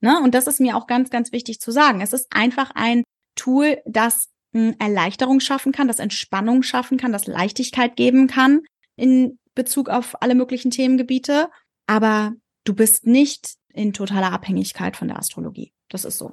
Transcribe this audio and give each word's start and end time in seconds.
Ne? 0.00 0.20
Und 0.22 0.34
das 0.34 0.46
ist 0.46 0.60
mir 0.60 0.76
auch 0.76 0.86
ganz, 0.86 1.10
ganz 1.10 1.32
wichtig 1.32 1.60
zu 1.60 1.70
sagen. 1.70 2.00
Es 2.00 2.12
ist 2.12 2.28
einfach 2.30 2.70
ein 2.74 3.02
Tool, 3.34 3.78
das 3.84 4.28
hm, 4.52 4.76
Erleichterung 4.78 5.40
schaffen 5.40 5.72
kann, 5.72 5.88
das 5.88 5.98
Entspannung 5.98 6.62
schaffen 6.62 6.98
kann, 6.98 7.12
das 7.12 7.26
Leichtigkeit 7.26 7.96
geben 7.96 8.26
kann 8.26 8.60
in 8.96 9.38
Bezug 9.54 9.88
auf 9.88 10.20
alle 10.22 10.34
möglichen 10.34 10.70
Themengebiete. 10.70 11.48
Aber 11.86 12.32
du 12.64 12.74
bist 12.74 13.06
nicht 13.06 13.54
in 13.72 13.92
totaler 13.92 14.32
Abhängigkeit 14.32 14.96
von 14.96 15.08
der 15.08 15.18
Astrologie. 15.18 15.72
Das 15.88 16.04
ist 16.04 16.18
so. 16.18 16.32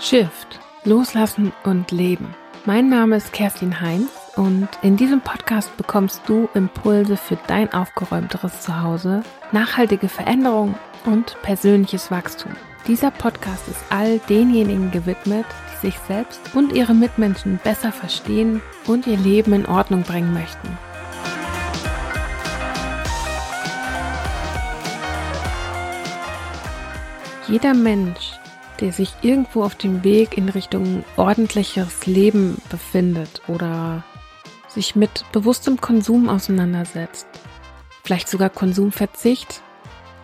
Shift, 0.00 0.60
Loslassen 0.84 1.52
und 1.64 1.90
Leben. 1.90 2.34
Mein 2.64 2.88
Name 2.88 3.16
ist 3.16 3.32
Kerstin 3.32 3.80
Heinz 3.80 4.17
und 4.38 4.68
in 4.82 4.96
diesem 4.96 5.20
Podcast 5.20 5.76
bekommst 5.76 6.22
du 6.26 6.48
Impulse 6.54 7.16
für 7.16 7.36
dein 7.48 7.72
aufgeräumteres 7.72 8.60
Zuhause, 8.60 9.22
nachhaltige 9.50 10.08
Veränderung 10.08 10.76
und 11.04 11.36
persönliches 11.42 12.10
Wachstum. 12.12 12.52
Dieser 12.86 13.10
Podcast 13.10 13.66
ist 13.68 13.82
all 13.90 14.20
denjenigen 14.28 14.92
gewidmet, 14.92 15.44
die 15.72 15.88
sich 15.88 15.98
selbst 16.06 16.40
und 16.54 16.72
ihre 16.72 16.94
Mitmenschen 16.94 17.58
besser 17.62 17.90
verstehen 17.90 18.62
und 18.86 19.08
ihr 19.08 19.18
Leben 19.18 19.52
in 19.52 19.66
Ordnung 19.66 20.02
bringen 20.02 20.32
möchten. 20.32 20.78
Jeder 27.48 27.74
Mensch 27.74 28.38
der 28.80 28.92
sich 28.92 29.12
irgendwo 29.22 29.64
auf 29.64 29.74
dem 29.74 30.04
Weg 30.04 30.38
in 30.38 30.48
Richtung 30.48 31.04
ordentliches 31.16 32.06
Leben 32.06 32.62
befindet 32.70 33.42
oder 33.48 34.04
sich 34.68 34.94
mit 34.94 35.24
bewusstem 35.32 35.80
Konsum 35.80 36.28
auseinandersetzt, 36.28 37.26
vielleicht 38.04 38.28
sogar 38.28 38.50
Konsumverzicht, 38.50 39.62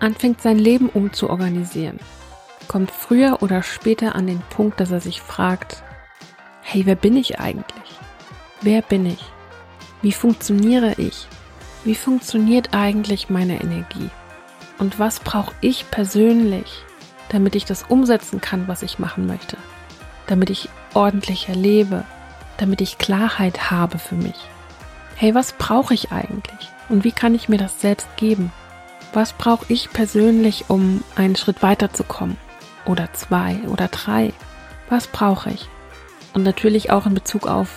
anfängt 0.00 0.40
sein 0.40 0.58
Leben 0.58 0.88
umzuorganisieren, 0.88 1.98
kommt 2.68 2.90
früher 2.90 3.42
oder 3.42 3.62
später 3.62 4.14
an 4.14 4.26
den 4.26 4.40
Punkt, 4.50 4.80
dass 4.80 4.90
er 4.90 5.00
sich 5.00 5.20
fragt, 5.20 5.82
hey, 6.62 6.86
wer 6.86 6.96
bin 6.96 7.16
ich 7.16 7.40
eigentlich? 7.40 7.98
Wer 8.60 8.82
bin 8.82 9.06
ich? 9.06 9.24
Wie 10.02 10.12
funktioniere 10.12 10.94
ich? 10.98 11.26
Wie 11.84 11.94
funktioniert 11.94 12.70
eigentlich 12.72 13.30
meine 13.30 13.60
Energie? 13.60 14.10
Und 14.78 14.98
was 14.98 15.20
brauche 15.20 15.54
ich 15.60 15.90
persönlich, 15.90 16.82
damit 17.28 17.54
ich 17.54 17.64
das 17.64 17.84
umsetzen 17.84 18.40
kann, 18.40 18.68
was 18.68 18.82
ich 18.82 18.98
machen 18.98 19.26
möchte, 19.26 19.56
damit 20.26 20.50
ich 20.50 20.68
ordentlicher 20.94 21.54
lebe, 21.54 22.04
damit 22.58 22.80
ich 22.80 22.98
Klarheit 22.98 23.70
habe 23.70 23.98
für 23.98 24.14
mich. 24.14 24.36
Hey, 25.16 25.34
was 25.34 25.52
brauche 25.52 25.94
ich 25.94 26.12
eigentlich 26.12 26.68
und 26.88 27.04
wie 27.04 27.12
kann 27.12 27.34
ich 27.34 27.48
mir 27.48 27.58
das 27.58 27.80
selbst 27.80 28.08
geben? 28.16 28.52
Was 29.12 29.32
brauche 29.32 29.66
ich 29.68 29.92
persönlich, 29.92 30.64
um 30.68 31.04
einen 31.14 31.36
Schritt 31.36 31.62
weiterzukommen? 31.62 32.36
Oder 32.84 33.12
zwei 33.12 33.58
oder 33.68 33.88
drei? 33.88 34.32
Was 34.88 35.06
brauche 35.06 35.50
ich? 35.50 35.68
Und 36.34 36.42
natürlich 36.42 36.90
auch 36.90 37.06
in 37.06 37.14
Bezug 37.14 37.46
auf 37.46 37.68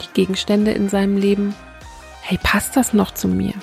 die 0.00 0.12
Gegenstände 0.14 0.70
in 0.70 0.88
seinem 0.88 1.16
Leben. 1.16 1.54
Hey, 2.22 2.38
passt 2.42 2.76
das 2.76 2.92
noch 2.92 3.12
zu 3.12 3.28
mir? 3.28 3.54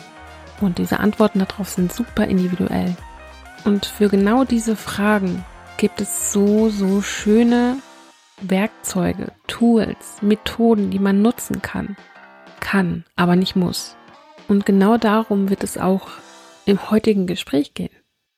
Und 0.60 0.78
diese 0.78 1.00
Antworten 1.00 1.40
darauf 1.40 1.70
sind 1.70 1.92
super 1.92 2.26
individuell. 2.26 2.96
Und 3.64 3.86
für 3.86 4.10
genau 4.10 4.44
diese 4.44 4.76
Fragen 4.76 5.46
gibt 5.78 6.02
es 6.02 6.32
so, 6.32 6.70
so 6.70 7.02
schöne 7.02 7.78
Werkzeuge, 8.42 9.32
Tools, 9.48 10.22
Methoden, 10.22 10.90
die 10.90 11.00
man 11.00 11.22
nutzen 11.22 11.62
kann. 11.62 11.96
Kann, 12.60 13.06
aber 13.16 13.36
nicht 13.36 13.56
muss. 13.56 13.96
Und 14.48 14.66
genau 14.66 14.98
darum 14.98 15.50
wird 15.50 15.64
es 15.64 15.78
auch 15.78 16.10
im 16.66 16.90
heutigen 16.92 17.28
Gespräch 17.28 17.74
gehen. 17.74 17.92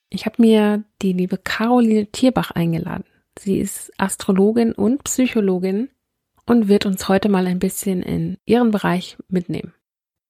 Ich 0.09 0.25
habe 0.25 0.41
mir 0.41 0.83
die 1.01 1.13
liebe 1.13 1.37
Caroline 1.37 2.07
Tierbach 2.07 2.51
eingeladen. 2.51 3.05
Sie 3.39 3.57
ist 3.57 3.91
Astrologin 3.97 4.73
und 4.73 5.03
Psychologin 5.03 5.89
und 6.45 6.67
wird 6.67 6.85
uns 6.85 7.07
heute 7.09 7.29
mal 7.29 7.47
ein 7.47 7.59
bisschen 7.59 8.03
in 8.03 8.37
ihren 8.45 8.71
Bereich 8.71 9.17
mitnehmen. 9.27 9.73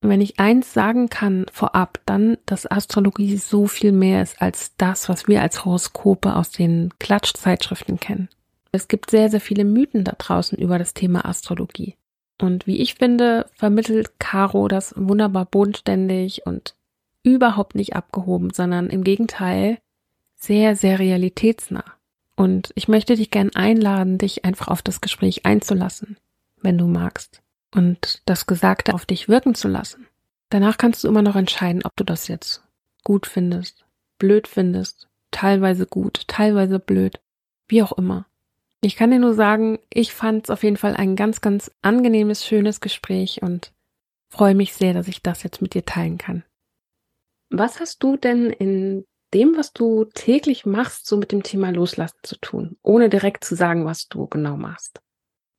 Und 0.01 0.09
wenn 0.09 0.21
ich 0.21 0.39
eins 0.39 0.73
sagen 0.73 1.09
kann 1.09 1.45
vorab, 1.51 2.01
dann, 2.05 2.37
dass 2.45 2.69
Astrologie 2.69 3.37
so 3.37 3.67
viel 3.67 3.91
mehr 3.91 4.21
ist 4.21 4.41
als 4.41 4.75
das, 4.77 5.09
was 5.09 5.27
wir 5.27 5.41
als 5.41 5.65
Horoskope 5.65 6.35
aus 6.35 6.51
den 6.51 6.93
Klatschzeitschriften 6.99 7.99
kennen. 7.99 8.29
Es 8.75 8.87
gibt 8.87 9.11
sehr, 9.11 9.29
sehr 9.29 9.39
viele 9.39 9.65
Mythen 9.65 10.03
da 10.03 10.13
draußen 10.17 10.57
über 10.57 10.79
das 10.79 10.95
Thema 10.95 11.25
Astrologie. 11.25 11.95
Und 12.41 12.65
wie 12.65 12.81
ich 12.81 12.95
finde, 12.95 13.45
vermittelt 13.53 14.19
Caro 14.19 14.67
das 14.67 14.95
wunderbar 14.97 15.45
bodenständig 15.45 16.47
und 16.47 16.75
überhaupt 17.21 17.75
nicht 17.75 17.95
abgehoben, 17.95 18.49
sondern 18.49 18.89
im 18.89 19.03
Gegenteil 19.03 19.77
sehr, 20.35 20.75
sehr 20.75 20.97
realitätsnah. 20.97 21.85
Und 22.35 22.71
ich 22.73 22.87
möchte 22.87 23.15
dich 23.15 23.29
gern 23.29 23.51
einladen, 23.53 24.17
dich 24.17 24.43
einfach 24.43 24.69
auf 24.69 24.81
das 24.81 25.01
Gespräch 25.01 25.45
einzulassen, 25.45 26.17
wenn 26.61 26.79
du 26.79 26.87
magst 26.87 27.43
und 27.75 28.23
das 28.25 28.47
Gesagte 28.47 28.95
auf 28.95 29.05
dich 29.05 29.29
wirken 29.29 29.53
zu 29.53 29.67
lassen. 29.67 30.07
Danach 30.49 30.79
kannst 30.79 31.03
du 31.03 31.07
immer 31.07 31.21
noch 31.21 31.35
entscheiden, 31.35 31.85
ob 31.85 31.95
du 31.95 32.03
das 32.03 32.27
jetzt 32.27 32.63
gut 33.03 33.27
findest, 33.27 33.85
blöd 34.17 34.47
findest, 34.47 35.09
teilweise 35.29 35.85
gut, 35.85 36.27
teilweise 36.27 36.79
blöd, 36.79 37.19
wie 37.67 37.83
auch 37.83 37.91
immer. 37.93 38.25
Ich 38.83 38.97
kann 38.97 39.11
dir 39.11 39.19
nur 39.19 39.33
sagen, 39.33 39.79
ich 39.89 40.13
fand 40.13 40.43
es 40.43 40.49
auf 40.49 40.61
jeden 40.61 40.75
Fall 40.75 40.93
ein 40.95 41.15
ganz, 41.15 41.39
ganz 41.39 41.71
angenehmes, 41.81 42.45
schönes 42.45 42.81
Gespräch 42.81 43.41
und 43.41 43.71
freue 44.29 44.55
mich 44.55 44.73
sehr, 44.73 44.93
dass 44.93 45.07
ich 45.07 45.21
das 45.21 45.41
jetzt 45.43 45.61
mit 45.61 45.73
dir 45.73 45.85
teilen 45.85 46.17
kann. 46.17 46.43
Was 47.49 47.79
hast 47.79 48.03
du 48.03 48.17
denn 48.17 48.49
in 48.49 49.05
dem, 49.33 49.55
was 49.55 49.71
du 49.71 50.03
täglich 50.13 50.65
machst, 50.65 51.07
so 51.07 51.15
mit 51.15 51.31
dem 51.31 51.43
Thema 51.43 51.69
Loslassen 51.69 52.19
zu 52.23 52.35
tun, 52.37 52.75
ohne 52.83 53.07
direkt 53.07 53.45
zu 53.45 53.55
sagen, 53.55 53.85
was 53.85 54.09
du 54.09 54.27
genau 54.27 54.57
machst? 54.57 54.99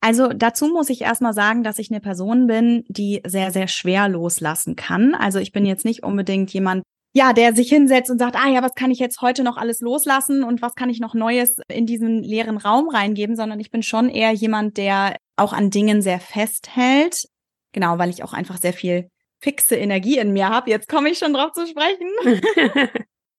Also 0.03 0.29
dazu 0.29 0.69
muss 0.69 0.91
ich 0.91 1.01
erstmal 1.01 1.33
sagen, 1.33 1.63
dass 1.65 1.79
ich 1.79 1.91
eine 1.91 2.01
Person 2.01 2.47
bin, 2.47 2.84
die 2.89 3.23
sehr, 3.25 3.53
sehr 3.53 3.69
schwer 3.69 4.07
loslassen 4.11 4.77
kann. 4.77 5.15
Also 5.15 5.39
ich 5.39 5.51
bin 5.51 5.65
jetzt 5.65 5.87
nicht 5.87 6.03
unbedingt 6.03 6.53
jemand, 6.53 6.83
ja, 7.17 7.33
der 7.33 7.55
sich 7.55 7.69
hinsetzt 7.69 8.11
und 8.11 8.19
sagt, 8.19 8.35
ah 8.37 8.49
ja, 8.49 8.61
was 8.63 8.75
kann 8.75 8.91
ich 8.91 8.99
jetzt 8.99 9.23
heute 9.23 9.45
noch 9.45 9.57
alles 9.57 9.81
loslassen 9.81 10.43
und 10.43 10.63
was 10.63 10.75
kann 10.75 10.91
ich 10.91 10.99
noch 10.99 11.15
Neues 11.15 11.59
in 11.69 11.87
diesen 11.87 12.25
leeren 12.25 12.57
Raum 12.57 12.89
reingeben, 12.89 13.37
sondern 13.37 13.61
ich 13.61 13.71
bin 13.71 13.85
schon 13.85 14.09
eher 14.09 14.33
jemand, 14.33 14.77
der 14.77 15.17
auch 15.37 15.53
an 15.53 15.71
Dingen 15.71 16.03
sehr 16.03 16.19
festhält. 16.19 17.29
Genau, 17.73 17.99
weil 17.99 18.11
ich 18.11 18.25
auch 18.25 18.33
einfach 18.33 18.59
sehr 18.59 18.73
viel 18.73 19.09
fixe 19.41 19.77
Energie 19.77 20.19
in 20.19 20.33
mir 20.33 20.49
habe. 20.49 20.71
Jetzt 20.71 20.89
komme 20.89 21.09
ich 21.09 21.19
schon 21.19 21.35
drauf 21.35 21.53
zu 21.53 21.67
sprechen. 21.69 22.09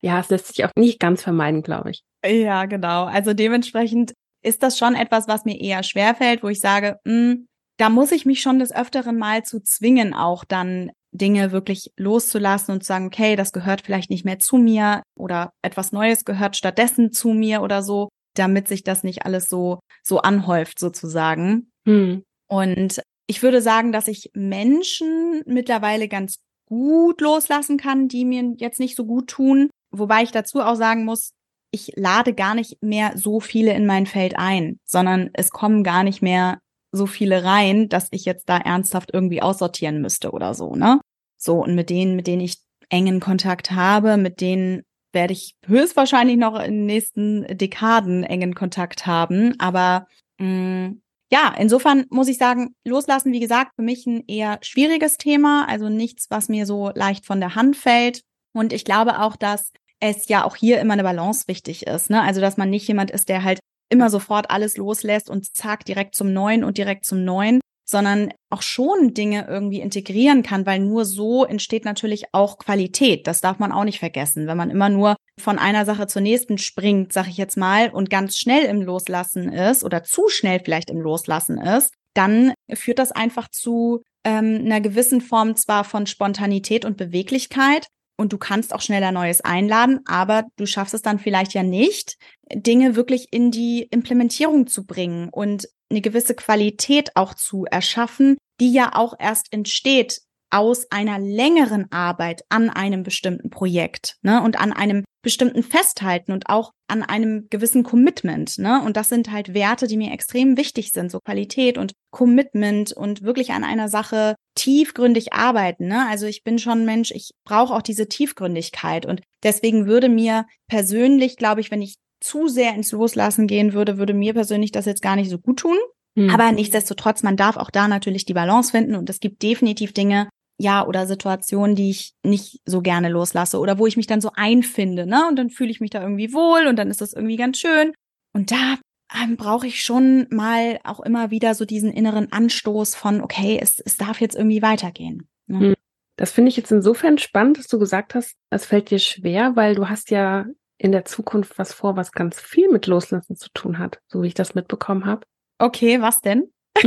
ja, 0.02 0.22
es 0.22 0.30
lässt 0.30 0.47
sich 0.47 0.63
auch 0.63 0.72
nicht 0.78 1.00
ganz 1.00 1.22
vermeiden, 1.22 1.62
glaube 1.62 1.92
ich. 1.92 2.03
Ja, 2.25 2.66
genau. 2.66 3.06
Also 3.06 3.34
dementsprechend 3.34 4.13
ist 4.42 4.63
das 4.63 4.78
schon 4.78 4.96
etwas, 4.96 5.28
was 5.28 5.44
mir 5.44 5.59
eher 5.59 5.84
schwerfällt, 5.84 6.44
wo 6.44 6.47
ich 6.47 6.62
sage, 6.62 6.97
mh, 7.03 7.12
hm, 7.12 7.47
da 7.78 7.90
muss 7.90 8.13
ich 8.13 8.25
mich 8.25 8.42
schon 8.42 8.59
des 8.59 8.74
Öfteren 8.74 9.18
mal 9.18 9.44
zu 9.44 9.62
zwingen, 9.62 10.13
auch 10.13 10.46
dann 10.46 10.92
Dinge 11.17 11.51
wirklich 11.51 11.91
loszulassen 11.97 12.73
und 12.73 12.81
zu 12.81 12.87
sagen, 12.87 13.07
okay, 13.07 13.35
das 13.35 13.51
gehört 13.51 13.81
vielleicht 13.81 14.09
nicht 14.09 14.25
mehr 14.25 14.39
zu 14.39 14.57
mir 14.57 15.03
oder 15.17 15.51
etwas 15.61 15.91
Neues 15.91 16.25
gehört 16.25 16.55
stattdessen 16.55 17.11
zu 17.11 17.29
mir 17.29 17.61
oder 17.61 17.83
so, 17.83 18.09
damit 18.35 18.67
sich 18.67 18.83
das 18.83 19.03
nicht 19.03 19.25
alles 19.25 19.49
so, 19.49 19.79
so 20.03 20.19
anhäuft 20.19 20.79
sozusagen. 20.79 21.71
Hm. 21.87 22.23
Und 22.47 23.01
ich 23.27 23.41
würde 23.41 23.61
sagen, 23.61 23.91
dass 23.91 24.07
ich 24.07 24.29
Menschen 24.33 25.41
mittlerweile 25.45 26.07
ganz 26.07 26.37
gut 26.67 27.21
loslassen 27.21 27.77
kann, 27.77 28.07
die 28.07 28.25
mir 28.25 28.53
jetzt 28.57 28.79
nicht 28.79 28.95
so 28.95 29.05
gut 29.05 29.27
tun. 29.27 29.69
Wobei 29.91 30.23
ich 30.23 30.31
dazu 30.31 30.61
auch 30.61 30.75
sagen 30.75 31.05
muss, 31.05 31.31
ich 31.71 31.91
lade 31.95 32.33
gar 32.33 32.55
nicht 32.55 32.81
mehr 32.81 33.17
so 33.17 33.39
viele 33.39 33.73
in 33.73 33.85
mein 33.85 34.05
Feld 34.05 34.37
ein, 34.37 34.79
sondern 34.85 35.29
es 35.33 35.49
kommen 35.49 35.83
gar 35.83 36.03
nicht 36.03 36.21
mehr 36.21 36.59
so 36.95 37.06
viele 37.06 37.44
rein, 37.44 37.89
dass 37.89 38.07
ich 38.11 38.25
jetzt 38.25 38.50
da 38.50 38.57
ernsthaft 38.57 39.11
irgendwie 39.13 39.41
aussortieren 39.41 40.01
müsste 40.01 40.31
oder 40.31 40.53
so, 40.53 40.75
ne? 40.75 41.00
So, 41.38 41.63
und 41.63 41.75
mit 41.75 41.89
denen, 41.89 42.16
mit 42.16 42.28
denen 42.28 42.41
ich 42.41 42.57
engen 42.89 43.19
Kontakt 43.19 43.71
habe, 43.71 44.18
mit 44.18 44.42
denen 44.42 44.83
werde 45.12 45.33
ich 45.33 45.56
höchstwahrscheinlich 45.65 46.38
noch 46.38 46.59
in 46.59 46.74
den 46.74 46.86
nächsten 46.86 47.45
Dekaden 47.57 48.24
engen 48.24 48.53
Kontakt 48.53 49.06
haben. 49.06 49.56
Aber 49.59 50.07
mh, 50.39 50.47
mm, 50.47 51.01
ja, 51.31 51.53
insofern 51.57 52.06
muss 52.09 52.27
ich 52.27 52.38
sagen, 52.38 52.75
loslassen, 52.86 53.33
wie 53.33 53.39
gesagt, 53.39 53.71
für 53.75 53.81
mich 53.81 54.06
ein 54.06 54.24
eher 54.27 54.59
schwieriges 54.62 55.18
Thema, 55.18 55.68
also 55.68 55.89
nichts, 55.89 56.27
was 56.30 56.50
mir 56.50 56.65
so 56.65 56.92
leicht 56.94 57.25
von 57.25 57.39
der 57.39 57.56
Hand 57.56 57.75
fällt. 57.75 58.21
Und 58.53 58.71
ich 58.71 58.86
glaube 58.86 59.19
auch, 59.19 59.36
dass 59.36 59.71
es 60.00 60.27
ja 60.27 60.44
auch 60.44 60.56
hier 60.56 60.80
immer 60.80 60.94
eine 60.94 61.03
Balance 61.03 61.47
wichtig 61.47 61.88
ist. 61.88 62.09
Ne? 62.09 62.21
Also, 62.21 62.42
dass 62.42 62.57
man 62.57 62.69
nicht 62.69 62.88
jemand 62.88 63.12
ist, 63.12 63.30
der 63.30 63.44
halt 63.44 63.59
immer 63.89 64.09
sofort 64.09 64.49
alles 64.49 64.77
loslässt 64.77 65.29
und 65.29 65.55
zack, 65.55 65.85
direkt 65.85 66.15
zum 66.15 66.33
Neuen 66.33 66.63
und 66.63 66.77
direkt 66.77 67.05
zum 67.05 67.23
Neuen, 67.23 67.59
sondern 67.87 68.33
auch 68.49 68.63
schon 68.63 69.13
Dinge 69.13 69.45
irgendwie 69.47 69.79
integrieren 69.79 70.41
kann, 70.41 70.65
weil 70.65 70.79
nur 70.79 71.05
so 71.05 71.45
entsteht 71.45 71.85
natürlich 71.85 72.25
auch 72.31 72.57
Qualität. 72.57 73.27
Das 73.27 73.41
darf 73.41 73.59
man 73.59 73.71
auch 73.71 73.83
nicht 73.83 73.99
vergessen. 73.99 74.47
Wenn 74.47 74.57
man 74.57 74.71
immer 74.71 74.89
nur 74.89 75.15
von 75.39 75.59
einer 75.59 75.85
Sache 75.85 76.07
zur 76.07 76.23
nächsten 76.23 76.57
springt, 76.57 77.13
sag 77.13 77.27
ich 77.27 77.37
jetzt 77.37 77.57
mal, 77.57 77.89
und 77.91 78.09
ganz 78.09 78.37
schnell 78.37 78.65
im 78.65 78.81
Loslassen 78.81 79.51
ist 79.51 79.83
oder 79.83 80.03
zu 80.03 80.29
schnell 80.29 80.61
vielleicht 80.63 80.89
im 80.89 80.99
Loslassen 80.99 81.59
ist, 81.59 81.93
dann 82.15 82.53
führt 82.73 82.97
das 82.97 83.11
einfach 83.11 83.49
zu 83.49 84.01
ähm, 84.23 84.61
einer 84.65 84.81
gewissen 84.81 85.21
Form 85.21 85.55
zwar 85.55 85.83
von 85.83 86.07
Spontanität 86.07 86.85
und 86.85 86.97
Beweglichkeit 86.97 87.87
und 88.17 88.33
du 88.33 88.38
kannst 88.38 88.73
auch 88.73 88.81
schneller 88.81 89.12
Neues 89.12 89.41
einladen, 89.41 90.00
aber 90.06 90.45
du 90.57 90.65
schaffst 90.65 90.94
es 90.94 91.01
dann 91.01 91.19
vielleicht 91.19 91.53
ja 91.53 91.63
nicht, 91.63 92.17
Dinge 92.53 92.95
wirklich 92.95 93.27
in 93.31 93.51
die 93.51 93.88
Implementierung 93.91 94.67
zu 94.67 94.85
bringen 94.85 95.29
und 95.29 95.67
eine 95.89 96.01
gewisse 96.01 96.35
Qualität 96.35 97.15
auch 97.15 97.33
zu 97.33 97.65
erschaffen, 97.65 98.38
die 98.59 98.71
ja 98.71 98.95
auch 98.95 99.13
erst 99.19 99.51
entsteht 99.51 100.21
aus 100.50 100.92
einer 100.92 101.19
längeren 101.19 101.92
Arbeit 101.92 102.44
an 102.50 102.69
einem 102.69 103.03
bestimmten 103.03 103.50
Projekt 103.50 104.15
ne, 104.21 104.42
und 104.42 104.59
an 104.59 104.71
einem 104.74 105.03
bestimmten 105.25 105.63
Festhalten 105.63 106.31
und 106.31 106.50
auch 106.50 106.71
an 106.88 107.01
einem 107.01 107.47
gewissen 107.50 107.81
Commitment. 107.81 108.59
Ne? 108.59 108.81
Und 108.86 108.95
das 108.95 109.09
sind 109.09 109.31
halt 109.31 109.56
Werte, 109.56 109.88
die 109.88 109.97
mir 109.97 110.13
extrem 110.13 110.56
wichtig 110.56 110.92
sind, 110.92 111.09
so 111.09 111.19
Qualität 111.19 111.80
und 111.80 111.94
Commitment 112.12 112.94
und 112.94 113.24
wirklich 113.24 113.51
an 113.51 113.63
einer 113.63 113.89
Sache 113.89 114.36
tiefgründig 114.53 115.33
arbeiten. 115.33 115.88
Ne? 115.88 116.06
Also 116.07 116.27
ich 116.27 116.44
bin 116.44 116.59
schon 116.59 116.86
Mensch, 116.86 117.09
ich 117.09 117.31
brauche 117.44 117.74
auch 117.74 117.81
diese 117.81 118.07
Tiefgründigkeit 118.07 119.07
und 119.07 119.21
deswegen 119.44 119.88
würde 119.88 120.09
mir 120.09 120.45
persönlich, 120.69 121.38
glaube 121.38 121.59
ich, 121.59 121.71
wenn 121.71 121.81
ich 121.81 121.95
zu 122.21 122.47
sehr 122.47 122.75
ins 122.75 122.92
Loslassen 122.92 123.47
gehen 123.47 123.74
würde, 123.74 123.97
würde 123.97 124.13
mir 124.13 124.33
persönlich 124.33 124.71
das 124.71 124.86
jetzt 124.86 125.01
gar 125.01 125.15
nicht 125.15 125.31
so 125.31 125.39
gut 125.39 125.57
tun. 125.57 125.77
Mhm. 126.15 126.29
Aber 126.29 126.51
nichtsdestotrotz, 126.51 127.23
man 127.23 127.38
darf 127.38 127.57
auch 127.57 127.69
da 127.69 127.88
natürlich 127.88 128.25
die 128.25 128.33
Balance 128.33 128.71
finden 128.71 128.95
und 128.95 129.09
es 129.09 129.19
gibt 129.19 129.44
definitiv 129.44 129.94
Dinge, 129.94 130.29
ja, 130.57 130.85
oder 130.85 131.06
Situationen, 131.06 131.75
die 131.75 131.89
ich 131.89 132.13
nicht 132.23 132.62
so 132.65 132.81
gerne 132.81 133.09
loslasse 133.09 133.59
oder 133.59 133.77
wo 133.77 133.88
ich 133.88 133.97
mich 133.97 134.07
dann 134.07 134.21
so 134.21 134.31
einfinde, 134.33 135.06
ne? 135.06 135.27
Und 135.27 135.35
dann 135.35 135.50
fühle 135.50 135.69
ich 135.69 135.81
mich 135.81 135.89
da 135.89 136.01
irgendwie 136.01 136.33
wohl 136.33 136.67
und 136.67 136.77
dann 136.77 136.89
ist 136.89 137.01
das 137.01 137.13
irgendwie 137.13 137.35
ganz 137.35 137.59
schön. 137.59 137.91
Und 138.33 138.51
da 138.51 138.77
ähm, 139.21 139.35
brauche 139.35 139.67
ich 139.67 139.83
schon 139.83 140.27
mal 140.29 140.79
auch 140.83 141.01
immer 141.01 141.29
wieder 141.29 141.56
so 141.56 141.65
diesen 141.65 141.91
inneren 141.91 142.31
Anstoß 142.31 142.95
von, 142.95 143.21
okay, 143.21 143.59
es, 143.61 143.79
es 143.79 143.97
darf 143.97 144.21
jetzt 144.21 144.35
irgendwie 144.35 144.61
weitergehen. 144.61 145.27
Ne? 145.47 145.59
Hm. 145.59 145.73
Das 146.18 146.31
finde 146.31 146.50
ich 146.50 146.57
jetzt 146.57 146.71
insofern 146.71 147.18
spannend, 147.18 147.57
dass 147.57 147.68
du 147.68 147.77
gesagt 147.77 148.15
hast, 148.15 148.35
es 148.50 148.65
fällt 148.65 148.89
dir 148.89 149.00
schwer, 149.00 149.57
weil 149.57 149.75
du 149.75 149.89
hast 149.89 150.11
ja 150.11 150.45
in 150.77 150.94
der 150.94 151.03
Zukunft 151.03 151.57
was 151.57 151.73
vor, 151.73 151.97
was 151.97 152.13
ganz 152.13 152.39
viel 152.39 152.69
mit 152.69 152.88
Loslassen 152.88 153.35
zu 153.35 153.50
tun 153.53 153.79
hat, 153.79 154.00
so 154.07 154.23
wie 154.23 154.27
ich 154.27 154.33
das 154.33 154.56
mitbekommen 154.56 155.06
habe. 155.06 155.25
Okay, 155.57 156.02
was 156.02 156.22
denn? 156.22 156.52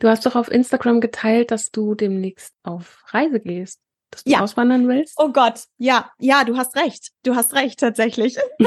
Du 0.00 0.08
hast 0.08 0.26
doch 0.26 0.34
auf 0.34 0.50
Instagram 0.50 1.00
geteilt, 1.00 1.50
dass 1.50 1.70
du 1.70 1.94
demnächst 1.94 2.52
auf 2.62 3.02
Reise 3.08 3.40
gehst, 3.40 3.80
dass 4.10 4.24
du 4.24 4.32
ja. 4.32 4.40
auswandern 4.40 4.88
willst. 4.88 5.14
Oh 5.16 5.30
Gott, 5.30 5.64
ja, 5.78 6.10
ja, 6.18 6.44
du 6.44 6.56
hast 6.56 6.76
recht. 6.76 7.12
Du 7.22 7.36
hast 7.36 7.54
recht, 7.54 7.80
tatsächlich. 7.80 8.34
da 8.58 8.64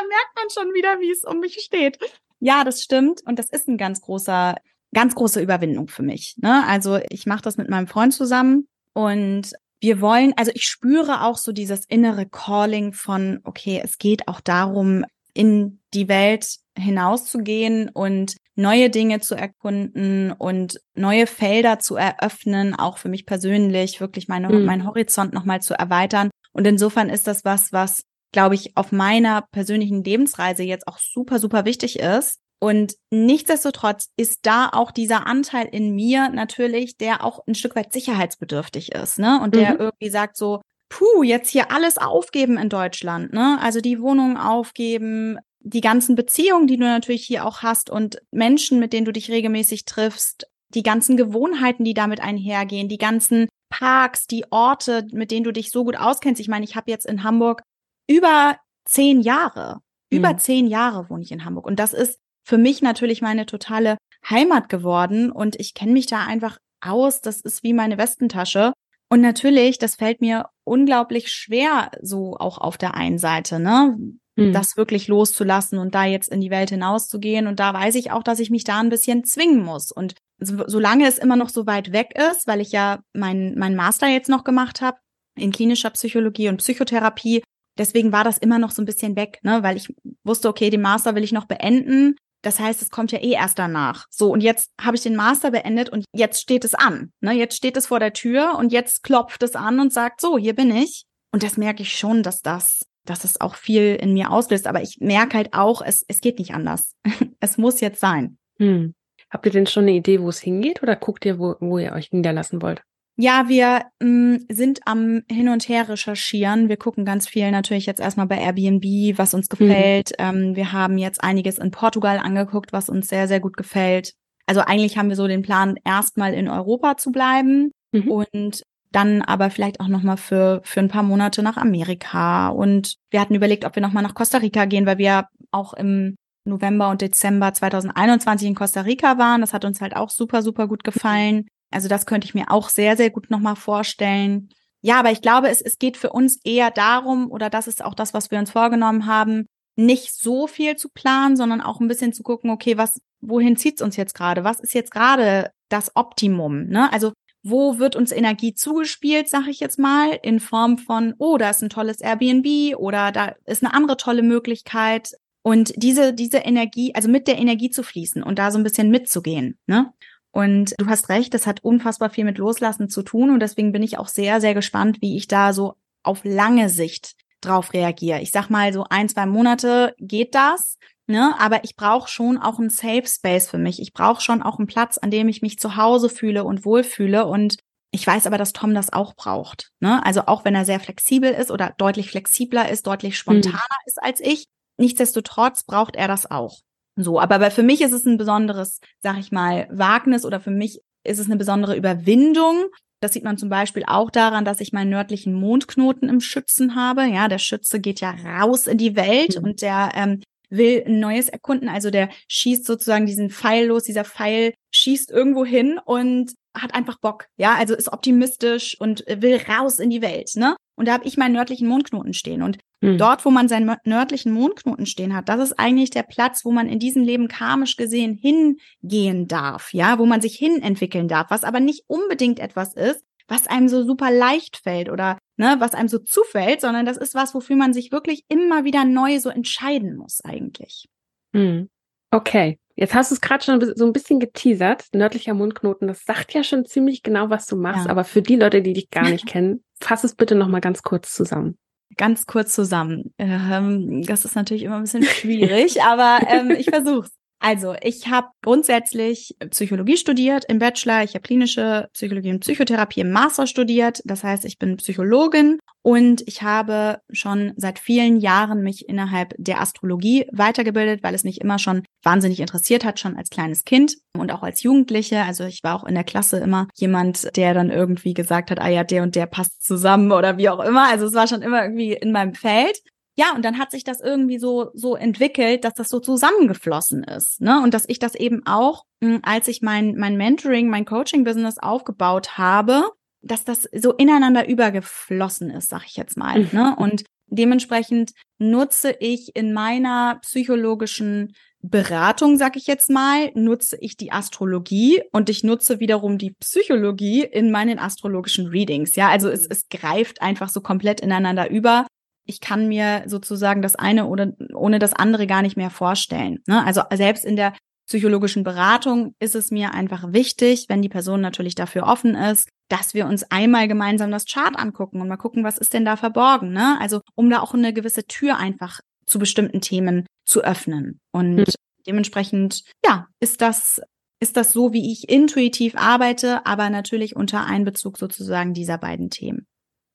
merkt 0.00 0.34
man 0.34 0.50
schon 0.52 0.72
wieder, 0.74 0.98
wie 1.00 1.10
es 1.10 1.22
um 1.22 1.38
mich 1.38 1.60
steht. 1.60 1.98
Ja, 2.40 2.64
das 2.64 2.82
stimmt. 2.82 3.20
Und 3.24 3.38
das 3.38 3.50
ist 3.50 3.68
ein 3.68 3.76
ganz 3.76 4.00
großer, 4.00 4.56
ganz 4.92 5.14
große 5.14 5.40
Überwindung 5.40 5.86
für 5.88 6.02
mich. 6.02 6.34
Ne? 6.38 6.66
Also 6.66 6.98
ich 7.10 7.26
mache 7.26 7.42
das 7.42 7.56
mit 7.56 7.68
meinem 7.68 7.86
Freund 7.86 8.12
zusammen 8.12 8.66
und 8.94 9.52
wir 9.80 10.00
wollen, 10.00 10.32
also 10.36 10.50
ich 10.54 10.64
spüre 10.64 11.22
auch 11.22 11.36
so 11.36 11.52
dieses 11.52 11.84
innere 11.86 12.26
Calling 12.26 12.94
von, 12.94 13.40
okay, 13.44 13.80
es 13.84 13.98
geht 13.98 14.26
auch 14.28 14.40
darum, 14.40 15.04
in 15.34 15.80
die 15.94 16.08
Welt 16.08 16.58
hinauszugehen 16.76 17.88
und 17.88 18.36
neue 18.54 18.90
Dinge 18.90 19.20
zu 19.20 19.34
erkunden 19.34 20.32
und 20.32 20.80
neue 20.94 21.26
Felder 21.26 21.78
zu 21.78 21.96
eröffnen, 21.96 22.74
auch 22.74 22.98
für 22.98 23.08
mich 23.08 23.26
persönlich, 23.26 24.00
wirklich 24.00 24.28
meine, 24.28 24.48
mhm. 24.48 24.64
meinen 24.64 24.86
Horizont 24.86 25.32
nochmal 25.32 25.62
zu 25.62 25.74
erweitern. 25.74 26.30
Und 26.52 26.66
insofern 26.66 27.08
ist 27.08 27.26
das 27.26 27.44
was, 27.44 27.72
was, 27.72 28.02
glaube 28.32 28.54
ich, 28.54 28.76
auf 28.76 28.92
meiner 28.92 29.42
persönlichen 29.52 30.04
Lebensreise 30.04 30.62
jetzt 30.62 30.86
auch 30.86 30.98
super, 30.98 31.38
super 31.38 31.64
wichtig 31.64 31.98
ist. 31.98 32.38
Und 32.60 32.94
nichtsdestotrotz 33.10 34.10
ist 34.16 34.46
da 34.46 34.68
auch 34.70 34.92
dieser 34.92 35.26
Anteil 35.26 35.66
in 35.66 35.94
mir 35.94 36.28
natürlich, 36.28 36.96
der 36.96 37.24
auch 37.24 37.40
ein 37.46 37.56
Stück 37.56 37.74
weit 37.74 37.92
sicherheitsbedürftig 37.92 38.92
ist, 38.92 39.18
ne? 39.18 39.40
Und 39.42 39.56
der 39.56 39.74
mhm. 39.74 39.80
irgendwie 39.80 40.10
sagt 40.10 40.36
so, 40.36 40.60
puh, 40.92 41.22
jetzt 41.22 41.48
hier 41.48 41.70
alles 41.70 41.96
aufgeben 41.96 42.58
in 42.58 42.68
Deutschland, 42.68 43.32
ne? 43.32 43.58
Also 43.62 43.80
die 43.80 44.00
Wohnung 44.00 44.36
aufgeben, 44.36 45.38
die 45.60 45.80
ganzen 45.80 46.16
Beziehungen, 46.16 46.66
die 46.66 46.76
du 46.76 46.84
natürlich 46.84 47.24
hier 47.24 47.46
auch 47.46 47.62
hast 47.62 47.88
und 47.88 48.20
Menschen, 48.30 48.78
mit 48.78 48.92
denen 48.92 49.06
du 49.06 49.12
dich 49.12 49.30
regelmäßig 49.30 49.86
triffst, 49.86 50.46
die 50.68 50.82
ganzen 50.82 51.16
Gewohnheiten, 51.16 51.84
die 51.84 51.94
damit 51.94 52.20
einhergehen, 52.20 52.88
die 52.88 52.98
ganzen 52.98 53.48
Parks, 53.70 54.26
die 54.26 54.44
Orte, 54.50 55.06
mit 55.12 55.30
denen 55.30 55.44
du 55.44 55.52
dich 55.52 55.70
so 55.70 55.84
gut 55.84 55.96
auskennst. 55.96 56.40
Ich 56.40 56.48
meine, 56.48 56.64
ich 56.64 56.76
habe 56.76 56.90
jetzt 56.90 57.06
in 57.06 57.24
Hamburg 57.24 57.62
über 58.06 58.58
zehn 58.84 59.22
Jahre, 59.22 59.78
mhm. 60.10 60.18
über 60.18 60.36
zehn 60.36 60.66
Jahre 60.66 61.08
wohne 61.08 61.22
ich 61.22 61.32
in 61.32 61.46
Hamburg. 61.46 61.66
Und 61.66 61.78
das 61.78 61.94
ist 61.94 62.18
für 62.44 62.58
mich 62.58 62.82
natürlich 62.82 63.22
meine 63.22 63.46
totale 63.46 63.96
Heimat 64.28 64.68
geworden. 64.68 65.32
Und 65.32 65.58
ich 65.58 65.72
kenne 65.72 65.92
mich 65.92 66.06
da 66.06 66.26
einfach 66.26 66.58
aus. 66.82 67.22
Das 67.22 67.40
ist 67.40 67.62
wie 67.62 67.72
meine 67.72 67.96
Westentasche. 67.96 68.74
Und 69.08 69.22
natürlich, 69.22 69.78
das 69.78 69.96
fällt 69.96 70.20
mir 70.20 70.46
unglaublich 70.64 71.28
schwer, 71.28 71.90
so 72.00 72.36
auch 72.38 72.58
auf 72.58 72.78
der 72.78 72.94
einen 72.94 73.18
Seite, 73.18 73.58
ne? 73.58 73.96
mhm. 74.36 74.52
das 74.52 74.76
wirklich 74.76 75.08
loszulassen 75.08 75.78
und 75.78 75.94
da 75.94 76.04
jetzt 76.04 76.30
in 76.30 76.40
die 76.40 76.50
Welt 76.50 76.70
hinauszugehen. 76.70 77.46
Und 77.46 77.60
da 77.60 77.74
weiß 77.74 77.94
ich 77.94 78.10
auch, 78.10 78.22
dass 78.22 78.40
ich 78.40 78.50
mich 78.50 78.64
da 78.64 78.80
ein 78.80 78.88
bisschen 78.88 79.24
zwingen 79.24 79.62
muss. 79.62 79.92
Und 79.92 80.14
so, 80.38 80.64
solange 80.66 81.06
es 81.06 81.18
immer 81.18 81.36
noch 81.36 81.48
so 81.48 81.66
weit 81.66 81.92
weg 81.92 82.14
ist, 82.16 82.46
weil 82.46 82.60
ich 82.60 82.72
ja 82.72 83.00
mein, 83.12 83.54
mein 83.56 83.76
Master 83.76 84.08
jetzt 84.08 84.28
noch 84.28 84.44
gemacht 84.44 84.80
habe 84.80 84.98
in 85.36 85.52
klinischer 85.52 85.90
Psychologie 85.90 86.48
und 86.48 86.58
Psychotherapie, 86.58 87.42
deswegen 87.78 88.12
war 88.12 88.24
das 88.24 88.38
immer 88.38 88.58
noch 88.58 88.70
so 88.70 88.82
ein 88.82 88.86
bisschen 88.86 89.16
weg, 89.16 89.38
ne? 89.42 89.62
weil 89.62 89.76
ich 89.76 89.88
wusste, 90.24 90.48
okay, 90.48 90.68
den 90.68 90.82
Master 90.82 91.14
will 91.14 91.24
ich 91.24 91.32
noch 91.32 91.46
beenden. 91.46 92.16
Das 92.42 92.58
heißt, 92.60 92.82
es 92.82 92.90
kommt 92.90 93.12
ja 93.12 93.20
eh 93.20 93.32
erst 93.32 93.58
danach. 93.58 94.06
So, 94.10 94.30
und 94.30 94.42
jetzt 94.42 94.70
habe 94.80 94.96
ich 94.96 95.02
den 95.02 95.16
Master 95.16 95.52
beendet 95.52 95.88
und 95.88 96.04
jetzt 96.12 96.40
steht 96.40 96.64
es 96.64 96.74
an. 96.74 97.12
Ne? 97.20 97.32
Jetzt 97.32 97.56
steht 97.56 97.76
es 97.76 97.86
vor 97.86 98.00
der 98.00 98.12
Tür 98.12 98.56
und 98.58 98.72
jetzt 98.72 99.02
klopft 99.02 99.42
es 99.42 99.54
an 99.54 99.80
und 99.80 99.92
sagt, 99.92 100.20
so, 100.20 100.36
hier 100.36 100.54
bin 100.54 100.74
ich. 100.74 101.04
Und 101.32 101.42
das 101.42 101.56
merke 101.56 101.82
ich 101.82 101.96
schon, 101.96 102.22
dass 102.22 102.42
das 102.42 102.80
dass 103.04 103.24
es 103.24 103.40
auch 103.40 103.56
viel 103.56 103.96
in 103.96 104.12
mir 104.12 104.30
auslöst. 104.30 104.66
Aber 104.66 104.82
ich 104.82 104.98
merke 105.00 105.36
halt 105.36 105.54
auch, 105.54 105.82
es, 105.82 106.04
es 106.08 106.20
geht 106.20 106.38
nicht 106.38 106.54
anders. 106.54 106.94
es 107.40 107.58
muss 107.58 107.80
jetzt 107.80 108.00
sein. 108.00 108.38
Hm. 108.58 108.94
Habt 109.30 109.46
ihr 109.46 109.52
denn 109.52 109.66
schon 109.66 109.84
eine 109.84 109.92
Idee, 109.92 110.20
wo 110.20 110.28
es 110.28 110.40
hingeht 110.40 110.82
oder 110.82 110.94
guckt 110.94 111.24
ihr, 111.24 111.38
wo, 111.38 111.56
wo 111.60 111.78
ihr 111.78 111.92
euch 111.92 112.12
niederlassen 112.12 112.60
wollt? 112.60 112.82
Ja, 113.16 113.48
wir 113.48 113.82
mh, 114.00 114.08
mm, 114.08 114.46
sind 114.50 114.80
am 114.86 115.22
Hin 115.30 115.48
und 115.48 115.68
Her 115.68 115.88
recherchieren. 115.88 116.68
Wir 116.68 116.76
gucken 116.76 117.04
ganz 117.04 117.28
viel 117.28 117.50
natürlich 117.50 117.86
jetzt 117.86 118.00
erstmal 118.00 118.26
bei 118.26 118.38
Airbnb, 118.38 119.18
was 119.18 119.34
uns 119.34 119.48
hm. 119.50 119.58
gefällt. 119.58 120.10
Mhm. 120.18 120.24
Ähm, 120.24 120.56
wir 120.56 120.72
haben 120.72 120.98
jetzt 120.98 121.22
einiges 121.22 121.58
in 121.58 121.70
Portugal 121.70 122.18
angeguckt, 122.18 122.72
was 122.72 122.88
uns 122.88 123.08
sehr, 123.08 123.28
sehr 123.28 123.40
gut 123.40 123.56
gefällt. 123.56 124.14
Also 124.46 124.60
eigentlich 124.62 124.98
haben 124.98 125.08
wir 125.08 125.16
so 125.16 125.26
den 125.26 125.42
Plan, 125.42 125.76
erstmal 125.84 126.34
in 126.34 126.48
Europa 126.48 126.96
zu 126.96 127.12
bleiben 127.12 127.70
mhm. 127.92 128.10
und 128.10 128.62
dann 128.90 129.22
aber 129.22 129.50
vielleicht 129.50 129.80
auch 129.80 129.88
noch 129.88 130.02
mal 130.02 130.16
für 130.16 130.60
für 130.64 130.80
ein 130.80 130.88
paar 130.88 131.02
Monate 131.02 131.42
nach 131.42 131.56
Amerika 131.56 132.48
und 132.48 132.96
wir 133.10 133.20
hatten 133.20 133.34
überlegt, 133.34 133.64
ob 133.64 133.74
wir 133.74 133.82
noch 133.82 133.92
mal 133.92 134.02
nach 134.02 134.14
Costa 134.14 134.38
Rica 134.38 134.66
gehen, 134.66 134.84
weil 134.84 134.98
wir 134.98 135.28
auch 135.50 135.72
im 135.72 136.16
November 136.44 136.90
und 136.90 137.00
Dezember 137.00 137.54
2021 137.54 138.48
in 138.48 138.54
Costa 138.54 138.82
Rica 138.82 139.16
waren. 139.16 139.40
Das 139.40 139.54
hat 139.54 139.64
uns 139.64 139.80
halt 139.80 139.96
auch 139.96 140.10
super 140.10 140.42
super 140.42 140.68
gut 140.68 140.84
gefallen. 140.84 141.46
Also 141.72 141.88
das 141.88 142.06
könnte 142.06 142.26
ich 142.26 142.34
mir 142.34 142.50
auch 142.50 142.68
sehr 142.68 142.96
sehr 142.96 143.10
gut 143.10 143.30
noch 143.30 143.40
mal 143.40 143.56
vorstellen. 143.56 144.48
Ja, 144.82 144.98
aber 144.98 145.12
ich 145.12 145.22
glaube, 145.22 145.48
es, 145.48 145.60
es 145.62 145.78
geht 145.78 145.96
für 145.96 146.10
uns 146.10 146.40
eher 146.44 146.70
darum, 146.70 147.30
oder 147.30 147.50
das 147.50 147.68
ist 147.68 147.84
auch 147.84 147.94
das, 147.94 148.14
was 148.14 148.30
wir 148.30 148.38
uns 148.38 148.50
vorgenommen 148.50 149.06
haben, 149.06 149.46
nicht 149.76 150.12
so 150.12 150.46
viel 150.46 150.76
zu 150.76 150.88
planen, 150.88 151.36
sondern 151.36 151.60
auch 151.60 151.80
ein 151.80 151.88
bisschen 151.88 152.12
zu 152.12 152.22
gucken, 152.22 152.50
okay, 152.50 152.76
was, 152.76 153.00
wohin 153.20 153.56
zieht's 153.56 153.80
uns 153.80 153.96
jetzt 153.96 154.14
gerade? 154.14 154.44
Was 154.44 154.60
ist 154.60 154.74
jetzt 154.74 154.90
gerade 154.90 155.50
das 155.68 155.92
Optimum? 155.94 156.66
Ne? 156.66 156.92
Also 156.92 157.12
wo 157.44 157.78
wird 157.78 157.96
uns 157.96 158.12
Energie 158.12 158.54
zugespielt, 158.54 159.28
sag 159.28 159.48
ich 159.48 159.60
jetzt 159.60 159.78
mal, 159.78 160.18
in 160.22 160.40
Form 160.40 160.78
von, 160.78 161.14
oh, 161.18 161.38
da 161.38 161.50
ist 161.50 161.62
ein 161.62 161.70
tolles 161.70 162.00
Airbnb 162.00 162.76
oder 162.76 163.10
da 163.10 163.34
ist 163.46 163.64
eine 163.64 163.74
andere 163.74 163.96
tolle 163.96 164.22
Möglichkeit. 164.22 165.12
Und 165.42 165.72
diese, 165.76 166.14
diese 166.14 166.38
Energie, 166.38 166.94
also 166.94 167.08
mit 167.08 167.26
der 167.26 167.38
Energie 167.38 167.70
zu 167.70 167.82
fließen 167.82 168.22
und 168.22 168.38
da 168.38 168.52
so 168.52 168.58
ein 168.58 168.62
bisschen 168.62 168.90
mitzugehen, 168.90 169.58
ne? 169.66 169.92
Und 170.32 170.74
du 170.78 170.86
hast 170.86 171.10
recht, 171.10 171.34
das 171.34 171.46
hat 171.46 171.62
unfassbar 171.62 172.10
viel 172.10 172.24
mit 172.24 172.38
Loslassen 172.38 172.88
zu 172.88 173.02
tun. 173.02 173.30
Und 173.30 173.40
deswegen 173.40 173.70
bin 173.70 173.82
ich 173.82 173.98
auch 173.98 174.08
sehr, 174.08 174.40
sehr 174.40 174.54
gespannt, 174.54 174.98
wie 175.00 175.16
ich 175.16 175.28
da 175.28 175.52
so 175.52 175.74
auf 176.02 176.24
lange 176.24 176.68
Sicht 176.68 177.14
drauf 177.42 177.74
reagiere. 177.74 178.20
Ich 178.20 178.30
sag 178.30 178.48
mal, 178.48 178.72
so 178.72 178.84
ein, 178.88 179.08
zwei 179.08 179.26
Monate 179.26 179.94
geht 179.98 180.34
das. 180.34 180.78
Ne? 181.06 181.34
Aber 181.38 181.64
ich 181.64 181.76
brauche 181.76 182.08
schon 182.08 182.38
auch 182.38 182.58
einen 182.58 182.70
Safe 182.70 183.06
Space 183.06 183.50
für 183.50 183.58
mich. 183.58 183.80
Ich 183.80 183.92
brauche 183.92 184.22
schon 184.22 184.42
auch 184.42 184.58
einen 184.58 184.66
Platz, 184.68 184.96
an 184.96 185.10
dem 185.10 185.28
ich 185.28 185.42
mich 185.42 185.58
zu 185.58 185.76
Hause 185.76 186.08
fühle 186.08 186.44
und 186.44 186.64
wohlfühle. 186.64 187.26
Und 187.26 187.56
ich 187.90 188.06
weiß 188.06 188.26
aber, 188.26 188.38
dass 188.38 188.54
Tom 188.54 188.74
das 188.74 188.92
auch 188.92 189.14
braucht. 189.14 189.70
Ne? 189.80 190.04
Also 190.06 190.22
auch 190.26 190.46
wenn 190.46 190.54
er 190.54 190.64
sehr 190.64 190.80
flexibel 190.80 191.30
ist 191.30 191.50
oder 191.50 191.74
deutlich 191.76 192.10
flexibler 192.10 192.70
ist, 192.70 192.86
deutlich 192.86 193.18
spontaner 193.18 193.58
mhm. 193.58 193.86
ist 193.86 194.02
als 194.02 194.20
ich. 194.20 194.46
Nichtsdestotrotz 194.78 195.64
braucht 195.64 195.96
er 195.96 196.08
das 196.08 196.30
auch. 196.30 196.60
So, 196.96 197.20
aber 197.20 197.50
für 197.50 197.62
mich 197.62 197.80
ist 197.80 197.92
es 197.92 198.04
ein 198.04 198.18
besonderes, 198.18 198.80
sag 199.00 199.18
ich 199.18 199.32
mal, 199.32 199.66
Wagnis 199.70 200.24
oder 200.24 200.40
für 200.40 200.50
mich 200.50 200.80
ist 201.04 201.18
es 201.18 201.26
eine 201.26 201.36
besondere 201.36 201.76
Überwindung. 201.76 202.66
Das 203.00 203.14
sieht 203.14 203.24
man 203.24 203.38
zum 203.38 203.48
Beispiel 203.48 203.82
auch 203.86 204.10
daran, 204.10 204.44
dass 204.44 204.60
ich 204.60 204.72
meinen 204.72 204.90
nördlichen 204.90 205.34
Mondknoten 205.34 206.08
im 206.08 206.20
Schützen 206.20 206.76
habe. 206.76 207.04
Ja, 207.04 207.28
der 207.28 207.38
Schütze 207.38 207.80
geht 207.80 208.00
ja 208.00 208.10
raus 208.10 208.66
in 208.66 208.78
die 208.78 208.94
Welt 208.94 209.38
mhm. 209.38 209.44
und 209.44 209.62
der 209.62 209.90
ähm, 209.94 210.20
will 210.50 210.84
ein 210.86 211.00
neues 211.00 211.28
erkunden. 211.28 211.68
Also 211.68 211.90
der 211.90 212.10
schießt 212.28 212.64
sozusagen 212.64 213.06
diesen 213.06 213.30
Pfeil 213.30 213.66
los, 213.66 213.84
dieser 213.84 214.04
Pfeil 214.04 214.54
schießt 214.72 215.10
irgendwo 215.10 215.44
hin 215.44 215.80
und 215.84 216.34
hat 216.54 216.74
einfach 216.74 216.98
Bock, 217.00 217.26
ja, 217.38 217.54
also 217.54 217.74
ist 217.74 217.92
optimistisch 217.92 218.78
und 218.78 219.04
will 219.08 219.40
raus 219.48 219.78
in 219.78 219.88
die 219.88 220.02
Welt, 220.02 220.32
ne? 220.34 220.54
Und 220.76 220.86
da 220.86 220.92
habe 220.92 221.06
ich 221.06 221.16
meinen 221.16 221.32
nördlichen 221.32 221.66
Mondknoten 221.66 222.12
stehen. 222.12 222.42
Und 222.42 222.58
mhm. 222.82 222.98
dort, 222.98 223.24
wo 223.24 223.30
man 223.30 223.48
seinen 223.48 223.74
nördlichen 223.84 224.32
Mondknoten 224.32 224.86
stehen 224.86 225.16
hat, 225.16 225.28
das 225.28 225.40
ist 225.40 225.58
eigentlich 225.58 225.90
der 225.90 226.02
Platz, 226.02 226.44
wo 226.44 226.52
man 226.52 226.68
in 226.68 226.78
diesem 226.78 227.02
Leben 227.02 227.28
karmisch 227.28 227.76
gesehen 227.76 228.14
hingehen 228.14 229.28
darf, 229.28 229.72
ja, 229.72 229.98
wo 229.98 230.04
man 230.04 230.20
sich 230.20 230.36
hinentwickeln 230.36 231.08
darf, 231.08 231.30
was 231.30 231.44
aber 231.44 231.60
nicht 231.60 231.84
unbedingt 231.86 232.38
etwas 232.38 232.74
ist, 232.74 233.04
was 233.28 233.46
einem 233.46 233.68
so 233.68 233.84
super 233.84 234.10
leicht 234.10 234.58
fällt 234.58 234.90
oder 234.90 235.16
ne, 235.36 235.56
was 235.58 235.74
einem 235.74 235.88
so 235.88 235.98
zufällt, 235.98 236.60
sondern 236.60 236.84
das 236.84 236.98
ist 236.98 237.14
was, 237.14 237.34
wofür 237.34 237.56
man 237.56 237.72
sich 237.72 237.92
wirklich 237.92 238.24
immer 238.28 238.64
wieder 238.64 238.84
neu 238.84 239.20
so 239.20 239.30
entscheiden 239.30 239.96
muss 239.96 240.20
eigentlich. 240.24 240.88
Mhm. 241.32 241.70
Okay, 242.10 242.58
Jetzt 242.74 242.94
hast 242.94 243.10
du 243.10 243.14
es 243.14 243.20
gerade 243.20 243.44
schon 243.44 243.76
so 243.76 243.84
ein 243.84 243.92
bisschen 243.92 244.18
geteasert. 244.18 244.86
Nördlicher 244.94 245.34
Mundknoten, 245.34 245.88
das 245.88 246.04
sagt 246.04 246.32
ja 246.32 246.42
schon 246.42 246.64
ziemlich 246.64 247.02
genau, 247.02 247.28
was 247.28 247.46
du 247.46 247.56
machst. 247.56 247.86
Ja. 247.86 247.90
Aber 247.90 248.04
für 248.04 248.22
die 248.22 248.36
Leute, 248.36 248.62
die 248.62 248.72
dich 248.72 248.90
gar 248.90 249.02
nicht 249.10 249.26
kennen, 249.26 249.62
fass 249.80 250.04
es 250.04 250.14
bitte 250.14 250.34
noch 250.34 250.48
mal 250.48 250.60
ganz 250.60 250.82
kurz 250.82 251.12
zusammen. 251.12 251.58
Ganz 251.96 252.26
kurz 252.26 252.54
zusammen. 252.54 253.12
Ähm, 253.18 254.02
das 254.02 254.24
ist 254.24 254.34
natürlich 254.34 254.62
immer 254.62 254.76
ein 254.76 254.82
bisschen 254.82 255.04
schwierig, 255.04 255.82
aber 255.82 256.20
ähm, 256.28 256.50
ich 256.52 256.66
versuch's. 256.70 257.10
Also, 257.44 257.74
ich 257.82 258.06
habe 258.08 258.28
grundsätzlich 258.40 259.34
Psychologie 259.50 259.96
studiert 259.96 260.44
im 260.48 260.60
Bachelor. 260.60 261.02
Ich 261.02 261.14
habe 261.14 261.22
klinische 261.22 261.88
Psychologie 261.92 262.30
und 262.30 262.38
Psychotherapie 262.38 263.00
im 263.00 263.10
Master 263.10 263.48
studiert. 263.48 264.00
Das 264.04 264.22
heißt, 264.22 264.44
ich 264.44 264.60
bin 264.60 264.76
Psychologin 264.76 265.58
und 265.82 266.22
ich 266.28 266.42
habe 266.42 267.00
schon 267.10 267.52
seit 267.56 267.80
vielen 267.80 268.18
Jahren 268.18 268.62
mich 268.62 268.88
innerhalb 268.88 269.34
der 269.38 269.60
Astrologie 269.60 270.28
weitergebildet, 270.30 271.02
weil 271.02 271.16
es 271.16 271.24
mich 271.24 271.40
immer 271.40 271.58
schon 271.58 271.82
wahnsinnig 272.04 272.38
interessiert 272.38 272.84
hat, 272.84 273.00
schon 273.00 273.16
als 273.16 273.28
kleines 273.28 273.64
Kind 273.64 273.96
und 274.16 274.30
auch 274.30 274.44
als 274.44 274.62
Jugendliche. 274.62 275.24
Also 275.24 275.42
ich 275.42 275.64
war 275.64 275.74
auch 275.74 275.84
in 275.84 275.96
der 275.96 276.04
Klasse 276.04 276.38
immer 276.38 276.68
jemand, 276.76 277.36
der 277.36 277.54
dann 277.54 277.70
irgendwie 277.70 278.14
gesagt 278.14 278.52
hat, 278.52 278.60
ah 278.60 278.68
ja, 278.68 278.84
der 278.84 279.02
und 279.02 279.16
der 279.16 279.26
passt 279.26 279.64
zusammen 279.64 280.12
oder 280.12 280.38
wie 280.38 280.48
auch 280.48 280.60
immer. 280.60 280.88
Also 280.88 281.06
es 281.06 281.14
war 281.14 281.26
schon 281.26 281.42
immer 281.42 281.64
irgendwie 281.64 281.94
in 281.94 282.12
meinem 282.12 282.34
Feld 282.34 282.78
ja, 283.14 283.34
und 283.34 283.44
dann 283.44 283.58
hat 283.58 283.70
sich 283.70 283.84
das 283.84 284.00
irgendwie 284.00 284.38
so, 284.38 284.70
so 284.74 284.96
entwickelt, 284.96 285.64
dass 285.64 285.74
das 285.74 285.88
so 285.88 286.00
zusammengeflossen 286.00 287.04
ist. 287.04 287.40
Ne? 287.40 287.62
Und 287.62 287.74
dass 287.74 287.88
ich 287.88 287.98
das 287.98 288.14
eben 288.14 288.46
auch, 288.46 288.84
hm, 289.02 289.20
als 289.22 289.48
ich 289.48 289.60
mein, 289.60 289.96
mein 289.96 290.16
Mentoring, 290.16 290.68
mein 290.68 290.86
Coaching-Business 290.86 291.58
aufgebaut 291.58 292.38
habe, 292.38 292.84
dass 293.20 293.44
das 293.44 293.68
so 293.74 293.92
ineinander 293.92 294.48
übergeflossen 294.48 295.50
ist, 295.50 295.68
sag 295.68 295.84
ich 295.86 295.96
jetzt 295.96 296.16
mal. 296.16 296.48
Ne? 296.52 296.74
Und 296.78 297.04
dementsprechend 297.26 298.12
nutze 298.38 298.96
ich 298.98 299.36
in 299.36 299.52
meiner 299.52 300.18
psychologischen 300.22 301.34
Beratung, 301.60 302.38
sag 302.38 302.56
ich 302.56 302.66
jetzt 302.66 302.90
mal, 302.90 303.30
nutze 303.34 303.76
ich 303.80 303.96
die 303.96 304.10
Astrologie 304.10 305.00
und 305.12 305.30
ich 305.30 305.44
nutze 305.44 305.78
wiederum 305.78 306.18
die 306.18 306.32
Psychologie 306.32 307.22
in 307.22 307.52
meinen 307.52 307.78
astrologischen 307.78 308.48
Readings. 308.48 308.96
Ja, 308.96 309.10
also 309.10 309.28
es, 309.28 309.46
es 309.46 309.68
greift 309.68 310.20
einfach 310.22 310.48
so 310.48 310.60
komplett 310.60 311.00
ineinander 311.00 311.48
über 311.50 311.86
ich 312.26 312.40
kann 312.40 312.68
mir 312.68 313.04
sozusagen 313.06 313.62
das 313.62 313.76
eine 313.76 314.06
oder 314.06 314.32
ohne 314.54 314.78
das 314.78 314.92
andere 314.92 315.26
gar 315.26 315.42
nicht 315.42 315.56
mehr 315.56 315.70
vorstellen. 315.70 316.38
Ne? 316.46 316.64
Also 316.64 316.82
selbst 316.94 317.24
in 317.24 317.36
der 317.36 317.54
psychologischen 317.86 318.44
Beratung 318.44 319.14
ist 319.18 319.34
es 319.34 319.50
mir 319.50 319.74
einfach 319.74 320.12
wichtig, 320.12 320.66
wenn 320.68 320.82
die 320.82 320.88
Person 320.88 321.20
natürlich 321.20 321.54
dafür 321.54 321.84
offen 321.84 322.14
ist, 322.14 322.48
dass 322.68 322.94
wir 322.94 323.06
uns 323.06 323.24
einmal 323.24 323.68
gemeinsam 323.68 324.10
das 324.10 324.24
Chart 324.24 324.56
angucken 324.56 325.00
und 325.00 325.08
mal 325.08 325.16
gucken, 325.16 325.44
was 325.44 325.58
ist 325.58 325.74
denn 325.74 325.84
da 325.84 325.96
verborgen. 325.96 326.52
Ne? 326.52 326.78
Also 326.80 327.00
um 327.14 327.28
da 327.28 327.40
auch 327.40 327.54
eine 327.54 327.72
gewisse 327.72 328.04
Tür 328.04 328.38
einfach 328.38 328.80
zu 329.06 329.18
bestimmten 329.18 329.60
Themen 329.60 330.06
zu 330.24 330.42
öffnen. 330.42 331.00
Und 331.12 331.36
mhm. 331.36 331.44
dementsprechend, 331.86 332.62
ja, 332.84 333.08
ist 333.20 333.40
das 333.40 333.80
ist 334.20 334.36
das 334.36 334.52
so, 334.52 334.72
wie 334.72 334.92
ich 334.92 335.08
intuitiv 335.08 335.74
arbeite, 335.74 336.46
aber 336.46 336.70
natürlich 336.70 337.16
unter 337.16 337.44
Einbezug 337.44 337.98
sozusagen 337.98 338.54
dieser 338.54 338.78
beiden 338.78 339.10
Themen 339.10 339.48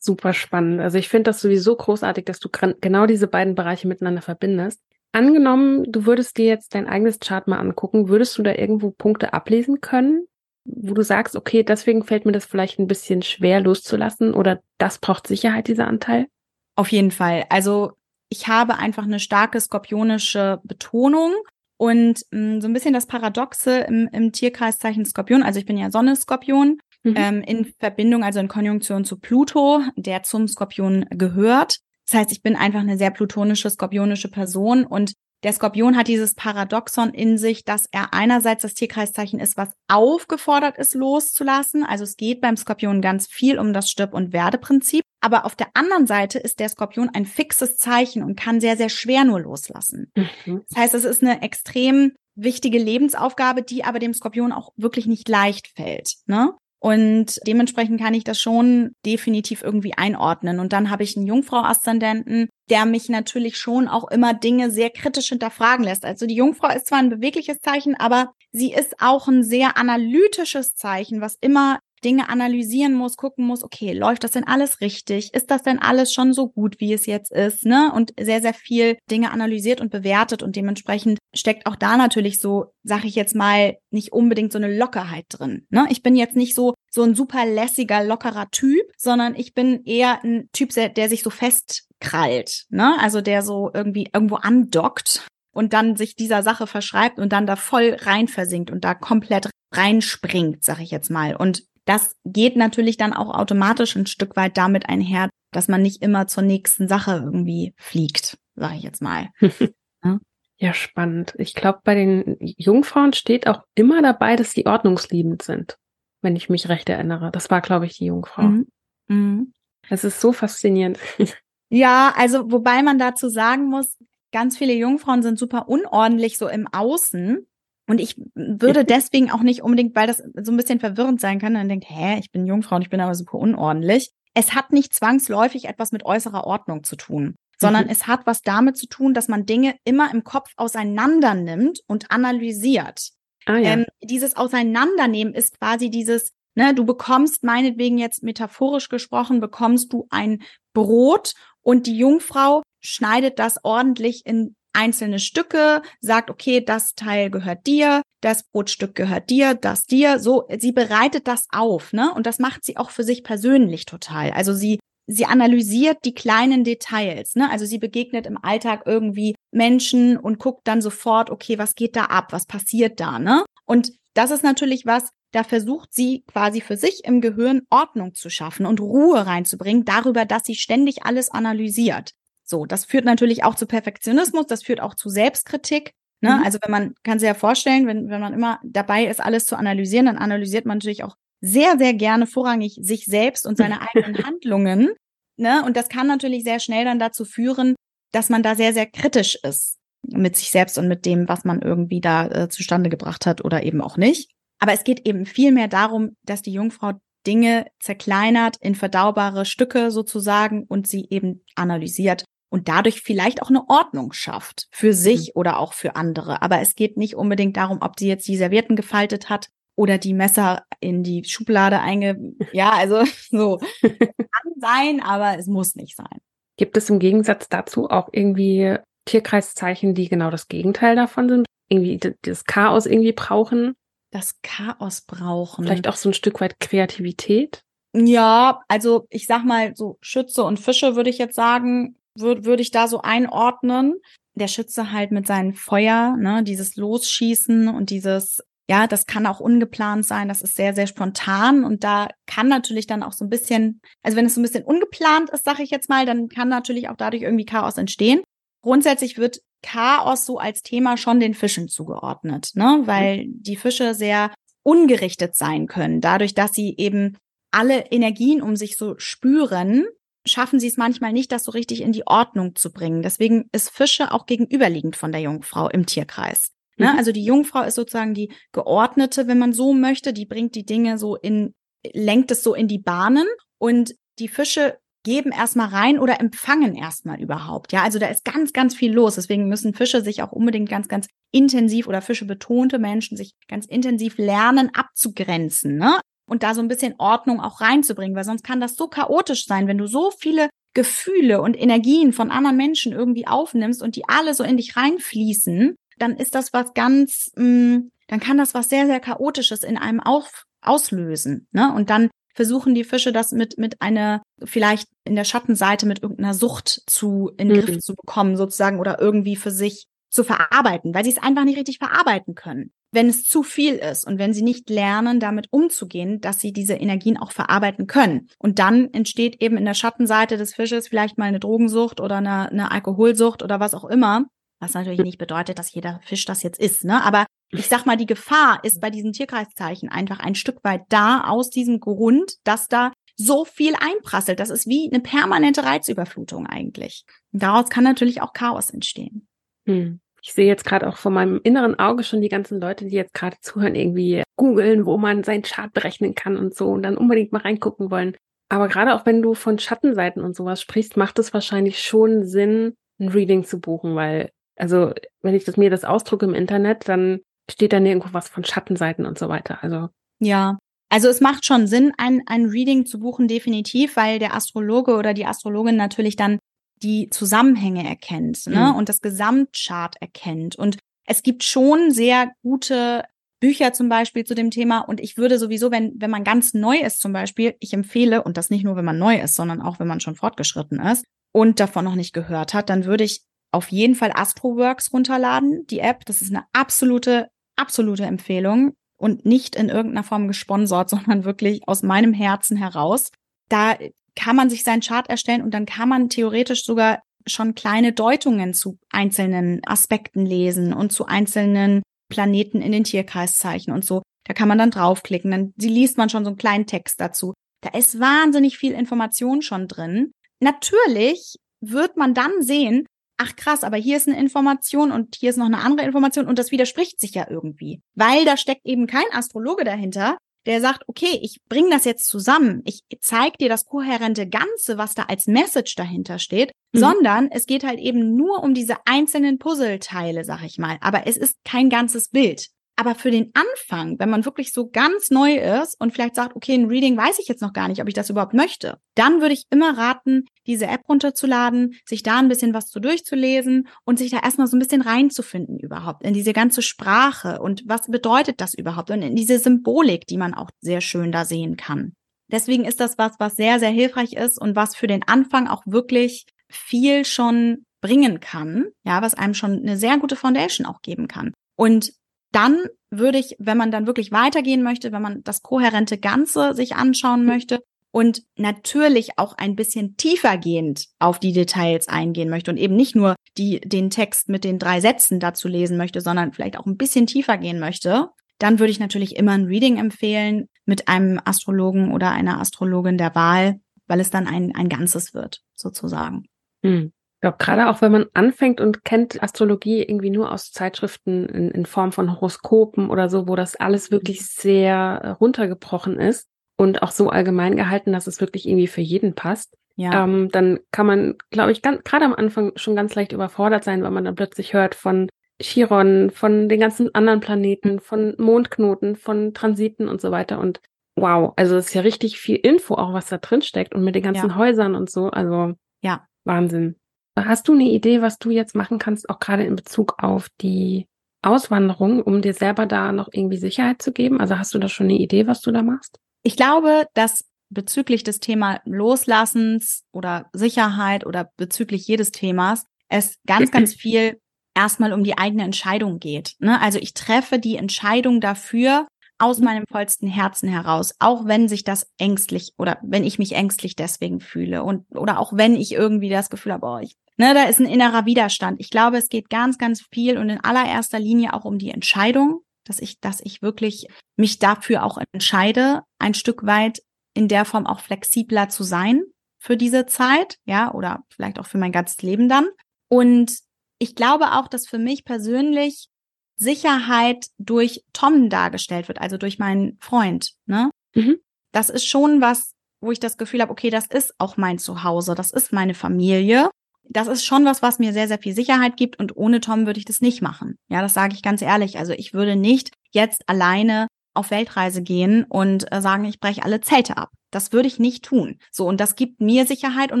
super 0.06 0.32
spannend. 0.32 0.80
Also 0.80 0.96
ich 0.96 1.08
finde 1.08 1.24
das 1.24 1.40
sowieso 1.40 1.76
großartig, 1.76 2.24
dass 2.24 2.40
du 2.40 2.48
genau 2.80 3.06
diese 3.06 3.26
beiden 3.26 3.54
Bereiche 3.54 3.86
miteinander 3.86 4.22
verbindest. 4.22 4.80
Angenommen, 5.12 5.84
du 5.90 6.06
würdest 6.06 6.38
dir 6.38 6.46
jetzt 6.46 6.74
dein 6.74 6.86
eigenes 6.86 7.20
Chart 7.20 7.46
mal 7.46 7.58
angucken, 7.58 8.08
würdest 8.08 8.36
du 8.38 8.42
da 8.42 8.54
irgendwo 8.54 8.90
Punkte 8.90 9.32
ablesen 9.32 9.80
können, 9.80 10.26
wo 10.64 10.94
du 10.94 11.02
sagst, 11.02 11.36
okay, 11.36 11.62
deswegen 11.62 12.04
fällt 12.04 12.26
mir 12.26 12.32
das 12.32 12.44
vielleicht 12.44 12.78
ein 12.78 12.86
bisschen 12.86 13.22
schwer 13.22 13.60
loszulassen 13.60 14.34
oder 14.34 14.60
das 14.78 14.98
braucht 14.98 15.26
Sicherheit, 15.26 15.68
dieser 15.68 15.86
Anteil? 15.86 16.26
Auf 16.74 16.92
jeden 16.92 17.10
Fall. 17.10 17.44
Also 17.48 17.92
ich 18.28 18.48
habe 18.48 18.76
einfach 18.76 19.04
eine 19.04 19.20
starke 19.20 19.60
skorpionische 19.60 20.60
Betonung 20.64 21.32
und 21.78 22.22
mh, 22.30 22.56
mm, 22.56 22.60
so 22.60 22.68
ein 22.68 22.72
bisschen 22.72 22.94
das 22.94 23.06
Paradoxe 23.06 23.80
im, 23.80 24.08
im 24.12 24.32
Tierkreiszeichen 24.32 25.04
Skorpion. 25.04 25.42
Also 25.42 25.58
ich 25.58 25.66
bin 25.66 25.78
ja 25.78 25.90
Sonne-Skorpion 25.90 26.78
mhm. 27.06 27.14
ähm, 27.16 27.42
in 27.42 27.72
Verbindung, 27.78 28.24
also 28.24 28.40
in 28.40 28.48
Konjunktion 28.48 29.04
zu 29.04 29.18
Pluto, 29.18 29.82
der 29.96 30.22
zum 30.22 30.48
Skorpion 30.48 31.06
gehört. 31.10 31.78
Das 32.06 32.20
heißt, 32.20 32.32
ich 32.32 32.42
bin 32.42 32.56
einfach 32.56 32.80
eine 32.80 32.98
sehr 32.98 33.10
plutonische, 33.10 33.70
skorpionische 33.70 34.30
Person 34.30 34.84
und 34.84 35.14
der 35.42 35.52
Skorpion 35.52 35.96
hat 35.96 36.08
dieses 36.08 36.34
Paradoxon 36.34 37.10
in 37.10 37.36
sich, 37.36 37.62
dass 37.62 37.86
er 37.92 38.14
einerseits 38.14 38.62
das 38.62 38.74
Tierkreiszeichen 38.74 39.38
ist, 39.38 39.56
was 39.56 39.68
aufgefordert 39.86 40.78
ist, 40.78 40.94
loszulassen. 40.94 41.84
Also 41.84 42.04
es 42.04 42.16
geht 42.16 42.40
beim 42.40 42.56
Skorpion 42.56 43.02
ganz 43.02 43.26
viel 43.26 43.58
um 43.58 43.72
das 43.72 43.90
Stirb- 43.90 44.14
und 44.14 44.32
Werdeprinzip. 44.32 45.02
Aber 45.20 45.44
auf 45.44 45.54
der 45.54 45.68
anderen 45.74 46.06
Seite 46.06 46.38
ist 46.38 46.58
der 46.58 46.68
Skorpion 46.68 47.10
ein 47.10 47.26
fixes 47.26 47.76
Zeichen 47.76 48.22
und 48.22 48.38
kann 48.38 48.60
sehr, 48.60 48.76
sehr 48.76 48.88
schwer 48.88 49.24
nur 49.24 49.40
loslassen. 49.40 50.10
Mhm. 50.16 50.62
Das 50.68 50.78
heißt, 50.78 50.94
es 50.94 51.04
ist 51.04 51.22
eine 51.22 51.42
extrem 51.42 52.12
wichtige 52.34 52.78
Lebensaufgabe, 52.78 53.62
die 53.62 53.84
aber 53.84 53.98
dem 53.98 54.14
Skorpion 54.14 54.52
auch 54.52 54.72
wirklich 54.76 55.06
nicht 55.06 55.28
leicht 55.28 55.68
fällt. 55.68 56.14
Ne? 56.26 56.54
Und 56.86 57.40
dementsprechend 57.44 58.00
kann 58.00 58.14
ich 58.14 58.22
das 58.22 58.40
schon 58.40 58.92
definitiv 59.04 59.60
irgendwie 59.60 59.94
einordnen. 59.94 60.60
Und 60.60 60.72
dann 60.72 60.88
habe 60.88 61.02
ich 61.02 61.16
einen 61.16 61.26
Jungfrau-Aszendenten, 61.26 62.48
der 62.70 62.86
mich 62.86 63.08
natürlich 63.08 63.58
schon 63.58 63.88
auch 63.88 64.08
immer 64.08 64.34
Dinge 64.34 64.70
sehr 64.70 64.90
kritisch 64.90 65.30
hinterfragen 65.30 65.84
lässt. 65.84 66.04
Also 66.04 66.26
die 66.26 66.36
Jungfrau 66.36 66.68
ist 66.68 66.86
zwar 66.86 67.00
ein 67.00 67.10
bewegliches 67.10 67.58
Zeichen, 67.58 67.96
aber 67.96 68.34
sie 68.52 68.72
ist 68.72 69.00
auch 69.00 69.26
ein 69.26 69.42
sehr 69.42 69.76
analytisches 69.76 70.74
Zeichen, 70.76 71.20
was 71.20 71.36
immer 71.40 71.80
Dinge 72.06 72.28
analysieren 72.28 72.94
muss, 72.94 73.16
gucken 73.16 73.44
muss, 73.44 73.64
okay, 73.64 73.92
läuft 73.92 74.22
das 74.22 74.30
denn 74.30 74.46
alles 74.46 74.80
richtig? 74.80 75.34
Ist 75.34 75.50
das 75.50 75.62
denn 75.62 75.80
alles 75.80 76.14
schon 76.14 76.32
so 76.32 76.48
gut, 76.48 76.78
wie 76.78 76.92
es 76.92 77.04
jetzt 77.06 77.32
ist? 77.32 77.66
Ne? 77.66 77.92
Und 77.92 78.14
sehr, 78.18 78.40
sehr 78.40 78.54
viel 78.54 78.96
Dinge 79.10 79.32
analysiert 79.32 79.80
und 79.80 79.90
bewertet 79.90 80.44
und 80.44 80.54
dementsprechend 80.54 81.18
steckt 81.34 81.66
auch 81.66 81.74
da 81.74 81.96
natürlich 81.96 82.40
so, 82.40 82.66
sag 82.84 83.04
ich 83.04 83.16
jetzt 83.16 83.34
mal, 83.34 83.76
nicht 83.90 84.12
unbedingt 84.12 84.52
so 84.52 84.58
eine 84.58 84.74
Lockerheit 84.74 85.26
drin. 85.28 85.66
Ne? 85.68 85.86
Ich 85.90 86.02
bin 86.02 86.14
jetzt 86.14 86.36
nicht 86.36 86.54
so 86.54 86.74
so 86.96 87.02
ein 87.02 87.14
super 87.14 87.44
lässiger, 87.44 88.02
lockerer 88.04 88.50
Typ, 88.50 88.86
sondern 88.96 89.34
ich 89.34 89.52
bin 89.52 89.84
eher 89.84 90.24
ein 90.24 90.48
Typ, 90.52 90.70
der 90.72 91.08
sich 91.08 91.22
so 91.22 91.28
festkrallt, 91.28 92.64
ne? 92.70 92.96
Also 93.00 93.20
der 93.20 93.42
so 93.42 93.70
irgendwie 93.74 94.08
irgendwo 94.14 94.36
andockt 94.36 95.26
und 95.52 95.74
dann 95.74 95.96
sich 95.96 96.16
dieser 96.16 96.42
Sache 96.42 96.66
verschreibt 96.66 97.18
und 97.18 97.32
dann 97.32 97.46
da 97.46 97.56
voll 97.56 97.96
rein 98.00 98.28
versinkt 98.28 98.70
und 98.70 98.84
da 98.84 98.94
komplett 98.94 99.50
reinspringt, 99.74 100.64
sag 100.64 100.80
ich 100.80 100.90
jetzt 100.90 101.10
mal. 101.10 101.36
Und 101.36 101.64
das 101.86 102.16
geht 102.24 102.56
natürlich 102.56 102.96
dann 102.98 103.12
auch 103.12 103.34
automatisch 103.34 103.96
ein 103.96 104.06
Stück 104.06 104.36
weit 104.36 104.58
damit 104.58 104.88
einher, 104.88 105.30
dass 105.52 105.68
man 105.68 105.80
nicht 105.80 106.02
immer 106.02 106.26
zur 106.26 106.42
nächsten 106.42 106.88
Sache 106.88 107.22
irgendwie 107.24 107.74
fliegt, 107.78 108.36
sage 108.56 108.76
ich 108.76 108.82
jetzt 108.82 109.00
mal. 109.00 109.28
ja? 110.04 110.18
ja, 110.58 110.74
spannend. 110.74 111.34
Ich 111.38 111.54
glaube, 111.54 111.80
bei 111.84 111.94
den 111.94 112.36
Jungfrauen 112.40 113.12
steht 113.12 113.46
auch 113.46 113.62
immer 113.74 114.02
dabei, 114.02 114.36
dass 114.36 114.50
sie 114.50 114.66
ordnungsliebend 114.66 115.42
sind, 115.42 115.78
wenn 116.22 116.36
ich 116.36 116.50
mich 116.50 116.68
recht 116.68 116.88
erinnere. 116.88 117.30
Das 117.30 117.50
war, 117.50 117.62
glaube 117.62 117.86
ich, 117.86 117.98
die 117.98 118.06
Jungfrau. 118.06 118.42
Mhm. 118.42 118.66
Mhm. 119.06 119.52
Es 119.88 120.04
ist 120.04 120.20
so 120.20 120.32
faszinierend. 120.32 120.98
Ja, 121.68 122.14
also 122.16 122.52
wobei 122.52 122.82
man 122.84 122.96
dazu 122.96 123.28
sagen 123.28 123.66
muss, 123.66 123.96
ganz 124.30 124.56
viele 124.56 124.72
Jungfrauen 124.74 125.24
sind 125.24 125.36
super 125.36 125.68
unordentlich 125.68 126.38
so 126.38 126.48
im 126.48 126.68
Außen. 126.68 127.46
Und 127.86 128.00
ich 128.00 128.16
würde 128.34 128.84
deswegen 128.84 129.30
auch 129.30 129.42
nicht 129.42 129.62
unbedingt, 129.62 129.94
weil 129.94 130.08
das 130.08 130.18
so 130.18 130.52
ein 130.52 130.56
bisschen 130.56 130.80
verwirrend 130.80 131.20
sein 131.20 131.38
kann, 131.38 131.54
dann 131.54 131.68
denkt, 131.68 131.86
hä, 131.88 132.18
ich 132.18 132.32
bin 132.32 132.46
Jungfrau 132.46 132.76
und 132.76 132.82
ich 132.82 132.90
bin 132.90 133.00
aber 133.00 133.14
super 133.14 133.38
unordentlich. 133.38 134.10
Es 134.34 134.54
hat 134.54 134.72
nicht 134.72 134.92
zwangsläufig 134.92 135.66
etwas 135.66 135.92
mit 135.92 136.04
äußerer 136.04 136.44
Ordnung 136.44 136.82
zu 136.82 136.96
tun, 136.96 137.36
sondern 137.58 137.84
mhm. 137.84 137.90
es 137.90 138.06
hat 138.06 138.26
was 138.26 138.42
damit 138.42 138.76
zu 138.76 138.86
tun, 138.86 139.14
dass 139.14 139.28
man 139.28 139.46
Dinge 139.46 139.76
immer 139.84 140.12
im 140.12 140.24
Kopf 140.24 140.50
auseinander 140.56 141.34
nimmt 141.34 141.80
und 141.86 142.10
analysiert. 142.10 143.10
Ah, 143.46 143.58
ja. 143.58 143.70
ähm, 143.70 143.86
dieses 144.02 144.36
Auseinandernehmen 144.36 145.32
ist 145.32 145.58
quasi 145.58 145.88
dieses, 145.88 146.32
ne, 146.56 146.74
du 146.74 146.84
bekommst 146.84 147.44
meinetwegen 147.44 147.98
jetzt 147.98 148.24
metaphorisch 148.24 148.88
gesprochen, 148.88 149.40
bekommst 149.40 149.92
du 149.92 150.08
ein 150.10 150.42
Brot 150.74 151.34
und 151.62 151.86
die 151.86 151.96
Jungfrau 151.96 152.62
schneidet 152.80 153.38
das 153.38 153.64
ordentlich 153.64 154.26
in 154.26 154.55
einzelne 154.76 155.18
Stücke, 155.18 155.82
sagt, 156.00 156.30
okay, 156.30 156.64
das 156.64 156.94
Teil 156.94 157.30
gehört 157.30 157.66
dir, 157.66 158.02
das 158.20 158.44
Brotstück 158.44 158.94
gehört 158.94 159.30
dir, 159.30 159.54
das 159.54 159.86
dir. 159.86 160.20
So, 160.20 160.46
sie 160.58 160.72
bereitet 160.72 161.26
das 161.26 161.46
auf, 161.50 161.92
ne? 161.92 162.12
Und 162.14 162.26
das 162.26 162.38
macht 162.38 162.64
sie 162.64 162.76
auch 162.76 162.90
für 162.90 163.04
sich 163.04 163.24
persönlich 163.24 163.86
total. 163.86 164.30
Also 164.30 164.52
sie 164.52 164.78
sie 165.08 165.26
analysiert 165.26 165.98
die 166.04 166.14
kleinen 166.14 166.64
Details. 166.64 167.36
Ne? 167.36 167.48
Also 167.50 167.64
sie 167.64 167.78
begegnet 167.78 168.26
im 168.26 168.38
Alltag 168.42 168.82
irgendwie 168.86 169.36
Menschen 169.52 170.16
und 170.16 170.38
guckt 170.38 170.66
dann 170.66 170.82
sofort, 170.82 171.30
okay, 171.30 171.58
was 171.58 171.74
geht 171.74 171.96
da 171.96 172.06
ab? 172.06 172.32
Was 172.32 172.46
passiert 172.46 172.98
da, 172.98 173.18
ne? 173.18 173.44
Und 173.64 173.92
das 174.14 174.30
ist 174.30 174.42
natürlich 174.42 174.86
was, 174.86 175.10
da 175.32 175.44
versucht 175.44 175.92
sie 175.92 176.24
quasi 176.26 176.60
für 176.60 176.76
sich 176.76 177.04
im 177.04 177.20
Gehirn 177.20 177.62
Ordnung 177.70 178.14
zu 178.14 178.30
schaffen 178.30 178.64
und 178.64 178.80
Ruhe 178.80 179.26
reinzubringen 179.26 179.84
darüber, 179.84 180.24
dass 180.24 180.44
sie 180.44 180.54
ständig 180.54 181.04
alles 181.04 181.30
analysiert. 181.30 182.12
So, 182.48 182.64
das 182.64 182.84
führt 182.84 183.04
natürlich 183.04 183.44
auch 183.44 183.56
zu 183.56 183.66
Perfektionismus, 183.66 184.46
das 184.46 184.62
führt 184.62 184.80
auch 184.80 184.94
zu 184.94 185.08
Selbstkritik. 185.08 185.92
Ne? 186.20 186.36
Mhm. 186.36 186.44
Also 186.44 186.58
wenn 186.62 186.70
man 186.70 186.94
kann 187.02 187.18
sich 187.18 187.26
ja 187.26 187.34
vorstellen, 187.34 187.86
wenn, 187.86 188.08
wenn 188.08 188.20
man 188.20 188.32
immer 188.32 188.60
dabei 188.62 189.06
ist, 189.06 189.20
alles 189.20 189.44
zu 189.44 189.56
analysieren, 189.56 190.06
dann 190.06 190.18
analysiert 190.18 190.64
man 190.64 190.78
natürlich 190.78 191.04
auch 191.04 191.16
sehr, 191.40 191.76
sehr 191.76 191.92
gerne 191.92 192.26
vorrangig 192.26 192.78
sich 192.80 193.04
selbst 193.04 193.46
und 193.46 193.58
seine 193.58 193.80
eigenen 193.94 194.24
Handlungen. 194.24 194.90
Ne? 195.36 195.64
Und 195.64 195.76
das 195.76 195.88
kann 195.88 196.06
natürlich 196.06 196.44
sehr 196.44 196.60
schnell 196.60 196.84
dann 196.84 197.00
dazu 197.00 197.24
führen, 197.24 197.74
dass 198.12 198.30
man 198.30 198.42
da 198.42 198.54
sehr, 198.54 198.72
sehr 198.72 198.86
kritisch 198.86 199.36
ist 199.42 199.76
mit 200.08 200.36
sich 200.36 200.50
selbst 200.50 200.78
und 200.78 200.86
mit 200.86 201.04
dem, 201.04 201.28
was 201.28 201.44
man 201.44 201.60
irgendwie 201.60 202.00
da 202.00 202.28
äh, 202.28 202.48
zustande 202.48 202.90
gebracht 202.90 203.26
hat 203.26 203.44
oder 203.44 203.64
eben 203.64 203.80
auch 203.80 203.96
nicht. 203.96 204.30
Aber 204.60 204.72
es 204.72 204.84
geht 204.84 205.06
eben 205.06 205.26
viel 205.26 205.50
mehr 205.50 205.66
darum, 205.68 206.16
dass 206.22 206.42
die 206.42 206.52
Jungfrau 206.52 206.92
Dinge 207.26 207.66
zerkleinert 207.80 208.56
in 208.60 208.76
verdaubare 208.76 209.44
Stücke 209.44 209.90
sozusagen 209.90 210.62
und 210.62 210.86
sie 210.86 211.08
eben 211.10 211.44
analysiert 211.56 212.24
und 212.48 212.68
dadurch 212.68 213.00
vielleicht 213.02 213.42
auch 213.42 213.50
eine 213.50 213.68
Ordnung 213.68 214.12
schafft 214.12 214.68
für 214.70 214.92
sich 214.92 215.28
mhm. 215.28 215.40
oder 215.40 215.58
auch 215.58 215.72
für 215.72 215.96
andere. 215.96 216.42
Aber 216.42 216.60
es 216.60 216.74
geht 216.74 216.96
nicht 216.96 217.16
unbedingt 217.16 217.56
darum, 217.56 217.78
ob 217.80 217.98
sie 217.98 218.08
jetzt 218.08 218.28
die 218.28 218.36
Servietten 218.36 218.76
gefaltet 218.76 219.28
hat 219.28 219.48
oder 219.76 219.98
die 219.98 220.14
Messer 220.14 220.64
in 220.80 221.02
die 221.02 221.24
Schublade 221.24 221.80
einge, 221.80 222.34
ja, 222.52 222.70
also 222.70 223.04
so 223.30 223.58
kann 223.58 224.52
sein, 224.60 225.00
aber 225.02 225.38
es 225.38 225.46
muss 225.46 225.74
nicht 225.74 225.96
sein. 225.96 226.20
Gibt 226.56 226.76
es 226.76 226.88
im 226.88 226.98
Gegensatz 226.98 227.48
dazu 227.48 227.90
auch 227.90 228.08
irgendwie 228.12 228.76
Tierkreiszeichen, 229.04 229.94
die 229.94 230.08
genau 230.08 230.30
das 230.30 230.48
Gegenteil 230.48 230.96
davon 230.96 231.28
sind? 231.28 231.46
Irgendwie 231.68 232.00
das 232.22 232.44
Chaos 232.44 232.86
irgendwie 232.86 233.12
brauchen? 233.12 233.74
Das 234.10 234.40
Chaos 234.42 235.02
brauchen. 235.02 235.64
Vielleicht 235.64 235.88
auch 235.88 235.96
so 235.96 236.08
ein 236.08 236.14
Stück 236.14 236.40
weit 236.40 236.58
Kreativität? 236.60 237.60
Ja, 237.92 238.62
also 238.68 239.06
ich 239.10 239.26
sag 239.26 239.44
mal, 239.44 239.74
so 239.74 239.98
Schütze 240.00 240.44
und 240.44 240.60
Fische 240.60 240.96
würde 240.96 241.10
ich 241.10 241.18
jetzt 241.18 241.34
sagen, 241.34 241.96
würde 242.18 242.44
würd 242.44 242.60
ich 242.60 242.70
da 242.70 242.88
so 242.88 243.00
einordnen. 243.02 243.94
Der 244.34 244.48
Schütze 244.48 244.92
halt 244.92 245.12
mit 245.12 245.26
seinem 245.26 245.54
Feuer, 245.54 246.16
ne, 246.18 246.42
dieses 246.42 246.76
Losschießen 246.76 247.68
und 247.68 247.90
dieses, 247.90 248.42
ja, 248.68 248.86
das 248.86 249.06
kann 249.06 249.26
auch 249.26 249.40
ungeplant 249.40 250.04
sein, 250.04 250.28
das 250.28 250.42
ist 250.42 250.56
sehr, 250.56 250.74
sehr 250.74 250.86
spontan 250.86 251.64
und 251.64 251.84
da 251.84 252.08
kann 252.26 252.48
natürlich 252.48 252.86
dann 252.86 253.02
auch 253.02 253.12
so 253.12 253.24
ein 253.24 253.30
bisschen, 253.30 253.80
also 254.02 254.16
wenn 254.16 254.26
es 254.26 254.34
so 254.34 254.40
ein 254.40 254.42
bisschen 254.42 254.64
ungeplant 254.64 255.30
ist, 255.30 255.44
sage 255.44 255.62
ich 255.62 255.70
jetzt 255.70 255.88
mal, 255.88 256.04
dann 256.04 256.28
kann 256.28 256.48
natürlich 256.48 256.88
auch 256.88 256.96
dadurch 256.96 257.22
irgendwie 257.22 257.46
Chaos 257.46 257.78
entstehen. 257.78 258.22
Grundsätzlich 258.62 259.16
wird 259.16 259.40
Chaos 259.62 260.26
so 260.26 260.38
als 260.38 260.62
Thema 260.62 260.96
schon 260.96 261.18
den 261.18 261.34
Fischen 261.34 261.68
zugeordnet, 261.68 262.50
ne, 262.54 262.82
weil 262.84 263.26
die 263.28 263.56
Fische 263.56 263.94
sehr 263.94 264.34
ungerichtet 264.62 265.34
sein 265.36 265.66
können, 265.66 266.00
dadurch, 266.00 266.34
dass 266.34 266.52
sie 266.52 266.74
eben 266.76 267.16
alle 267.52 267.86
Energien 267.90 268.42
um 268.42 268.56
sich 268.56 268.76
so 268.76 268.98
spüren 268.98 269.86
schaffen 270.26 270.60
sie 270.60 270.66
es 270.66 270.76
manchmal 270.76 271.12
nicht, 271.12 271.32
das 271.32 271.44
so 271.44 271.52
richtig 271.52 271.80
in 271.80 271.92
die 271.92 272.06
Ordnung 272.06 272.54
zu 272.54 272.72
bringen. 272.72 273.02
Deswegen 273.02 273.48
ist 273.52 273.70
Fische 273.70 274.12
auch 274.12 274.26
gegenüberliegend 274.26 274.96
von 274.96 275.12
der 275.12 275.20
Jungfrau 275.20 275.68
im 275.68 275.86
Tierkreis. 275.86 276.52
Ne? 276.76 276.92
Mhm. 276.92 276.98
Also 276.98 277.12
die 277.12 277.24
Jungfrau 277.24 277.62
ist 277.62 277.74
sozusagen 277.74 278.14
die 278.14 278.32
geordnete, 278.52 279.26
wenn 279.28 279.38
man 279.38 279.52
so 279.52 279.72
möchte, 279.72 280.12
die 280.12 280.26
bringt 280.26 280.54
die 280.54 280.66
Dinge 280.66 280.98
so 280.98 281.16
in, 281.16 281.54
lenkt 281.92 282.30
es 282.30 282.42
so 282.42 282.54
in 282.54 282.68
die 282.68 282.78
Bahnen 282.78 283.26
und 283.58 283.94
die 284.18 284.28
Fische 284.28 284.78
geben 285.06 285.30
erstmal 285.30 285.68
rein 285.68 286.00
oder 286.00 286.20
empfangen 286.20 286.74
erstmal 286.74 287.20
überhaupt. 287.20 287.72
Ja, 287.72 287.84
also 287.84 288.00
da 288.00 288.08
ist 288.08 288.24
ganz, 288.24 288.52
ganz 288.52 288.74
viel 288.74 288.92
los. 288.92 289.14
Deswegen 289.14 289.48
müssen 289.48 289.72
Fische 289.72 290.02
sich 290.02 290.20
auch 290.20 290.32
unbedingt 290.32 290.68
ganz, 290.68 290.88
ganz 290.88 291.06
intensiv 291.30 291.86
oder 291.86 292.02
Fische 292.02 292.24
betonte 292.24 292.80
Menschen 292.80 293.16
sich 293.16 293.34
ganz 293.46 293.66
intensiv 293.66 294.18
lernen 294.18 294.70
abzugrenzen. 294.74 295.76
Ne? 295.76 296.00
Und 296.28 296.42
da 296.42 296.54
so 296.54 296.60
ein 296.60 296.68
bisschen 296.68 296.94
Ordnung 296.98 297.40
auch 297.40 297.60
reinzubringen, 297.60 298.16
weil 298.16 298.24
sonst 298.24 298.44
kann 298.44 298.60
das 298.60 298.76
so 298.76 298.88
chaotisch 298.88 299.46
sein, 299.46 299.66
wenn 299.66 299.78
du 299.78 299.86
so 299.86 300.10
viele 300.10 300.48
Gefühle 300.74 301.40
und 301.40 301.58
Energien 301.58 302.12
von 302.12 302.30
anderen 302.30 302.56
Menschen 302.56 302.92
irgendwie 302.92 303.26
aufnimmst 303.26 303.82
und 303.82 303.96
die 303.96 304.08
alle 304.08 304.34
so 304.34 304.44
in 304.44 304.58
dich 304.58 304.76
reinfließen, 304.76 305.74
dann 305.98 306.16
ist 306.16 306.34
das 306.34 306.52
was 306.52 306.74
ganz, 306.74 307.30
mh, 307.36 307.44
mm, 307.44 307.90
dann 308.08 308.20
kann 308.20 308.36
das 308.36 308.54
was 308.54 308.68
sehr, 308.68 308.86
sehr 308.86 309.00
chaotisches 309.00 309.62
in 309.62 309.78
einem 309.78 310.00
auf, 310.00 310.44
auslösen. 310.60 311.48
Ne? 311.50 311.72
Und 311.74 311.90
dann 311.90 312.10
versuchen 312.34 312.74
die 312.74 312.84
Fische 312.84 313.12
das 313.12 313.32
mit, 313.32 313.56
mit 313.56 313.80
einer, 313.80 314.22
vielleicht 314.44 314.88
in 315.04 315.16
der 315.16 315.24
Schattenseite 315.24 315.86
mit 315.86 316.02
irgendeiner 316.02 316.34
Sucht 316.34 316.82
zu, 316.86 317.32
in 317.38 317.48
den 317.48 317.58
mhm. 317.58 317.62
Griff 317.62 317.78
zu 317.78 317.94
bekommen, 317.94 318.36
sozusagen, 318.36 318.78
oder 318.78 319.00
irgendwie 319.00 319.36
für 319.36 319.50
sich 319.50 319.86
zu 320.10 320.22
verarbeiten, 320.22 320.94
weil 320.94 321.04
sie 321.04 321.10
es 321.10 321.22
einfach 321.22 321.44
nicht 321.44 321.58
richtig 321.58 321.78
verarbeiten 321.78 322.34
können 322.34 322.72
wenn 322.92 323.08
es 323.08 323.24
zu 323.24 323.42
viel 323.42 323.74
ist 323.74 324.06
und 324.06 324.18
wenn 324.18 324.32
sie 324.32 324.42
nicht 324.42 324.70
lernen, 324.70 325.20
damit 325.20 325.48
umzugehen, 325.50 326.20
dass 326.20 326.40
sie 326.40 326.52
diese 326.52 326.74
Energien 326.74 327.16
auch 327.16 327.32
verarbeiten 327.32 327.86
können. 327.86 328.28
Und 328.38 328.58
dann 328.58 328.92
entsteht 328.92 329.42
eben 329.42 329.56
in 329.56 329.64
der 329.64 329.74
Schattenseite 329.74 330.36
des 330.36 330.54
Fisches 330.54 330.88
vielleicht 330.88 331.18
mal 331.18 331.26
eine 331.26 331.40
Drogensucht 331.40 332.00
oder 332.00 332.16
eine, 332.16 332.50
eine 332.50 332.70
Alkoholsucht 332.70 333.42
oder 333.42 333.60
was 333.60 333.74
auch 333.74 333.84
immer. 333.84 334.24
Was 334.58 334.72
natürlich 334.72 335.00
nicht 335.00 335.18
bedeutet, 335.18 335.58
dass 335.58 335.74
jeder 335.74 336.00
Fisch 336.04 336.24
das 336.24 336.42
jetzt 336.42 336.58
ist, 336.58 336.84
ne? 336.84 337.04
Aber 337.04 337.26
ich 337.50 337.68
sag 337.68 337.84
mal, 337.84 337.96
die 337.96 338.06
Gefahr 338.06 338.60
ist 338.64 338.80
bei 338.80 338.90
diesen 338.90 339.12
Tierkreiszeichen 339.12 339.88
einfach 339.90 340.18
ein 340.18 340.34
Stück 340.34 340.64
weit 340.64 340.82
da 340.88 341.24
aus 341.24 341.50
diesem 341.50 341.78
Grund, 341.78 342.36
dass 342.44 342.66
da 342.66 342.92
so 343.16 343.44
viel 343.44 343.74
einprasselt. 343.74 344.40
Das 344.40 344.50
ist 344.50 344.66
wie 344.66 344.90
eine 344.90 345.02
permanente 345.02 345.64
Reizüberflutung 345.64 346.46
eigentlich. 346.46 347.04
Und 347.32 347.42
daraus 347.42 347.68
kann 347.68 347.84
natürlich 347.84 348.22
auch 348.22 348.32
Chaos 348.32 348.70
entstehen. 348.70 349.26
Hm. 349.66 350.00
Ich 350.26 350.32
sehe 350.32 350.48
jetzt 350.48 350.64
gerade 350.64 350.88
auch 350.88 350.96
vor 350.96 351.12
meinem 351.12 351.40
inneren 351.44 351.78
Auge 351.78 352.02
schon 352.02 352.20
die 352.20 352.28
ganzen 352.28 352.60
Leute, 352.60 352.84
die 352.84 352.96
jetzt 352.96 353.14
gerade 353.14 353.36
zuhören, 353.42 353.76
irgendwie 353.76 354.24
googeln, 354.34 354.84
wo 354.84 354.98
man 354.98 355.22
seinen 355.22 355.42
Chart 355.42 355.72
berechnen 355.72 356.16
kann 356.16 356.36
und 356.36 356.52
so 356.52 356.72
und 356.72 356.82
dann 356.82 356.96
unbedingt 356.96 357.30
mal 357.30 357.42
reingucken 357.42 357.92
wollen. 357.92 358.16
Aber 358.48 358.66
gerade 358.66 358.96
auch 358.96 359.06
wenn 359.06 359.22
du 359.22 359.34
von 359.34 359.60
Schattenseiten 359.60 360.24
und 360.24 360.34
sowas 360.34 360.60
sprichst, 360.60 360.96
macht 360.96 361.20
es 361.20 361.32
wahrscheinlich 361.32 361.80
schon 361.80 362.24
Sinn, 362.26 362.74
ein 362.98 363.10
Reading 363.10 363.44
zu 363.44 363.60
buchen, 363.60 363.94
weil, 363.94 364.30
also, 364.56 364.92
wenn 365.22 365.36
ich 365.36 365.44
das 365.44 365.56
mir 365.56 365.70
das 365.70 365.84
ausdrucke 365.84 366.26
im 366.26 366.34
Internet, 366.34 366.88
dann 366.88 367.20
steht 367.48 367.72
da 367.72 367.78
nirgendwo 367.78 368.08
was 368.12 368.28
von 368.28 368.42
Schattenseiten 368.42 369.06
und 369.06 369.20
so 369.20 369.28
weiter. 369.28 369.62
Also. 369.62 369.90
Ja. 370.18 370.58
Also 370.88 371.08
es 371.08 371.20
macht 371.20 371.46
schon 371.46 371.68
Sinn, 371.68 371.92
ein, 371.98 372.22
ein 372.26 372.46
Reading 372.46 372.84
zu 372.84 372.98
buchen, 372.98 373.28
definitiv, 373.28 373.96
weil 373.96 374.18
der 374.18 374.34
Astrologe 374.34 374.96
oder 374.96 375.14
die 375.14 375.26
Astrologin 375.26 375.76
natürlich 375.76 376.16
dann 376.16 376.38
die 376.82 377.08
Zusammenhänge 377.10 377.86
erkennt 377.86 378.46
ne? 378.46 378.70
Mhm. 378.70 378.76
und 378.76 378.88
das 378.88 379.00
Gesamtchart 379.00 379.96
erkennt. 380.00 380.56
Und 380.56 380.78
es 381.06 381.22
gibt 381.22 381.44
schon 381.44 381.90
sehr 381.90 382.32
gute 382.42 383.04
Bücher 383.40 383.72
zum 383.72 383.88
Beispiel 383.88 384.24
zu 384.24 384.34
dem 384.34 384.50
Thema. 384.50 384.80
Und 384.80 385.00
ich 385.00 385.16
würde 385.16 385.38
sowieso, 385.38 385.70
wenn, 385.70 385.94
wenn 385.98 386.10
man 386.10 386.24
ganz 386.24 386.54
neu 386.54 386.76
ist 386.78 387.00
zum 387.00 387.12
Beispiel, 387.12 387.54
ich 387.60 387.72
empfehle, 387.72 388.22
und 388.22 388.36
das 388.36 388.50
nicht 388.50 388.64
nur, 388.64 388.76
wenn 388.76 388.84
man 388.84 388.98
neu 388.98 389.20
ist, 389.20 389.34
sondern 389.34 389.60
auch, 389.60 389.78
wenn 389.78 389.86
man 389.86 390.00
schon 390.00 390.16
fortgeschritten 390.16 390.80
ist 390.80 391.04
und 391.32 391.60
davon 391.60 391.84
noch 391.84 391.94
nicht 391.94 392.12
gehört 392.12 392.54
hat, 392.54 392.70
dann 392.70 392.84
würde 392.84 393.04
ich 393.04 393.22
auf 393.52 393.70
jeden 393.70 393.94
Fall 393.94 394.12
Astroworks 394.14 394.92
runterladen, 394.92 395.66
die 395.68 395.80
App. 395.80 396.04
Das 396.04 396.22
ist 396.22 396.34
eine 396.34 396.44
absolute, 396.52 397.28
absolute 397.56 398.04
Empfehlung 398.04 398.72
und 398.98 399.24
nicht 399.24 399.54
in 399.56 399.68
irgendeiner 399.68 400.04
Form 400.04 400.28
gesponsert, 400.28 400.90
sondern 400.90 401.24
wirklich 401.24 401.60
aus 401.66 401.82
meinem 401.82 402.12
Herzen 402.12 402.56
heraus. 402.56 403.10
Da 403.48 403.76
kann 404.16 404.36
man 404.36 404.50
sich 404.50 404.64
seinen 404.64 404.80
Chart 404.80 405.08
erstellen 405.08 405.42
und 405.42 405.52
dann 405.52 405.66
kann 405.66 405.88
man 405.88 406.08
theoretisch 406.08 406.64
sogar 406.64 407.02
schon 407.26 407.54
kleine 407.54 407.92
Deutungen 407.92 408.54
zu 408.54 408.78
einzelnen 408.90 409.60
Aspekten 409.66 410.24
lesen 410.24 410.72
und 410.72 410.92
zu 410.92 411.06
einzelnen 411.06 411.82
Planeten 412.08 412.62
in 412.62 412.72
den 412.72 412.84
Tierkreiszeichen 412.84 413.72
und 413.72 413.84
so. 413.84 414.02
Da 414.24 414.34
kann 414.34 414.48
man 414.48 414.58
dann 414.58 414.70
draufklicken, 414.70 415.30
dann 415.30 415.52
liest 415.58 415.98
man 415.98 416.08
schon 416.08 416.24
so 416.24 416.30
einen 416.30 416.38
kleinen 416.38 416.66
Text 416.66 417.00
dazu. 417.00 417.34
Da 417.62 417.76
ist 417.78 418.00
wahnsinnig 418.00 418.58
viel 418.58 418.72
Information 418.72 419.42
schon 419.42 419.68
drin. 419.68 420.12
Natürlich 420.40 421.36
wird 421.60 421.96
man 421.96 422.14
dann 422.14 422.42
sehen, 422.42 422.86
ach 423.18 423.34
krass, 423.36 423.64
aber 423.64 423.76
hier 423.76 423.96
ist 423.96 424.08
eine 424.08 424.18
Information 424.18 424.92
und 424.92 425.16
hier 425.16 425.30
ist 425.30 425.36
noch 425.36 425.46
eine 425.46 425.58
andere 425.58 425.86
Information 425.86 426.26
und 426.26 426.38
das 426.38 426.50
widerspricht 426.50 427.00
sich 427.00 427.12
ja 427.12 427.26
irgendwie, 427.28 427.80
weil 427.94 428.24
da 428.24 428.36
steckt 428.36 428.64
eben 428.64 428.86
kein 428.86 429.06
Astrologe 429.12 429.64
dahinter, 429.64 430.18
der 430.46 430.60
sagt, 430.60 430.84
okay, 430.86 431.18
ich 431.22 431.40
bringe 431.48 431.70
das 431.70 431.84
jetzt 431.84 432.08
zusammen, 432.08 432.62
ich 432.64 432.82
zeige 433.00 433.36
dir 433.38 433.48
das 433.48 433.66
kohärente 433.66 434.28
Ganze, 434.28 434.78
was 434.78 434.94
da 434.94 435.04
als 435.04 435.26
Message 435.26 435.74
dahinter 435.74 436.18
steht, 436.18 436.52
mhm. 436.72 436.78
sondern 436.78 437.30
es 437.30 437.46
geht 437.46 437.64
halt 437.64 437.80
eben 437.80 438.16
nur 438.16 438.42
um 438.42 438.54
diese 438.54 438.76
einzelnen 438.86 439.38
Puzzleteile, 439.38 440.24
sag 440.24 440.44
ich 440.44 440.58
mal. 440.58 440.78
Aber 440.80 441.06
es 441.06 441.16
ist 441.16 441.36
kein 441.44 441.68
ganzes 441.68 442.08
Bild. 442.08 442.48
Aber 442.78 442.94
für 442.94 443.10
den 443.10 443.32
Anfang, 443.32 443.98
wenn 443.98 444.10
man 444.10 444.26
wirklich 444.26 444.52
so 444.52 444.68
ganz 444.68 445.10
neu 445.10 445.36
ist 445.36 445.80
und 445.80 445.94
vielleicht 445.94 446.14
sagt, 446.14 446.36
okay, 446.36 446.54
ein 446.54 446.66
Reading 446.66 446.94
weiß 446.96 447.18
ich 447.18 447.26
jetzt 447.26 447.40
noch 447.40 447.54
gar 447.54 447.68
nicht, 447.68 447.80
ob 447.80 447.88
ich 447.88 447.94
das 447.94 448.10
überhaupt 448.10 448.34
möchte, 448.34 448.78
dann 448.94 449.22
würde 449.22 449.32
ich 449.32 449.44
immer 449.50 449.78
raten, 449.78 450.26
diese 450.46 450.66
App 450.66 450.86
runterzuladen, 450.86 451.74
sich 451.86 452.02
da 452.02 452.18
ein 452.18 452.28
bisschen 452.28 452.52
was 452.52 452.66
zu 452.66 452.78
durchzulesen 452.78 453.68
und 453.84 453.98
sich 453.98 454.10
da 454.10 454.20
erstmal 454.20 454.46
so 454.46 454.56
ein 454.56 454.60
bisschen 454.60 454.82
reinzufinden 454.82 455.58
überhaupt 455.58 456.04
in 456.04 456.12
diese 456.12 456.34
ganze 456.34 456.60
Sprache 456.60 457.40
und 457.40 457.62
was 457.66 457.86
bedeutet 457.86 458.42
das 458.42 458.52
überhaupt 458.52 458.90
und 458.90 459.00
in 459.00 459.16
diese 459.16 459.38
Symbolik, 459.38 460.06
die 460.06 460.18
man 460.18 460.34
auch 460.34 460.50
sehr 460.60 460.82
schön 460.82 461.12
da 461.12 461.24
sehen 461.24 461.56
kann. 461.56 461.94
Deswegen 462.30 462.66
ist 462.66 462.80
das 462.80 462.98
was, 462.98 463.12
was 463.18 463.36
sehr, 463.36 463.58
sehr 463.58 463.70
hilfreich 463.70 464.12
ist 464.12 464.38
und 464.38 464.54
was 464.54 464.76
für 464.76 464.86
den 464.86 465.02
Anfang 465.04 465.48
auch 465.48 465.62
wirklich 465.64 466.26
viel 466.50 467.04
schon 467.04 467.64
bringen 467.80 468.20
kann, 468.20 468.66
ja, 468.84 469.00
was 469.00 469.14
einem 469.14 469.34
schon 469.34 469.60
eine 469.60 469.76
sehr 469.76 469.98
gute 469.98 470.16
Foundation 470.16 470.66
auch 470.66 470.82
geben 470.82 471.08
kann. 471.08 471.32
Und 471.56 471.92
dann 472.32 472.58
würde 472.90 473.18
ich, 473.18 473.36
wenn 473.38 473.56
man 473.56 473.70
dann 473.70 473.86
wirklich 473.86 474.12
weitergehen 474.12 474.62
möchte, 474.62 474.92
wenn 474.92 475.02
man 475.02 475.22
das 475.22 475.42
kohärente 475.42 475.98
Ganze 475.98 476.54
sich 476.54 476.74
anschauen 476.74 477.24
möchte 477.24 477.60
und 477.90 478.22
natürlich 478.36 479.18
auch 479.18 479.38
ein 479.38 479.56
bisschen 479.56 479.96
tiefergehend 479.96 480.86
auf 480.98 481.18
die 481.18 481.32
Details 481.32 481.88
eingehen 481.88 482.28
möchte 482.28 482.50
und 482.50 482.58
eben 482.58 482.76
nicht 482.76 482.94
nur 482.94 483.16
die, 483.38 483.60
den 483.60 483.90
Text 483.90 484.28
mit 484.28 484.44
den 484.44 484.58
drei 484.58 484.80
Sätzen 484.80 485.20
dazu 485.20 485.48
lesen 485.48 485.76
möchte, 485.76 486.00
sondern 486.00 486.32
vielleicht 486.32 486.58
auch 486.58 486.66
ein 486.66 486.76
bisschen 486.76 487.06
tiefer 487.06 487.38
gehen 487.38 487.58
möchte, 487.58 488.08
dann 488.38 488.58
würde 488.58 488.70
ich 488.70 488.80
natürlich 488.80 489.16
immer 489.16 489.32
ein 489.32 489.46
Reading 489.46 489.78
empfehlen 489.78 490.48
mit 490.66 490.88
einem 490.88 491.20
Astrologen 491.24 491.92
oder 491.92 492.10
einer 492.10 492.40
Astrologin 492.40 492.98
der 492.98 493.14
Wahl, 493.14 493.60
weil 493.86 494.00
es 494.00 494.10
dann 494.10 494.26
ein, 494.26 494.54
ein 494.54 494.68
Ganzes 494.68 495.14
wird, 495.14 495.40
sozusagen. 495.54 496.26
Hm. 496.62 496.92
Ich 497.16 497.20
glaube, 497.22 497.38
gerade 497.38 497.68
auch 497.68 497.80
wenn 497.80 497.92
man 497.92 498.06
anfängt 498.12 498.60
und 498.60 498.84
kennt 498.84 499.22
Astrologie 499.22 499.82
irgendwie 499.82 500.10
nur 500.10 500.30
aus 500.30 500.52
Zeitschriften 500.52 501.26
in, 501.28 501.50
in 501.50 501.64
Form 501.64 501.90
von 501.92 502.12
Horoskopen 502.12 502.90
oder 502.90 503.08
so, 503.08 503.26
wo 503.26 503.36
das 503.36 503.56
alles 503.56 503.90
wirklich 503.90 504.26
sehr 504.26 505.16
runtergebrochen 505.18 505.98
ist 505.98 506.28
und 506.58 506.82
auch 506.82 506.90
so 506.90 507.08
allgemein 507.08 507.56
gehalten, 507.56 507.92
dass 507.92 508.06
es 508.06 508.20
wirklich 508.20 508.46
irgendwie 508.46 508.66
für 508.66 508.82
jeden 508.82 509.14
passt. 509.14 509.56
Ja. 509.76 510.04
Ähm, 510.04 510.30
dann 510.30 510.60
kann 510.72 510.86
man, 510.86 511.14
glaube 511.30 511.52
ich, 511.52 511.62
gerade 511.62 512.04
am 512.04 512.14
Anfang 512.14 512.52
schon 512.56 512.76
ganz 512.76 512.94
leicht 512.94 513.12
überfordert 513.12 513.64
sein, 513.64 513.82
weil 513.82 513.90
man 513.90 514.04
dann 514.04 514.14
plötzlich 514.14 514.52
hört 514.52 514.74
von 514.74 515.08
Chiron, 515.40 516.10
von 516.10 516.48
den 516.48 516.60
ganzen 516.60 516.94
anderen 516.94 517.20
Planeten, 517.20 517.80
von 517.80 518.14
Mondknoten, 518.18 518.96
von 518.96 519.34
Transiten 519.34 519.88
und 519.88 520.00
so 520.00 520.10
weiter. 520.10 520.38
Und 520.38 520.60
wow, 520.96 521.34
also 521.36 521.56
es 521.56 521.68
ist 521.68 521.74
ja 521.74 521.82
richtig 521.82 522.18
viel 522.18 522.36
Info 522.36 522.74
auch, 522.74 522.94
was 522.94 523.08
da 523.08 523.18
drin 523.18 523.42
steckt 523.42 523.74
und 523.74 523.84
mit 523.84 523.94
den 523.94 524.02
ganzen 524.02 524.30
ja. 524.30 524.36
Häusern 524.36 524.74
und 524.74 524.90
so. 524.90 525.08
Also 525.08 525.52
ja, 525.82 526.06
Wahnsinn. 526.24 526.76
Hast 527.16 527.48
du 527.48 527.54
eine 527.54 527.64
Idee, 527.64 528.02
was 528.02 528.18
du 528.18 528.30
jetzt 528.30 528.54
machen 528.54 528.78
kannst, 528.78 529.08
auch 529.08 529.18
gerade 529.18 529.44
in 529.44 529.56
Bezug 529.56 529.94
auf 530.02 530.28
die 530.40 530.86
Auswanderung, 531.22 532.02
um 532.02 532.22
dir 532.22 532.34
selber 532.34 532.66
da 532.66 532.92
noch 532.92 533.08
irgendwie 533.10 533.38
Sicherheit 533.38 533.80
zu 533.80 533.92
geben? 533.92 534.20
Also 534.20 534.38
hast 534.38 534.54
du 534.54 534.58
da 534.58 534.68
schon 534.68 534.86
eine 534.86 534.98
Idee, 534.98 535.26
was 535.26 535.40
du 535.40 535.50
da 535.50 535.62
machst? 535.62 535.98
Ich 536.22 536.36
glaube, 536.36 536.86
dass 536.94 537.24
bezüglich 537.48 538.04
des 538.04 538.20
Thema 538.20 538.60
Loslassens 538.64 539.84
oder 539.92 540.28
Sicherheit 540.32 541.06
oder 541.06 541.30
bezüglich 541.36 541.86
jedes 541.86 542.10
Themas 542.10 542.64
es 542.88 543.18
ganz, 543.26 543.50
ganz 543.50 543.74
viel 543.80 544.20
erstmal 544.54 544.92
um 544.92 545.04
die 545.04 545.18
eigene 545.18 545.44
Entscheidung 545.44 545.98
geht. 545.98 546.34
Ne? 546.38 546.60
Also 546.60 546.78
ich 546.78 546.94
treffe 546.94 547.38
die 547.38 547.56
Entscheidung 547.56 548.20
dafür 548.20 548.86
aus 549.18 549.38
meinem 549.38 549.64
vollsten 549.70 550.08
Herzen 550.08 550.48
heraus, 550.48 550.94
auch 550.98 551.26
wenn 551.26 551.48
sich 551.48 551.64
das 551.64 551.86
ängstlich 551.98 552.52
oder 552.58 552.78
wenn 552.82 553.04
ich 553.04 553.18
mich 553.18 553.32
ängstlich 553.32 553.76
deswegen 553.76 554.20
fühle 554.20 554.62
und 554.62 554.84
oder 554.94 555.18
auch 555.18 555.32
wenn 555.34 555.56
ich 555.56 555.72
irgendwie 555.72 556.10
das 556.10 556.28
Gefühl 556.28 556.52
habe, 556.52 556.66
oh, 556.66 556.78
ich, 556.78 556.96
ne, 557.16 557.34
da 557.34 557.44
ist 557.44 557.60
ein 557.60 557.66
innerer 557.66 558.06
Widerstand. 558.06 558.60
Ich 558.60 558.70
glaube, 558.70 558.98
es 558.98 559.08
geht 559.08 559.30
ganz, 559.30 559.58
ganz 559.58 559.84
viel 559.92 560.18
und 560.18 560.28
in 560.28 560.42
allererster 560.42 560.98
Linie 560.98 561.34
auch 561.34 561.44
um 561.44 561.58
die 561.58 561.70
Entscheidung, 561.70 562.40
dass 562.64 562.80
ich, 562.80 563.00
dass 563.00 563.20
ich 563.22 563.42
wirklich 563.42 563.86
mich 564.16 564.38
dafür 564.38 564.84
auch 564.84 564.98
entscheide, 565.12 565.82
ein 565.98 566.14
Stück 566.14 566.44
weit 566.46 566.80
in 567.14 567.28
der 567.28 567.44
Form 567.44 567.66
auch 567.66 567.80
flexibler 567.80 568.48
zu 568.48 568.62
sein 568.62 569.02
für 569.38 569.56
diese 569.56 569.86
Zeit, 569.86 570.36
ja, 570.44 570.72
oder 570.74 571.04
vielleicht 571.08 571.38
auch 571.38 571.46
für 571.46 571.58
mein 571.58 571.72
ganzes 571.72 572.02
Leben 572.02 572.28
dann. 572.28 572.48
Und 572.88 573.38
ich 573.78 573.94
glaube 573.94 574.32
auch, 574.32 574.48
dass 574.48 574.66
für 574.66 574.78
mich 574.78 575.04
persönlich 575.04 575.88
Sicherheit 576.36 577.26
durch 577.38 577.82
Tom 577.92 578.28
dargestellt 578.28 578.88
wird, 578.88 579.00
also 579.00 579.16
durch 579.16 579.38
meinen 579.38 579.78
Freund. 579.80 580.32
Ne? 580.46 580.70
Mhm. 580.94 581.16
Das 581.52 581.70
ist 581.70 581.86
schon 581.86 582.20
was, 582.20 582.52
wo 582.80 582.92
ich 582.92 583.00
das 583.00 583.16
Gefühl 583.16 583.40
habe, 583.40 583.52
okay, 583.52 583.70
das 583.70 583.86
ist 583.86 584.14
auch 584.18 584.36
mein 584.36 584.58
Zuhause, 584.58 585.14
das 585.14 585.30
ist 585.30 585.52
meine 585.52 585.74
Familie. 585.74 586.50
Das 586.88 587.08
ist 587.08 587.24
schon 587.24 587.44
was, 587.44 587.62
was 587.62 587.78
mir 587.78 587.92
sehr, 587.92 588.08
sehr 588.08 588.18
viel 588.18 588.34
Sicherheit 588.34 588.76
gibt 588.76 588.98
und 588.98 589.16
ohne 589.16 589.40
Tom 589.40 589.66
würde 589.66 589.78
ich 589.78 589.84
das 589.84 590.00
nicht 590.00 590.22
machen. 590.22 590.56
Ja, 590.68 590.82
das 590.82 590.94
sage 590.94 591.14
ich 591.14 591.22
ganz 591.22 591.42
ehrlich. 591.42 591.78
Also 591.78 591.92
ich 591.92 592.14
würde 592.14 592.36
nicht 592.36 592.70
jetzt 592.92 593.28
alleine 593.28 593.88
auf 594.14 594.30
Weltreise 594.30 594.82
gehen 594.82 595.24
und 595.28 595.70
äh, 595.72 595.80
sagen, 595.80 596.04
ich 596.04 596.20
breche 596.20 596.42
alle 596.42 596.60
Zelte 596.60 596.96
ab. 596.96 597.10
Das 597.30 597.52
würde 597.52 597.68
ich 597.68 597.78
nicht 597.78 598.04
tun. 598.04 598.38
So, 598.50 598.66
und 598.66 598.80
das 598.80 598.96
gibt 598.96 599.20
mir 599.20 599.46
Sicherheit 599.46 599.92
und 599.92 600.00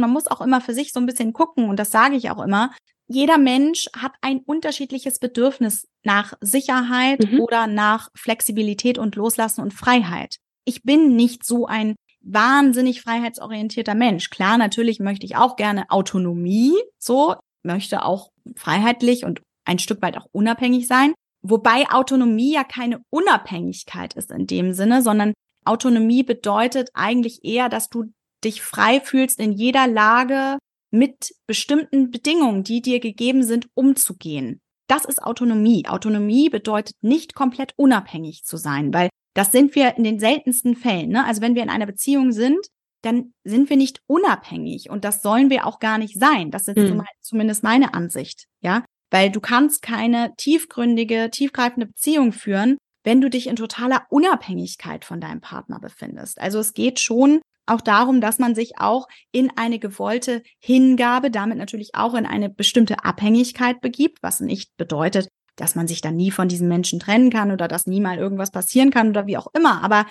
man 0.00 0.10
muss 0.10 0.26
auch 0.26 0.40
immer 0.40 0.60
für 0.60 0.72
sich 0.72 0.92
so 0.92 1.00
ein 1.00 1.06
bisschen 1.06 1.32
gucken 1.32 1.68
und 1.68 1.78
das 1.78 1.90
sage 1.90 2.16
ich 2.16 2.30
auch 2.30 2.42
immer 2.42 2.70
jeder 3.08 3.38
Mensch 3.38 3.86
hat 3.96 4.12
ein 4.20 4.40
unterschiedliches 4.40 5.18
Bedürfnis 5.18 5.86
nach 6.02 6.34
Sicherheit 6.40 7.30
mhm. 7.30 7.40
oder 7.40 7.66
nach 7.66 8.08
Flexibilität 8.16 8.98
und 8.98 9.16
Loslassen 9.16 9.60
und 9.60 9.72
Freiheit. 9.72 10.36
Ich 10.64 10.82
bin 10.82 11.14
nicht 11.14 11.44
so 11.44 11.66
ein 11.66 11.94
wahnsinnig 12.26 13.02
freiheitsorientierter 13.02 13.94
Mensch. 13.94 14.30
Klar, 14.30 14.58
natürlich 14.58 15.00
möchte 15.00 15.26
ich 15.26 15.36
auch 15.36 15.56
gerne 15.56 15.90
Autonomie, 15.90 16.74
so, 16.98 17.36
möchte 17.62 18.04
auch 18.04 18.30
freiheitlich 18.56 19.24
und 19.24 19.42
ein 19.64 19.78
Stück 19.78 20.02
weit 20.02 20.16
auch 20.16 20.26
unabhängig 20.32 20.86
sein. 20.86 21.14
Wobei 21.42 21.88
Autonomie 21.90 22.54
ja 22.54 22.64
keine 22.64 23.00
Unabhängigkeit 23.10 24.14
ist 24.14 24.30
in 24.30 24.46
dem 24.46 24.72
Sinne, 24.72 25.02
sondern 25.02 25.32
Autonomie 25.64 26.22
bedeutet 26.22 26.90
eigentlich 26.94 27.44
eher, 27.44 27.68
dass 27.68 27.88
du 27.88 28.12
dich 28.44 28.62
frei 28.62 29.00
fühlst 29.00 29.40
in 29.40 29.52
jeder 29.52 29.86
Lage 29.86 30.58
mit 30.92 31.34
bestimmten 31.46 32.10
Bedingungen, 32.10 32.62
die 32.62 32.80
dir 32.80 33.00
gegeben 33.00 33.42
sind, 33.42 33.68
umzugehen. 33.74 34.60
Das 34.88 35.04
ist 35.04 35.22
Autonomie. 35.22 35.86
Autonomie 35.88 36.48
bedeutet 36.48 36.94
nicht 37.00 37.34
komplett 37.34 37.72
unabhängig 37.76 38.44
zu 38.44 38.56
sein, 38.56 38.94
weil 38.94 39.08
das 39.36 39.52
sind 39.52 39.74
wir 39.74 39.96
in 39.96 40.04
den 40.04 40.18
seltensten 40.18 40.74
Fällen. 40.74 41.10
Ne? 41.10 41.24
Also 41.24 41.42
wenn 41.42 41.54
wir 41.54 41.62
in 41.62 41.70
einer 41.70 41.86
Beziehung 41.86 42.32
sind, 42.32 42.66
dann 43.02 43.34
sind 43.44 43.68
wir 43.68 43.76
nicht 43.76 44.00
unabhängig 44.06 44.88
und 44.90 45.04
das 45.04 45.22
sollen 45.22 45.50
wir 45.50 45.66
auch 45.66 45.78
gar 45.78 45.98
nicht 45.98 46.18
sein. 46.18 46.50
Das 46.50 46.66
ist 46.66 46.76
mhm. 46.76 47.02
zumindest 47.20 47.62
meine 47.62 47.94
Ansicht, 47.94 48.46
ja, 48.62 48.84
weil 49.10 49.30
du 49.30 49.40
kannst 49.40 49.82
keine 49.82 50.34
tiefgründige, 50.36 51.30
tiefgreifende 51.30 51.86
Beziehung 51.86 52.32
führen, 52.32 52.78
wenn 53.04 53.20
du 53.20 53.30
dich 53.30 53.46
in 53.46 53.56
totaler 53.56 54.06
Unabhängigkeit 54.08 55.04
von 55.04 55.20
deinem 55.20 55.40
Partner 55.40 55.78
befindest. 55.78 56.40
Also 56.40 56.58
es 56.58 56.72
geht 56.72 56.98
schon 56.98 57.40
auch 57.66 57.80
darum, 57.80 58.20
dass 58.20 58.38
man 58.38 58.54
sich 58.54 58.78
auch 58.78 59.06
in 59.32 59.50
eine 59.56 59.78
gewollte 59.78 60.42
Hingabe, 60.58 61.30
damit 61.30 61.58
natürlich 61.58 61.94
auch 61.94 62.14
in 62.14 62.26
eine 62.26 62.48
bestimmte 62.48 63.04
Abhängigkeit 63.04 63.80
begibt, 63.80 64.22
was 64.22 64.40
nicht 64.40 64.76
bedeutet, 64.76 65.28
dass 65.56 65.74
man 65.74 65.88
sich 65.88 66.00
dann 66.00 66.16
nie 66.16 66.30
von 66.30 66.48
diesen 66.48 66.68
Menschen 66.68 67.00
trennen 67.00 67.30
kann 67.30 67.50
oder 67.50 67.68
dass 67.68 67.86
nie 67.86 68.00
mal 68.00 68.18
irgendwas 68.18 68.50
passieren 68.50 68.90
kann 68.90 69.08
oder 69.08 69.26
wie 69.26 69.36
auch 69.36 69.48
immer. 69.54 69.82
Aber 69.82 70.06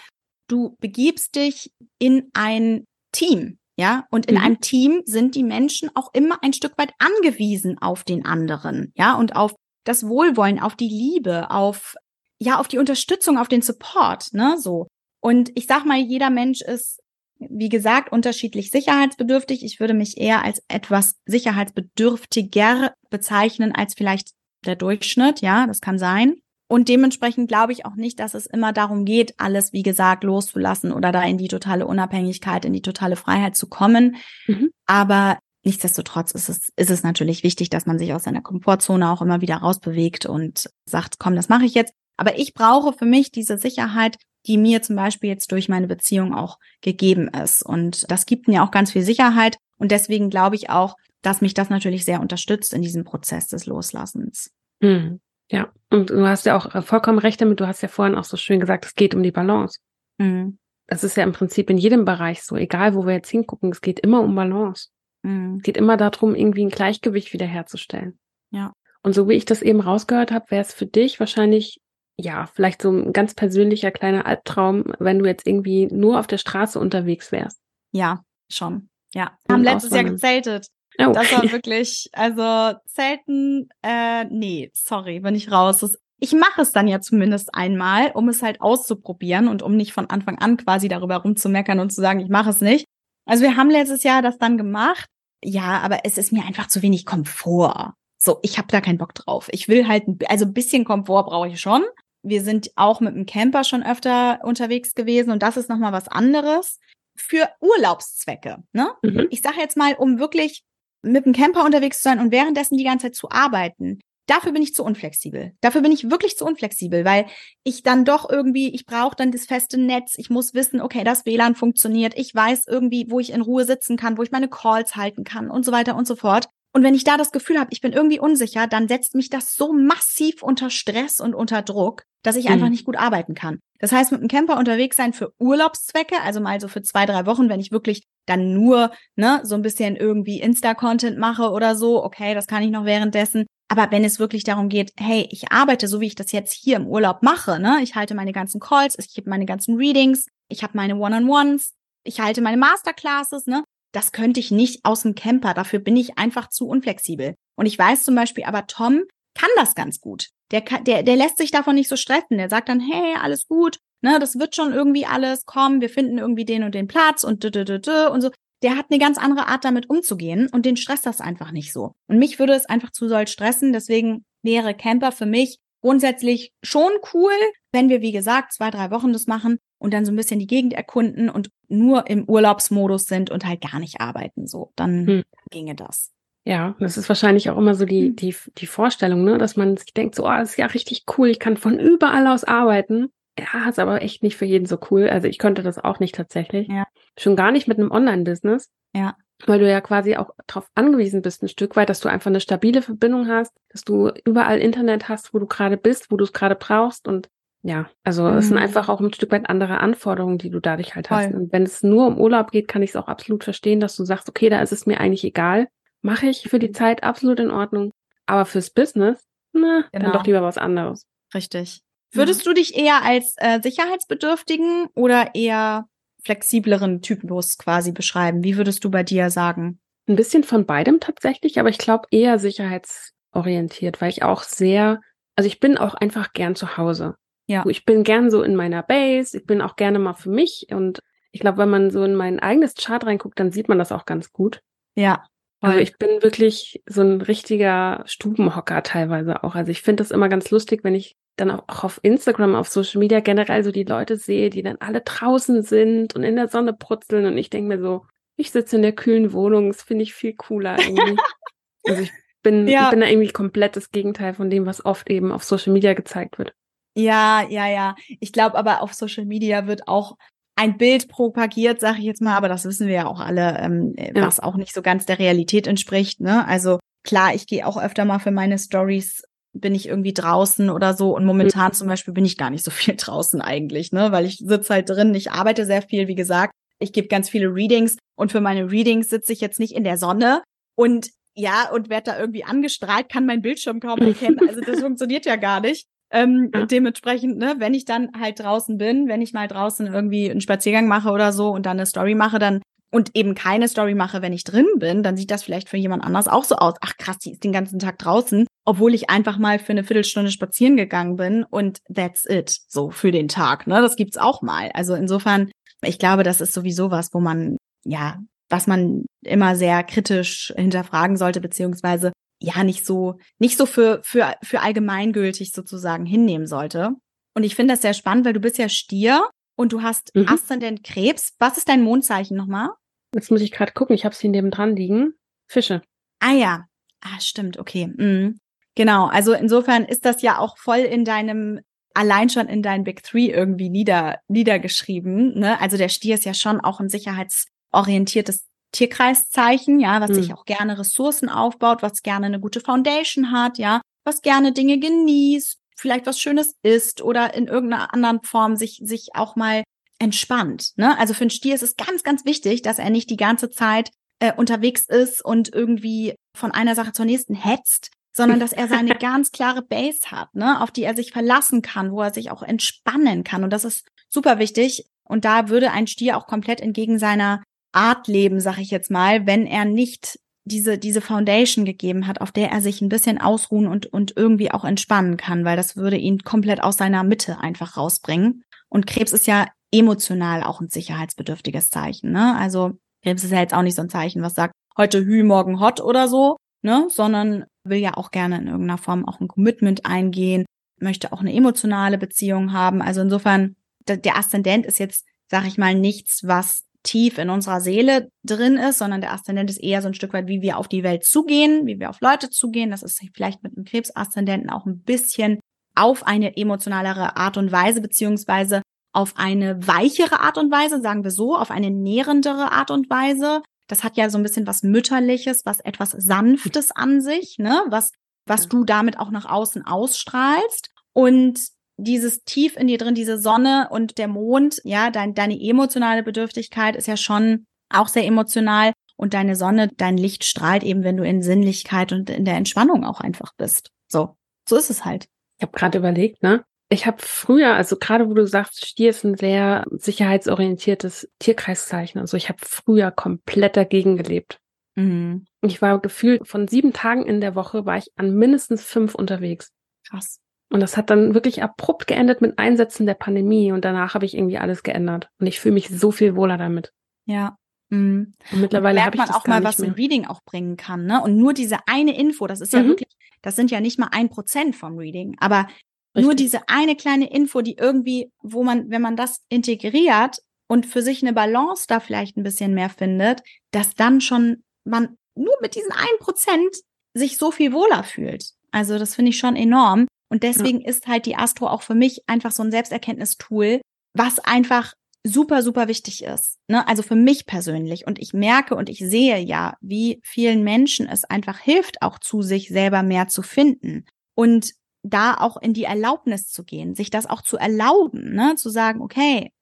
du 0.48 0.76
begibst 0.80 1.36
dich 1.36 1.72
in 2.00 2.30
ein 2.34 2.86
Team, 3.12 3.58
ja, 3.78 4.06
und 4.10 4.26
in 4.26 4.36
mhm. 4.36 4.42
einem 4.42 4.62
Team 4.62 5.02
sind 5.06 5.36
die 5.36 5.44
Menschen 5.44 5.90
auch 5.96 6.10
immer 6.14 6.40
ein 6.44 6.54
Stück 6.54 6.78
weit 6.78 6.92
angewiesen 7.00 7.78
auf 7.80 8.04
den 8.04 8.26
anderen, 8.26 8.92
ja, 8.96 9.16
und 9.16 9.36
auf 9.36 9.54
das 9.84 10.08
Wohlwollen, 10.08 10.60
auf 10.60 10.76
die 10.76 10.90
Liebe, 10.90 11.52
auf 11.52 11.96
ja, 12.38 12.60
auf 12.60 12.68
die 12.68 12.80
Unterstützung, 12.80 13.38
auf 13.38 13.48
den 13.48 13.62
Support, 13.62 14.34
ne, 14.34 14.58
so. 14.60 14.88
Und 15.22 15.52
ich 15.56 15.68
sag 15.68 15.86
mal, 15.86 15.98
jeder 15.98 16.30
Mensch 16.30 16.62
ist 16.62 17.00
wie 17.38 17.70
gesagt, 17.70 18.12
unterschiedlich 18.12 18.72
sicherheitsbedürftig. 18.72 19.64
Ich 19.64 19.80
würde 19.80 19.94
mich 19.94 20.18
eher 20.18 20.44
als 20.44 20.62
etwas 20.68 21.16
sicherheitsbedürftiger 21.26 22.94
bezeichnen 23.10 23.74
als 23.74 23.94
vielleicht 23.94 24.32
der 24.66 24.76
Durchschnitt. 24.76 25.42
Ja, 25.42 25.68
das 25.68 25.82
kann 25.82 25.98
sein. 25.98 26.36
Und 26.68 26.90
dementsprechend 26.90 27.48
glaube 27.48 27.74
ich 27.74 27.86
auch 27.86 27.96
nicht, 27.96 28.20
dass 28.20 28.34
es 28.34 28.48
immer 28.48 28.74
darum 28.74 29.06
geht, 29.06 29.36
alles, 29.38 29.72
wie 29.72 29.84
gesagt, 29.84 30.24
loszulassen 30.24 30.92
oder 30.92 31.12
da 31.12 31.24
in 31.24 31.38
die 31.38 31.48
totale 31.48 31.86
Unabhängigkeit, 31.86 32.66
in 32.66 32.74
die 32.74 32.82
totale 32.82 33.16
Freiheit 33.16 33.56
zu 33.56 33.68
kommen. 33.68 34.18
Mhm. 34.48 34.72
Aber 34.88 35.38
nichtsdestotrotz 35.64 36.32
ist 36.32 36.50
es, 36.50 36.72
ist 36.76 36.90
es 36.90 37.04
natürlich 37.04 37.44
wichtig, 37.44 37.70
dass 37.70 37.86
man 37.86 38.00
sich 38.00 38.14
aus 38.14 38.24
seiner 38.24 38.42
Komfortzone 38.42 39.12
auch 39.12 39.22
immer 39.22 39.42
wieder 39.42 39.58
rausbewegt 39.58 40.26
und 40.26 40.70
sagt, 40.86 41.20
komm, 41.20 41.36
das 41.36 41.50
mache 41.50 41.66
ich 41.66 41.76
jetzt. 41.76 41.94
Aber 42.18 42.40
ich 42.40 42.54
brauche 42.54 42.94
für 42.94 43.06
mich 43.06 43.32
diese 43.32 43.58
Sicherheit, 43.58 44.18
die 44.48 44.58
mir 44.58 44.82
zum 44.82 44.96
Beispiel 44.96 45.30
jetzt 45.30 45.52
durch 45.52 45.70
meine 45.70 45.88
Beziehung 45.88 46.34
auch 46.34 46.58
gegeben 46.82 47.28
ist. 47.28 47.64
Und 47.64 48.10
das 48.10 48.26
gibt 48.26 48.48
mir 48.48 48.64
auch 48.64 48.72
ganz 48.72 48.92
viel 48.92 49.02
Sicherheit. 49.04 49.58
Und 49.78 49.92
deswegen 49.92 50.30
glaube 50.30 50.56
ich 50.56 50.70
auch, 50.70 50.96
dass 51.26 51.42
mich 51.42 51.54
das 51.54 51.70
natürlich 51.70 52.06
sehr 52.06 52.22
unterstützt 52.22 52.74
in 52.74 52.82
diesem 52.82 53.04
Prozess 53.04 53.48
des 53.48 53.66
Loslassens. 53.66 54.52
Hm. 54.82 55.20
Ja, 55.52 55.72
und 55.92 56.10
du 56.10 56.28
hast 56.28 56.46
ja 56.46 56.58
auch 56.58 56.74
äh, 56.74 56.82
vollkommen 56.82 57.20
recht 57.20 57.42
damit. 57.42 57.60
Du 57.60 57.68
hast 57.68 57.82
ja 57.82 57.88
vorhin 57.88 58.16
auch 58.16 58.24
so 58.24 58.38
schön 58.38 58.60
gesagt, 58.60 58.86
es 58.86 58.96
geht 58.96 59.14
um 59.14 59.24
die 59.24 59.32
Balance. 59.32 59.80
Mhm. 60.18 60.58
Das 60.88 61.04
ist 61.04 61.18
ja 61.18 61.24
im 61.24 61.34
Prinzip 61.34 61.70
in 61.70 61.78
jedem 61.78 62.06
Bereich 62.06 62.44
so, 62.44 62.56
egal 62.56 62.96
wo 62.96 63.06
wir 63.06 63.14
jetzt 63.14 63.30
hingucken, 63.30 63.72
es 63.72 63.82
geht 63.82 64.00
immer 64.00 64.22
um 64.22 64.36
Balance. 64.36 64.90
Mhm. 65.24 65.58
Es 65.58 65.64
geht 65.64 65.78
immer 65.78 65.98
darum, 65.98 66.36
irgendwie 66.36 66.66
ein 66.66 66.70
Gleichgewicht 66.70 67.34
wiederherzustellen. 67.34 68.20
Ja. 68.52 68.74
Und 69.04 69.14
so 69.14 69.30
wie 69.30 69.34
ich 69.34 69.46
das 69.46 69.62
eben 69.62 69.82
rausgehört 69.82 70.32
habe, 70.32 70.50
wäre 70.50 70.62
es 70.62 70.74
für 70.74 70.88
dich 70.88 71.20
wahrscheinlich 71.20 71.80
ja, 72.18 72.48
vielleicht 72.54 72.82
so 72.82 72.92
ein 72.92 73.14
ganz 73.14 73.34
persönlicher 73.34 73.92
kleiner 73.92 74.26
Albtraum, 74.26 74.94
wenn 75.00 75.20
du 75.20 75.26
jetzt 75.26 75.46
irgendwie 75.46 75.88
nur 75.88 76.20
auf 76.20 76.28
der 76.28 76.38
Straße 76.38 76.80
unterwegs 76.80 77.32
wärst. 77.32 77.60
Ja, 77.92 78.24
schon. 78.50 78.90
Ja. 79.14 79.38
Wir 79.46 79.54
haben 79.54 79.64
letztes 79.64 79.92
Jahr 79.92 80.06
gezeltet. 80.06 80.68
Oh. 81.00 81.12
Das 81.14 81.32
war 81.32 81.52
wirklich, 81.52 82.10
also 82.14 82.78
Zelten, 82.88 83.70
äh, 83.82 84.26
nee, 84.26 84.72
sorry, 84.74 85.20
bin 85.20 85.36
ich 85.36 85.52
raus. 85.52 85.80
Das, 85.80 85.98
ich 86.20 86.34
mache 86.34 86.62
es 86.62 86.72
dann 86.72 86.88
ja 86.88 87.02
zumindest 87.02 87.54
einmal, 87.54 88.12
um 88.12 88.30
es 88.30 88.42
halt 88.42 88.62
auszuprobieren 88.62 89.48
und 89.48 89.62
um 89.62 89.76
nicht 89.76 89.94
von 89.94 90.10
Anfang 90.10 90.38
an 90.40 90.58
quasi 90.58 90.88
darüber 90.88 91.18
rumzumeckern 91.18 91.80
und 91.80 91.92
zu 91.92 92.02
sagen, 92.02 92.20
ich 92.20 92.30
mache 92.30 92.50
es 92.50 92.62
nicht. 92.62 92.86
Also 93.26 93.44
wir 93.44 93.58
haben 93.58 93.70
letztes 93.70 94.04
Jahr 94.04 94.22
das 94.22 94.38
dann 94.38 94.58
gemacht. 94.58 95.08
ja, 95.44 95.80
aber 95.80 96.00
es 96.06 96.18
ist 96.18 96.32
mir 96.32 96.46
einfach 96.46 96.68
zu 96.68 96.82
wenig 96.82 97.06
Komfort. 97.06 97.94
So, 98.18 98.40
ich 98.42 98.58
habe 98.58 98.68
da 98.70 98.82
keinen 98.82 98.98
Bock 98.98 99.14
drauf. 99.14 99.48
Ich 99.52 99.68
will 99.68 99.88
halt, 99.88 100.06
also 100.30 100.46
ein 100.46 100.54
bisschen 100.54 100.86
Komfort 100.86 101.26
brauche 101.26 101.50
ich 101.50 101.60
schon. 101.60 101.84
Wir 102.24 102.42
sind 102.42 102.72
auch 102.76 103.02
mit 103.02 103.16
dem 103.16 103.26
Camper 103.28 103.64
schon 103.64 103.84
öfter 103.84 104.40
unterwegs 104.44 104.96
gewesen 104.96 105.32
und 105.32 105.44
das 105.44 105.58
ist 105.58 105.70
nochmal 105.70 105.92
was 105.92 106.08
anderes 106.08 106.80
für 107.16 107.50
Urlaubszwecke. 107.62 108.64
Ne? 108.74 108.90
Mhm. 109.04 109.28
Ich 109.30 109.42
sage 109.42 109.60
jetzt 109.60 109.78
mal, 109.78 109.94
um 109.94 110.18
wirklich 110.18 110.64
mit 111.06 111.26
dem 111.26 111.34
Camper 111.34 111.66
unterwegs 111.66 111.98
zu 111.98 112.04
sein 112.04 112.20
und 112.20 112.32
währenddessen 112.32 112.78
die 112.78 112.84
ganze 112.84 113.08
Zeit 113.08 113.16
zu 113.16 113.30
arbeiten. 113.30 114.00
Dafür 114.28 114.52
bin 114.52 114.64
ich 114.64 114.74
zu 114.74 114.84
unflexibel. 114.84 115.52
Dafür 115.62 115.82
bin 115.82 115.92
ich 115.92 116.10
wirklich 116.10 116.36
zu 116.36 116.46
unflexibel, 116.46 117.06
weil 117.06 117.28
ich 117.64 117.84
dann 117.84 118.06
doch 118.06 118.28
irgendwie, 118.28 118.74
ich 118.74 118.86
brauche 118.86 119.16
dann 119.16 119.32
das 119.32 119.46
feste 119.46 119.78
Netz. 119.78 120.16
Ich 120.18 120.32
muss 120.32 120.56
wissen, 120.56 120.82
okay, 120.82 121.04
das 121.04 121.26
WLAN 121.26 121.56
funktioniert. 121.56 122.14
Ich 122.18 122.34
weiß 122.34 122.66
irgendwie, 122.68 123.06
wo 123.10 123.20
ich 123.20 123.32
in 123.32 123.42
Ruhe 123.42 123.66
sitzen 123.66 123.98
kann, 123.98 124.18
wo 124.18 124.24
ich 124.24 124.32
meine 124.32 124.50
Calls 124.50 124.96
halten 124.96 125.24
kann 125.24 125.52
und 125.52 125.64
so 125.64 125.72
weiter 125.72 125.96
und 125.96 126.08
so 126.08 126.16
fort. 126.16 126.48
Und 126.74 126.84
wenn 126.84 126.96
ich 126.96 127.04
da 127.04 127.18
das 127.18 127.32
Gefühl 127.32 127.60
habe, 127.60 127.70
ich 127.72 127.82
bin 127.82 127.94
irgendwie 127.94 128.20
unsicher, 128.20 128.68
dann 128.68 128.88
setzt 128.88 129.16
mich 129.16 129.30
das 129.30 129.56
so 129.56 129.72
massiv 129.72 130.42
unter 130.42 130.70
Stress 130.70 131.22
und 131.22 131.34
unter 131.34 131.62
Druck, 131.62 132.04
dass 132.24 132.36
ich 132.36 132.46
mhm. 132.46 132.54
einfach 132.54 132.70
nicht 132.70 132.84
gut 132.84 132.98
arbeiten 132.98 133.36
kann. 133.36 133.60
Das 133.80 133.92
heißt, 133.92 134.12
mit 134.12 134.20
einem 134.20 134.28
Camper 134.28 134.58
unterwegs 134.58 134.98
sein 134.98 135.14
für 135.14 135.32
Urlaubszwecke, 135.40 136.20
also 136.22 136.42
mal 136.42 136.60
so 136.60 136.68
für 136.68 136.82
zwei, 136.82 137.06
drei 137.06 137.26
Wochen, 137.26 137.48
wenn 137.48 137.60
ich 137.60 137.72
wirklich 137.72 138.04
dann 138.26 138.54
nur 138.54 138.92
ne, 139.16 139.42
so 139.44 139.56
ein 139.56 139.62
bisschen 139.62 139.96
irgendwie 139.96 140.40
Insta-Content 140.40 141.18
mache 141.18 141.52
oder 141.52 141.76
so, 141.76 142.04
okay, 142.04 142.34
das 142.34 142.48
kann 142.48 142.64
ich 142.64 142.72
noch 142.72 142.86
währenddessen. 142.86 143.46
Aber 143.68 143.92
wenn 143.92 144.04
es 144.04 144.20
wirklich 144.20 144.44
darum 144.44 144.70
geht, 144.70 144.92
hey, 144.98 145.28
ich 145.32 145.52
arbeite 145.52 145.88
so, 145.88 146.00
wie 146.00 146.08
ich 146.08 146.16
das 146.16 146.32
jetzt 146.32 146.54
hier 146.54 146.78
im 146.78 146.88
Urlaub 146.88 147.24
mache, 147.24 147.60
ne? 147.60 147.80
Ich 147.82 147.96
halte 147.96 148.14
meine 148.14 148.32
ganzen 148.32 148.60
Calls, 148.60 148.98
ich 149.00 149.18
habe 149.18 149.30
meine 149.30 149.46
ganzen 149.46 149.76
Readings, 149.76 150.28
ich 150.50 150.64
habe 150.64 150.74
meine 150.76 150.96
One-on-Ones, 150.96 151.74
ich 152.04 152.20
halte 152.20 152.42
meine 152.42 152.58
Masterclasses, 152.58 153.48
ne? 153.48 153.64
Das 153.92 154.12
könnte 154.12 154.40
ich 154.40 154.52
nicht 154.52 154.84
aus 154.84 155.02
dem 155.02 155.16
Camper. 155.16 155.54
Dafür 155.54 155.80
bin 155.80 155.96
ich 155.96 156.18
einfach 156.18 156.50
zu 156.50 156.68
unflexibel. 156.68 157.36
Und 157.56 157.66
ich 157.66 157.80
weiß 157.80 158.04
zum 158.04 158.14
Beispiel, 158.14 158.44
aber 158.44 158.68
Tom 158.68 159.04
kann 159.34 159.50
das 159.56 159.74
ganz 159.74 160.00
gut. 160.00 160.28
Der, 160.52 160.62
der, 160.62 161.02
der 161.02 161.16
lässt 161.16 161.38
sich 161.38 161.50
davon 161.50 161.76
nicht 161.76 161.90
so 161.90 161.96
stressen. 161.96 162.38
Der 162.38 162.50
sagt 162.50 162.70
dann, 162.70 162.80
hey, 162.80 163.16
alles 163.22 163.48
gut, 163.48 163.80
ne, 164.06 164.20
das 164.20 164.40
wird 164.40 164.56
schon 164.56 164.72
irgendwie 164.72 165.06
alles, 165.06 165.46
komm, 165.46 165.82
wir 165.82 165.90
finden 165.90 166.18
irgendwie 166.18 166.46
den 166.46 166.64
und 166.64 166.76
den 166.76 166.88
Platz 166.88 167.24
und 167.24 167.44
d, 167.44 167.52
d, 167.52 167.66
d, 167.66 167.80
d 167.80 168.08
und 168.08 168.22
so. 168.22 168.30
Der 168.64 168.78
hat 168.78 168.86
eine 168.90 169.00
ganz 169.00 169.18
andere 169.18 169.48
Art, 169.48 169.66
damit 169.66 169.90
umzugehen 169.90 170.48
und 170.52 170.66
den 170.66 170.78
stresst 170.78 171.06
das 171.06 171.20
einfach 171.20 171.52
nicht 171.52 171.74
so. 171.74 171.92
Und 172.08 172.20
mich 172.20 172.40
würde 172.40 172.54
es 172.54 172.66
einfach 172.66 172.92
zu 172.92 173.10
soll 173.10 173.28
stressen. 173.28 173.74
Deswegen 173.74 174.24
wäre 174.44 174.74
Camper 174.74 175.12
für 175.12 175.26
mich 175.26 175.60
grundsätzlich 175.82 176.52
schon 176.64 176.90
cool, 177.14 177.34
wenn 177.74 177.90
wir, 177.90 178.02
wie 178.02 178.14
gesagt, 178.14 178.54
zwei, 178.54 178.72
drei 178.72 178.92
Wochen 178.92 179.12
das 179.12 179.28
machen 179.28 179.58
und 179.78 179.94
dann 179.94 180.06
so 180.06 180.12
ein 180.12 180.16
bisschen 180.16 180.40
die 180.40 180.48
Gegend 180.48 180.74
erkunden 180.74 181.30
und 181.30 181.50
nur 181.68 182.08
im 182.10 182.24
Urlaubsmodus 182.26 183.06
sind 183.06 183.30
und 183.30 183.46
halt 183.46 183.62
gar 183.62 183.80
nicht 183.80 184.00
arbeiten. 184.00 184.48
So, 184.48 184.72
dann 184.76 185.06
hm. 185.06 185.24
ginge 185.52 185.76
das. 185.76 186.12
Ja, 186.48 186.76
das 186.80 186.98
ist 186.98 187.10
wahrscheinlich 187.10 187.50
auch 187.50 187.58
immer 187.58 187.76
so 187.76 187.86
die, 187.86 188.08
hm. 188.08 188.16
die, 188.16 188.36
die 188.58 188.68
Vorstellung, 188.68 189.26
ne, 189.26 189.38
dass 189.38 189.58
man 189.58 189.78
sich 189.78 189.94
denkt, 189.94 190.16
so, 190.16 190.26
oh, 190.26 190.30
das 190.30 190.52
ist 190.52 190.58
ja 190.58 190.68
richtig 190.68 191.04
cool, 191.18 191.28
ich 191.28 191.40
kann 191.40 191.58
von 191.58 191.80
überall 191.80 192.28
aus 192.28 192.46
arbeiten. 192.46 193.10
Ja, 193.38 193.70
ist 193.70 193.80
aber 193.80 194.02
echt 194.02 194.24
nicht 194.24 194.38
für 194.38 194.46
jeden 194.46 194.66
so 194.66 194.78
cool. 194.90 195.10
Also 195.10 195.28
ich 195.28 195.38
könnte 195.38 195.62
das 195.62 195.78
auch 195.78 196.00
nicht 196.00 196.16
tatsächlich. 196.16 196.68
Ja. 196.70 196.86
Schon 197.18 197.36
gar 197.36 197.52
nicht 197.52 197.68
mit 197.68 197.78
einem 197.78 197.92
Online-Business. 197.92 198.72
Ja. 198.94 199.16
Weil 199.46 199.60
du 199.60 199.70
ja 199.70 199.82
quasi 199.82 200.16
auch 200.16 200.30
darauf 200.48 200.70
angewiesen 200.76 201.22
bist, 201.22 201.44
ein 201.44 201.50
Stück 201.50 201.76
weit, 201.76 201.90
dass 201.90 202.00
du 202.00 202.08
einfach 202.08 202.32
eine 202.32 202.40
stabile 202.40 202.82
Verbindung 202.82 203.28
hast, 203.28 203.52
dass 203.70 203.84
du 203.84 204.12
überall 204.24 204.60
Internet 204.60 205.10
hast, 205.10 205.34
wo 205.34 205.40
du 205.40 205.46
gerade 205.46 205.76
bist, 205.76 206.10
wo 206.10 206.16
du 206.16 206.24
es 206.24 206.32
gerade 206.32 206.56
brauchst 206.56 207.08
und 207.08 207.30
ja, 207.68 207.90
also 208.04 208.24
mhm. 208.26 208.38
es 208.38 208.48
sind 208.48 208.58
mhm. 208.58 208.62
einfach 208.62 208.90
auch 208.90 209.02
ein 209.02 209.12
Stück 209.12 209.32
weit 209.32 209.50
andere 209.50 209.80
Anforderungen, 209.80 210.38
die 210.38 210.52
du 210.52 210.60
dadurch 210.60 210.96
halt 210.96 211.10
hast. 211.10 211.32
Voll. 211.32 211.36
Und 211.36 211.52
wenn 211.52 211.64
es 211.64 211.82
nur 211.82 212.06
um 212.06 212.20
Urlaub 212.20 212.52
geht, 212.52 212.68
kann 212.68 212.84
ich 212.84 212.92
es 212.92 212.96
auch 212.96 213.08
absolut 213.08 213.44
verstehen, 213.44 213.80
dass 213.80 213.96
du 213.96 214.06
sagst, 214.06 214.30
okay, 214.30 214.50
da 214.50 214.62
ist 214.62 214.72
es 214.72 214.86
mir 214.86 215.00
eigentlich 215.00 215.24
egal. 215.24 215.68
Mache 216.04 216.28
ich 216.28 216.44
für 216.48 216.60
die 216.60 216.68
mhm. 216.68 216.76
Zeit 216.76 217.04
absolut 217.04 217.40
in 217.40 217.50
Ordnung. 217.50 217.92
Aber 218.28 218.46
fürs 218.46 218.70
Business, 218.70 219.26
na, 219.52 219.84
genau. 219.92 220.06
dann 220.06 220.14
doch 220.14 220.26
lieber 220.28 220.44
was 220.44 220.60
anderes. 220.60 221.08
Richtig. 221.34 221.82
Würdest 222.16 222.46
du 222.46 222.54
dich 222.54 222.76
eher 222.78 223.04
als 223.04 223.36
äh, 223.38 223.60
sicherheitsbedürftigen 223.62 224.88
oder 224.96 225.36
eher 225.36 225.88
flexibleren 226.24 227.02
Typus 227.02 227.58
quasi 227.58 227.92
beschreiben? 227.92 228.44
Wie 228.44 228.58
würdest 228.58 228.84
du 228.84 228.90
bei 228.90 229.04
dir 229.04 229.30
sagen? 229.30 229.80
Ein 230.08 230.16
bisschen 230.16 230.44
von 230.44 230.66
beidem 230.66 231.00
tatsächlich, 231.00 231.60
aber 231.60 231.70
ich 231.70 231.78
glaube 231.78 232.08
eher 232.12 232.40
sicherheitsorientiert, 232.40 234.02
weil 234.02 234.10
ich 234.10 234.24
auch 234.24 234.44
sehr, 234.44 235.02
also 235.36 235.48
ich 235.48 235.60
bin 235.60 235.78
auch 235.78 235.94
einfach 235.96 236.34
gern 236.34 236.56
zu 236.56 236.78
Hause. 236.78 237.16
Ja. 237.48 237.64
Ich 237.68 237.86
bin 237.86 238.04
gern 238.04 238.32
so 238.32 238.42
in 238.42 238.56
meiner 238.56 238.82
Base, 238.82 239.38
ich 239.38 239.46
bin 239.46 239.62
auch 239.62 239.76
gerne 239.76 240.00
mal 240.00 240.16
für 240.16 240.30
mich 240.30 240.68
und 240.72 241.00
ich 241.32 241.42
glaube, 241.42 241.60
wenn 241.60 241.70
man 241.70 241.92
so 241.92 242.04
in 242.04 242.16
mein 242.16 242.40
eigenes 242.40 242.76
Chart 242.76 243.06
reinguckt, 243.06 243.40
dann 243.40 243.52
sieht 243.52 243.68
man 243.68 243.78
das 243.78 243.92
auch 243.92 244.06
ganz 244.06 244.32
gut. 244.32 244.62
Ja. 244.96 245.26
Also 245.62 245.80
ich 245.80 245.98
bin 245.98 246.22
wirklich 246.22 246.84
so 246.86 247.02
ein 247.02 247.22
richtiger 247.22 248.04
Stubenhocker 248.06 248.84
teilweise 248.84 249.44
auch. 249.44 249.56
Also 249.56 249.72
ich 249.72 249.82
finde 249.82 250.04
das 250.04 250.12
immer 250.12 250.30
ganz 250.30 250.52
lustig, 250.52 250.84
wenn 250.84 250.94
ich 250.94 251.16
dann 251.36 251.52
auch 251.52 251.84
auf 251.84 252.00
Instagram, 252.02 252.56
auf 252.56 252.70
Social 252.70 253.00
Media 253.00 253.20
generell 253.20 253.64
so 253.64 253.72
die 253.72 253.84
Leute 253.84 254.18
sehe, 254.18 254.50
die 254.50 254.64
dann 254.64 254.78
alle 254.80 255.02
draußen 255.02 255.64
sind 255.64 256.16
und 256.16 256.24
in 256.24 256.36
der 256.36 256.48
Sonne 256.48 256.74
brutzeln 256.74 257.26
und 257.26 257.38
ich 257.38 257.50
denke 257.50 257.76
mir 257.76 257.82
so, 257.82 258.06
ich 258.38 258.52
sitze 258.52 258.78
in 258.78 258.82
der 258.82 258.94
kühlen 258.94 259.34
Wohnung, 259.34 259.70
das 259.70 259.84
finde 259.84 260.04
ich 260.04 260.14
viel 260.14 260.34
cooler 260.34 260.78
irgendwie. 260.80 261.18
also 261.86 262.02
ich 262.02 262.12
bin, 262.44 262.68
ja. 262.68 262.86
ich 262.86 262.90
bin 262.92 263.02
da 263.02 263.08
irgendwie 263.08 263.32
komplett 263.32 263.76
das 263.76 263.92
Gegenteil 263.92 264.34
von 264.34 264.50
dem, 264.50 264.66
was 264.66 264.86
oft 264.86 265.10
eben 265.10 265.32
auf 265.32 265.44
Social 265.44 265.74
Media 265.74 265.94
gezeigt 265.94 266.38
wird. 266.38 266.54
Ja, 266.98 267.46
ja, 267.50 267.68
ja. 267.68 267.96
Ich 268.20 268.32
glaube 268.32 268.58
aber 268.58 268.82
auf 268.82 268.94
Social 268.94 269.26
Media 269.26 269.68
wird 269.68 269.88
auch 269.88 270.18
ein 270.56 270.78
Bild 270.78 271.10
propagiert, 271.10 271.82
sage 271.82 272.00
ich 272.00 272.06
jetzt 272.06 272.22
mal, 272.22 272.38
aber 272.38 272.48
das 272.48 272.64
wissen 272.64 272.88
wir 272.88 272.96
ja 272.96 273.08
auch 273.08 273.20
alle, 273.20 273.58
ähm, 273.60 273.94
ja. 273.98 274.26
was 274.26 274.40
auch 274.40 274.56
nicht 274.56 274.74
so 274.74 274.82
ganz 274.82 275.06
der 275.06 275.20
Realität 275.20 275.68
entspricht. 275.68 276.22
Ne? 276.22 276.48
Also 276.48 276.80
klar, 277.04 277.36
ich 277.36 277.46
gehe 277.46 277.68
auch 277.68 277.78
öfter 277.78 278.06
mal 278.06 278.20
für 278.20 278.32
meine 278.32 278.58
Stories 278.58 279.24
bin 279.56 279.74
ich 279.76 279.88
irgendwie 279.88 280.14
draußen 280.14 280.70
oder 280.70 280.94
so. 280.94 281.16
Und 281.16 281.26
momentan 281.26 281.70
mhm. 281.70 281.74
zum 281.74 281.88
Beispiel 281.88 282.14
bin 282.14 282.26
ich 282.26 282.38
gar 282.38 282.50
nicht 282.50 282.64
so 282.64 282.72
viel 282.72 282.96
draußen 282.98 283.42
eigentlich, 283.42 283.92
ne? 283.92 284.12
Weil 284.12 284.26
ich 284.26 284.38
sitze 284.38 284.74
halt 284.74 284.90
drin, 284.90 285.14
ich 285.16 285.32
arbeite 285.32 285.66
sehr 285.66 285.82
viel, 285.82 286.08
wie 286.08 286.16
gesagt. 286.16 286.54
Ich 286.80 286.92
gebe 286.94 287.08
ganz 287.08 287.30
viele 287.30 287.54
Readings 287.54 287.98
und 288.18 288.32
für 288.32 288.42
meine 288.42 288.70
Readings 288.70 289.10
sitze 289.10 289.32
ich 289.32 289.40
jetzt 289.40 289.60
nicht 289.60 289.74
in 289.74 289.86
der 289.86 289.98
Sonne 289.98 290.44
und 290.76 291.10
ja, 291.38 291.70
und 291.72 291.90
werde 291.90 292.12
da 292.12 292.20
irgendwie 292.20 292.44
angestrahlt, 292.46 293.10
kann 293.10 293.26
mein 293.26 293.42
Bildschirm 293.42 293.80
kaum 293.80 294.00
erkennen. 294.00 294.40
Also 294.48 294.62
das 294.62 294.80
funktioniert 294.82 295.26
ja 295.26 295.36
gar 295.36 295.60
nicht. 295.60 295.86
Ähm, 296.12 296.52
ja. 296.54 296.66
Dementsprechend, 296.66 297.38
ne, 297.38 297.56
wenn 297.58 297.74
ich 297.74 297.86
dann 297.86 298.12
halt 298.18 298.40
draußen 298.40 298.78
bin, 298.78 299.08
wenn 299.08 299.22
ich 299.22 299.34
mal 299.34 299.48
draußen 299.48 299.88
irgendwie 299.88 300.30
einen 300.30 300.42
Spaziergang 300.42 300.88
mache 300.88 301.10
oder 301.10 301.34
so 301.34 301.50
und 301.50 301.66
dann 301.66 301.78
eine 301.78 301.86
Story 301.86 302.16
mache, 302.16 302.40
dann 302.40 302.62
und 302.92 303.12
eben 303.14 303.36
keine 303.36 303.68
Story 303.68 303.94
mache, 303.96 304.22
wenn 304.22 304.34
ich 304.34 304.44
drin 304.44 304.68
bin, 304.78 305.04
dann 305.04 305.18
sieht 305.18 305.32
das 305.32 305.44
vielleicht 305.44 305.70
für 305.70 305.78
jemand 305.78 306.04
anders 306.04 306.28
auch 306.28 306.44
so 306.44 306.56
aus. 306.56 306.76
Ach 306.82 306.94
krass, 306.98 307.18
die 307.18 307.32
ist 307.32 307.44
den 307.44 307.52
ganzen 307.52 307.80
Tag 307.80 307.98
draußen, 308.00 308.48
obwohl 308.66 308.94
ich 308.94 309.10
einfach 309.10 309.38
mal 309.38 309.60
für 309.60 309.74
eine 309.74 309.84
Viertelstunde 309.84 310.32
spazieren 310.32 310.78
gegangen 310.78 311.16
bin 311.18 311.44
und 311.44 311.80
that's 311.94 312.26
it, 312.30 312.58
so 312.68 312.92
für 312.92 313.12
den 313.12 313.28
Tag. 313.28 313.68
Ne, 313.68 313.82
das 313.82 313.96
gibt's 313.96 314.18
auch 314.18 314.42
mal. 314.42 314.72
Also 314.74 314.96
insofern, 314.96 315.52
ich 315.84 316.00
glaube, 316.00 316.24
das 316.24 316.42
ist 316.42 316.54
sowieso 316.54 316.92
was, 316.92 317.10
wo 317.14 317.20
man 317.20 317.58
ja, 317.84 318.20
was 318.50 318.68
man 318.68 319.06
immer 319.24 319.56
sehr 319.56 319.84
kritisch 319.84 320.54
hinterfragen 320.56 321.18
sollte, 321.18 321.42
beziehungsweise 321.42 322.14
ja 322.42 322.64
nicht 322.64 322.86
so 322.86 323.16
nicht 323.40 323.58
so 323.58 323.66
für 323.66 324.02
für 324.04 324.36
für 324.44 324.62
allgemeingültig 324.62 325.52
sozusagen 325.52 326.06
hinnehmen 326.06 326.48
sollte. 326.48 326.92
Und 327.36 327.44
ich 327.44 327.56
finde 327.56 327.74
das 327.74 327.82
sehr 327.82 327.94
spannend, 327.94 328.26
weil 328.26 328.34
du 328.34 328.40
bist 328.40 328.58
ja 328.58 328.70
Stier 328.70 329.28
und 329.56 329.72
du 329.72 329.82
hast 329.82 330.14
mhm. 330.16 330.28
Aszendent 330.28 330.84
Krebs. 330.84 331.34
Was 331.40 331.58
ist 331.58 331.70
dein 331.70 331.82
Mondzeichen 331.82 332.38
nochmal? 332.38 332.70
Jetzt 333.14 333.32
muss 333.32 333.42
ich 333.42 333.52
gerade 333.52 333.72
gucken. 333.74 333.96
Ich 333.96 334.06
habe 334.06 334.16
sie 334.16 334.28
neben 334.28 334.52
dran 334.52 334.76
liegen. 334.76 335.14
Fische. 335.48 335.82
Ah 336.20 336.34
ja. 336.34 336.66
Ah, 337.02 337.20
stimmt. 337.20 337.58
Okay. 337.58 337.88
Mhm. 337.88 338.40
Genau. 338.76 339.08
Also 339.08 339.34
insofern 339.34 339.86
ist 339.86 340.06
das 340.06 340.22
ja 340.22 340.40
auch 340.40 340.58
voll 340.58 340.80
in 340.80 341.06
deinem 341.06 341.62
allein 341.94 342.30
schon 342.30 342.48
in 342.48 342.62
deinen 342.62 342.84
Big 342.84 343.04
Three 343.04 343.28
irgendwie 343.28 343.70
nieder, 343.70 344.20
niedergeschrieben. 344.28 345.40
Ne? 345.40 345.60
Also 345.62 345.78
der 345.78 345.90
Stier 345.90 346.16
ist 346.16 346.26
ja 346.26 346.34
schon 346.34 346.60
auch 346.60 346.80
ein 346.80 346.90
sicherheitsorientiertes 346.90 348.46
Tierkreiszeichen, 348.74 349.80
ja, 349.80 350.02
was 350.02 350.10
mhm. 350.10 350.16
sich 350.16 350.34
auch 350.34 350.44
gerne 350.44 350.78
Ressourcen 350.78 351.30
aufbaut, 351.30 351.82
was 351.82 352.04
gerne 352.04 352.26
eine 352.26 352.42
gute 352.42 352.60
Foundation 352.60 353.32
hat, 353.32 353.58
ja, 353.58 353.80
was 354.04 354.22
gerne 354.22 354.52
Dinge 354.52 354.80
genießt, 354.80 355.58
vielleicht 355.76 356.06
was 356.06 356.20
Schönes 356.20 356.56
isst 356.64 357.02
oder 357.02 357.34
in 357.34 357.48
irgendeiner 357.48 357.94
anderen 357.94 358.22
Form 358.24 358.56
sich, 358.56 358.82
sich 358.84 359.10
auch 359.14 359.36
mal 359.36 359.64
entspannt. 360.00 360.72
Ne? 360.78 360.98
Also 360.98 361.14
für 361.14 361.22
einen 361.22 361.30
Stier 361.30 361.56
ist 361.56 361.64
es 361.64 361.76
ganz, 361.76 362.04
ganz 362.04 362.26
wichtig, 362.26 362.62
dass 362.62 362.80
er 362.80 362.90
nicht 362.90 363.10
die 363.10 363.18
ganze 363.18 363.50
Zeit 363.50 363.92
äh, 364.20 364.34
unterwegs 364.34 364.86
ist 364.88 365.24
und 365.24 365.54
irgendwie 365.54 366.16
von 366.36 366.52
einer 366.52 366.76
Sache 366.76 366.92
zur 366.92 367.06
nächsten 367.06 367.36
hetzt, 367.36 367.92
sondern 368.14 368.40
dass 368.40 368.54
er 368.54 368.68
seine 368.68 368.96
ganz 369.00 369.32
klare 369.32 369.62
Base 369.62 370.12
hat, 370.12 370.34
ne, 370.34 370.62
auf 370.62 370.72
die 370.72 370.84
er 370.84 370.96
sich 370.96 371.12
verlassen 371.12 371.62
kann, 371.62 371.92
wo 371.92 372.02
er 372.02 372.14
sich 372.14 372.32
auch 372.32 372.44
entspannen 372.44 373.24
kann. 373.24 373.44
Und 373.44 373.52
das 373.52 373.66
ist 373.66 373.88
super 374.10 374.40
wichtig. 374.40 374.86
Und 375.04 375.26
da 375.26 375.50
würde 375.50 375.72
ein 375.72 375.88
Stier 375.88 376.18
auch 376.18 376.26
komplett 376.26 376.62
entgegen 376.62 376.98
seiner 376.98 377.44
Art 377.74 378.08
leben, 378.08 378.40
sag 378.40 378.58
ich 378.58 378.72
jetzt 378.72 378.90
mal, 378.90 379.28
wenn 379.28 379.46
er 379.46 379.66
nicht 379.66 380.18
diese, 380.46 380.78
diese 380.78 381.02
Foundation 381.02 381.66
gegeben 381.66 382.08
hat, 382.08 382.22
auf 382.22 382.32
der 382.32 382.52
er 382.52 382.62
sich 382.62 382.82
ein 382.82 382.90
bisschen 382.90 383.20
ausruhen 383.20 383.68
und, 383.68 383.88
und 383.88 384.14
irgendwie 384.16 384.52
auch 384.52 384.64
entspannen 384.64 385.18
kann, 385.18 385.44
weil 385.44 385.58
das 385.58 385.76
würde 385.76 385.98
ihn 385.98 386.20
komplett 386.20 386.62
aus 386.62 386.78
seiner 386.78 387.04
Mitte 387.04 387.40
einfach 387.40 387.78
rausbringen. 387.78 388.44
Und 388.70 388.86
Krebs 388.86 389.12
ist 389.12 389.28
ja 389.28 389.48
emotional 389.74 390.44
auch 390.44 390.62
ein 390.62 390.70
sicherheitsbedürftiges 390.70 391.72
Zeichen. 391.72 392.12
Ne? 392.12 392.36
Also 392.38 392.74
Krebs 393.04 393.24
ist 393.24 393.32
ja 393.32 393.40
jetzt 393.40 393.54
auch 393.54 393.64
nicht 393.64 393.76
so 393.76 393.82
ein 393.82 393.90
Zeichen, 393.90 394.22
was 394.22 394.36
sagt, 394.36 394.54
heute 394.78 395.04
Hü, 395.04 395.24
morgen 395.24 395.60
Hot 395.60 395.82
oder 395.82 396.08
so, 396.08 396.38
ne, 396.62 396.88
sondern 396.90 397.46
will 397.64 397.80
ja 397.80 397.96
auch 397.96 398.12
gerne 398.12 398.38
in 398.38 398.48
irgendeiner 398.48 398.78
Form 398.78 399.08
auch 399.08 399.20
ein 399.20 399.28
Commitment 399.28 399.86
eingehen, 399.86 400.46
möchte 400.80 401.14
auch 401.14 401.22
eine 401.22 401.34
emotionale 401.34 401.98
Beziehung 401.98 402.52
haben. 402.54 402.82
Also 402.82 403.02
insofern, 403.02 403.56
der 403.88 404.18
Aszendent 404.18 404.66
ist 404.66 404.80
jetzt, 404.80 405.06
sag 405.30 405.46
ich 405.46 405.58
mal, 405.58 405.76
nichts, 405.76 406.22
was 406.24 406.64
tief 406.86 407.18
in 407.18 407.30
unserer 407.30 407.60
Seele 407.60 408.10
drin 408.24 408.56
ist, 408.56 408.78
sondern 408.78 409.02
der 409.02 409.12
Aszendent 409.12 409.50
ist 409.50 409.62
eher 409.62 409.82
so 409.82 409.90
ein 409.90 409.94
Stück 409.94 410.14
weit, 410.14 410.28
wie 410.28 410.42
wir 410.42 410.58
auf 410.58 410.68
die 410.68 410.84
Welt 410.84 411.04
zugehen, 411.04 411.66
wie 411.66 411.80
wir 411.80 411.90
auf 411.90 412.00
Leute 412.00 412.30
zugehen. 412.30 412.72
Das 412.72 412.84
ist 412.84 413.02
vielleicht 413.14 413.44
mit 413.44 413.58
einem 413.58 413.66
Krebsaszendenten 413.66 414.50
auch 414.50 414.66
ein 414.66 414.82
bisschen 414.82 415.40
auf 415.76 416.08
eine 416.08 416.38
emotionalere 416.38 417.18
Art 417.18 417.38
und 417.38 417.52
Weise, 417.52 417.82
beziehungsweise 417.82 418.62
auf 418.94 419.14
eine 419.18 419.68
weichere 419.68 420.22
Art 420.22 420.38
und 420.38 420.52
Weise, 420.52 420.80
sagen 420.80 421.04
wir 421.04 421.12
so, 421.12 421.36
auf 421.36 421.52
eine 421.52 421.70
nährendere 421.70 422.54
Art 422.54 422.72
und 422.72 422.90
Weise. 422.90 423.42
Das 423.68 423.84
hat 423.84 423.98
ja 423.98 424.10
so 424.10 424.18
ein 424.18 424.24
bisschen 424.24 424.48
was 424.48 424.64
Mütterliches, 424.64 425.42
was 425.44 425.60
etwas 425.60 425.92
Sanftes 425.92 426.72
an 426.72 427.02
sich, 427.02 427.36
ne? 427.38 427.64
Was, 427.68 427.92
was 428.26 428.48
du 428.48 428.64
damit 428.64 428.98
auch 428.98 429.12
nach 429.12 429.26
außen 429.26 429.66
ausstrahlst. 429.66 430.70
Und 430.94 431.40
dieses 431.78 432.24
tief 432.24 432.56
in 432.58 432.68
dir 432.68 432.78
drin, 432.78 432.96
diese 432.96 433.20
Sonne 433.20 433.68
und 433.70 433.98
der 433.98 434.08
Mond, 434.08 434.62
ja, 434.64 434.92
dein, 434.92 435.14
deine 435.14 435.40
emotionale 435.40 436.04
Bedürftigkeit 436.04 436.76
ist 436.76 436.88
ja 436.88 436.98
schon 436.98 437.46
auch 437.70 437.88
sehr 437.88 438.06
emotional. 438.06 438.74
Und 438.98 439.14
deine 439.14 439.36
Sonne, 439.36 439.70
dein 439.76 439.98
Licht 439.98 440.24
strahlt 440.24 440.64
eben, 440.64 440.84
wenn 440.84 440.96
du 440.96 441.04
in 441.04 441.22
Sinnlichkeit 441.22 441.92
und 441.92 442.10
in 442.10 442.24
der 442.24 442.36
Entspannung 442.36 442.86
auch 442.86 443.02
einfach 443.02 443.34
bist. 443.36 443.72
So, 443.90 444.16
so 444.48 444.56
ist 444.56 444.70
es 444.70 444.86
halt. 444.86 445.08
Ich 445.38 445.44
habe 445.44 445.52
gerade 445.52 445.78
überlegt, 445.78 446.24
ne? 446.24 446.46
Ich 446.70 446.88
habe 446.88 446.98
früher, 447.00 447.54
also 447.54 447.76
gerade 447.76 448.10
wo 448.10 448.14
du 448.14 448.26
sagst, 448.26 448.66
Stier 448.66 448.90
ist 448.90 449.04
ein 449.04 449.18
sehr 449.18 449.66
sicherheitsorientiertes 449.70 451.10
Tierkreiszeichen. 451.20 452.00
Also 452.02 452.18
ich 452.18 452.30
habe 452.30 452.40
früher 452.42 452.90
komplett 452.90 453.58
dagegen 453.58 453.98
gelebt. 453.98 454.40
Mhm. 454.76 455.26
Ich 455.42 455.62
war 455.62 455.80
gefühlt 455.80 456.28
von 456.28 456.48
sieben 456.48 456.74
Tagen 456.74 457.06
in 457.06 457.22
der 457.22 457.36
Woche 457.36 457.66
war 457.66 457.78
ich 457.78 457.92
an 457.98 458.16
mindestens 458.16 458.64
fünf 458.64 458.96
unterwegs. 458.96 459.52
Krass. 459.88 460.20
Und 460.52 460.60
das 460.60 460.78
hat 460.78 460.90
dann 460.90 461.14
wirklich 461.14 461.42
abrupt 461.44 461.88
geendet 461.88 462.22
mit 462.22 462.38
Einsätzen 462.38 462.86
der 462.86 462.94
Pandemie 462.94 463.52
und 463.52 463.66
danach 463.66 463.94
habe 463.96 464.06
ich 464.06 464.16
irgendwie 464.16 464.38
alles 464.38 464.64
geändert. 464.64 465.10
Und 465.20 465.28
ich 465.28 465.40
fühle 465.40 465.54
mich 465.56 465.70
so 465.70 465.92
viel 465.92 466.16
wohler 466.16 466.38
damit. 466.38 466.72
Ja. 467.06 467.36
Mhm. 467.70 468.14
Und 468.32 468.42
mittlerweile 468.42 468.86
habe 468.86 468.96
ich 468.96 469.00
man 469.00 469.10
auch 469.10 469.26
mal, 469.26 469.44
was 469.44 469.60
ein 469.60 469.72
Reading 469.72 470.06
auch 470.06 470.22
bringen 470.24 470.56
kann, 470.56 470.86
ne? 470.86 471.02
Und 471.02 471.18
nur 471.18 471.34
diese 471.34 471.58
eine 471.66 471.98
Info, 471.98 472.28
das 472.28 472.42
ist 472.42 472.54
ja 472.54 472.62
Mhm. 472.62 472.68
wirklich, 472.68 472.96
das 473.24 473.36
sind 473.36 473.50
ja 473.50 473.60
nicht 473.60 473.80
mal 473.80 473.90
ein 473.92 474.10
Prozent 474.10 474.56
vom 474.56 474.78
Reading, 474.78 475.16
aber 475.20 475.48
nur 475.96 476.12
Richtig. 476.12 476.26
diese 476.26 476.48
eine 476.48 476.76
kleine 476.76 477.10
Info, 477.12 477.42
die 477.42 477.56
irgendwie, 477.58 478.12
wo 478.22 478.44
man, 478.44 478.70
wenn 478.70 478.82
man 478.82 478.96
das 478.96 479.22
integriert 479.30 480.20
und 480.48 480.66
für 480.68 480.82
sich 480.84 481.02
eine 481.02 481.14
Balance 481.14 481.66
da 481.68 481.80
vielleicht 481.80 482.18
ein 482.18 482.24
bisschen 482.24 482.54
mehr 482.54 482.70
findet, 482.70 483.24
dass 483.52 483.74
dann 483.74 484.00
schon 484.02 484.44
man 484.64 484.98
nur 485.16 485.34
mit 485.42 485.56
diesen 485.56 485.72
ein 485.72 485.98
Prozent 486.00 486.56
sich 486.94 487.18
so 487.18 487.32
viel 487.32 487.52
wohler 487.54 487.84
fühlt. 487.84 488.32
Also 488.52 488.78
das 488.78 488.96
finde 488.96 489.10
ich 489.10 489.18
schon 489.18 489.36
enorm. 489.36 489.88
Und 490.16 490.24
deswegen 490.24 490.62
ist 490.62 490.88
halt 490.88 491.06
die 491.06 491.18
Astro 491.18 491.50
auch 491.50 491.62
für 491.62 491.76
mich 491.76 492.08
einfach 492.08 492.32
so 492.32 492.42
ein 492.42 492.50
Selbsterkenntnistool, 492.50 493.60
was 493.94 494.20
einfach 494.20 494.72
super, 495.04 495.44
super 495.44 495.68
wichtig 495.68 496.06
ist. 496.06 496.38
Ne? 496.48 496.66
Also 496.70 496.84
für 496.84 496.96
mich 496.96 497.26
persönlich. 497.26 497.86
Und 497.86 498.00
ich 498.00 498.14
merke 498.14 498.56
und 498.56 498.70
ich 498.70 498.80
sehe 498.80 499.20
ja, 499.20 499.58
wie 499.60 500.00
vielen 500.06 500.46
Menschen 500.46 500.88
es 500.88 501.04
einfach 501.04 501.38
hilft, 501.38 501.82
auch 501.82 502.00
zu 502.00 502.22
sich 502.22 502.48
selber 502.48 502.82
mehr 502.82 503.10
zu 503.10 503.24
finden. 503.24 503.84
Und 504.16 504.54
da 504.84 505.16
auch 505.16 505.36
in 505.36 505.54
die 505.54 505.66
Erlaubnis 505.66 506.30
zu 506.30 506.46
gehen, 506.46 506.76
sich 506.76 506.90
das 506.90 507.08
auch 507.08 507.22
zu 507.22 507.36
erlauben, 507.36 508.14
ne? 508.14 508.36
zu 508.38 508.50
sagen, 508.50 508.82
okay, 508.82 509.34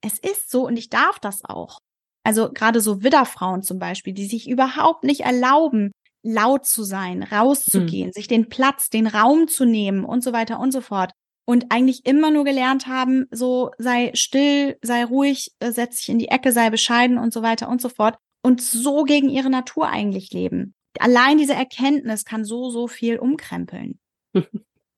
es 0.00 0.16
ist 0.16 0.48
so 0.48 0.64
und 0.64 0.76
ich 0.76 0.90
darf 0.90 1.18
das 1.18 1.44
auch. 1.44 1.80
Also 2.22 2.52
gerade 2.52 2.80
so 2.80 3.02
Widderfrauen 3.02 3.64
zum 3.64 3.80
Beispiel, 3.80 4.12
die 4.12 4.26
sich 4.26 4.48
überhaupt 4.48 5.02
nicht 5.02 5.22
erlauben, 5.22 5.90
laut 6.22 6.66
zu 6.66 6.82
sein, 6.82 7.22
rauszugehen, 7.22 8.12
sich 8.12 8.28
den 8.28 8.48
Platz, 8.48 8.90
den 8.90 9.06
Raum 9.06 9.48
zu 9.48 9.64
nehmen 9.64 10.04
und 10.04 10.22
so 10.22 10.32
weiter 10.32 10.60
und 10.60 10.72
so 10.72 10.80
fort. 10.80 11.12
Und 11.46 11.66
eigentlich 11.70 12.06
immer 12.06 12.30
nur 12.30 12.44
gelernt 12.44 12.86
haben, 12.86 13.26
so 13.30 13.70
sei 13.78 14.12
still, 14.14 14.76
sei 14.82 15.04
ruhig, 15.04 15.52
äh, 15.58 15.72
setz 15.72 15.98
dich 15.98 16.08
in 16.08 16.18
die 16.18 16.28
Ecke, 16.28 16.52
sei 16.52 16.70
bescheiden 16.70 17.18
und 17.18 17.32
so 17.32 17.42
weiter 17.42 17.68
und 17.68 17.80
so 17.80 17.88
fort. 17.88 18.16
Und 18.42 18.62
so 18.62 19.04
gegen 19.04 19.28
ihre 19.28 19.50
Natur 19.50 19.88
eigentlich 19.88 20.30
leben. 20.32 20.74
Allein 20.98 21.38
diese 21.38 21.54
Erkenntnis 21.54 22.24
kann 22.24 22.44
so, 22.44 22.70
so 22.70 22.88
viel 22.88 23.18
umkrempeln. 23.18 23.98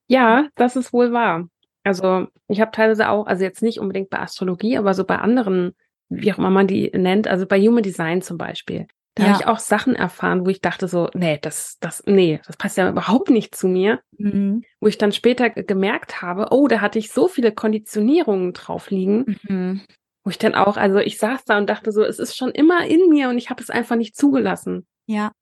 Ja, 0.09 0.49
das 0.57 0.77
ist 0.77 0.93
wohl 0.93 1.13
wahr. 1.13 1.49
Also 1.85 2.27
ich 2.47 2.61
habe 2.61 2.71
teilweise 2.71 3.09
auch, 3.09 3.27
also 3.27 3.45
jetzt 3.45 3.63
nicht 3.63 3.81
unbedingt 3.81 4.11
bei 4.11 4.19
Astrologie, 4.19 4.77
aber 4.77 4.93
so 4.93 5.05
bei 5.05 5.17
anderen, 5.17 5.75
wie 6.11 6.31
auch 6.31 6.37
immer 6.37 6.51
man 6.51 6.67
die 6.67 6.91
nennt, 6.95 7.29
also 7.29 7.47
bei 7.47 7.59
Human 7.59 7.83
Design 7.83 8.21
zum 8.21 8.37
Beispiel. 8.37 8.87
Da 9.15 9.25
Ja. 9.25 9.29
habe 9.31 9.41
ich 9.43 9.47
auch 9.47 9.59
Sachen 9.59 9.95
erfahren, 9.95 10.47
wo 10.47 10.51
ich 10.51 10.61
dachte 10.63 10.89
so, 10.89 11.11
nee, 11.15 11.39
das, 11.43 11.77
das, 11.81 12.03
nee, 12.07 12.41
das 12.47 12.57
passt 12.57 12.79
ja 12.79 12.89
überhaupt 12.89 13.29
nicht 13.29 13.55
zu 13.55 13.69
mir. 13.69 14.01
Mhm. 14.17 14.65
Wo 14.81 14.87
ich 14.87 14.97
dann 14.97 15.13
später 15.13 15.51
ge- 15.51 15.65
gemerkt 15.65 16.23
habe, 16.23 16.47
oh, 16.51 16.67
da 16.67 16.81
hatte 16.81 16.99
ich 16.99 17.13
so 17.13 17.29
viele 17.29 17.53
Konditionierungen 17.53 18.55
drauf 18.55 18.91
liegen, 18.91 19.39
Mhm. 19.43 19.83
wo 20.25 20.31
ich 20.31 20.39
dann 20.39 20.55
auch, 20.55 20.77
also 20.79 20.99
ich 20.99 21.19
saß 21.19 21.45
da 21.45 21.59
und 21.59 21.69
dachte 21.69 21.93
so, 21.93 22.03
es 22.03 22.19
ist 22.19 22.37
schon 22.37 22.53
immer 22.53 22.87
in 22.87 23.11
mir 23.11 23.29
und 23.29 23.37
ich 23.37 23.51
habe 23.51 23.63
es 23.63 23.69
einfach 23.69 23.97
nicht 23.97 24.17
zugelassen. 24.17 24.87
Ja, 25.07 25.33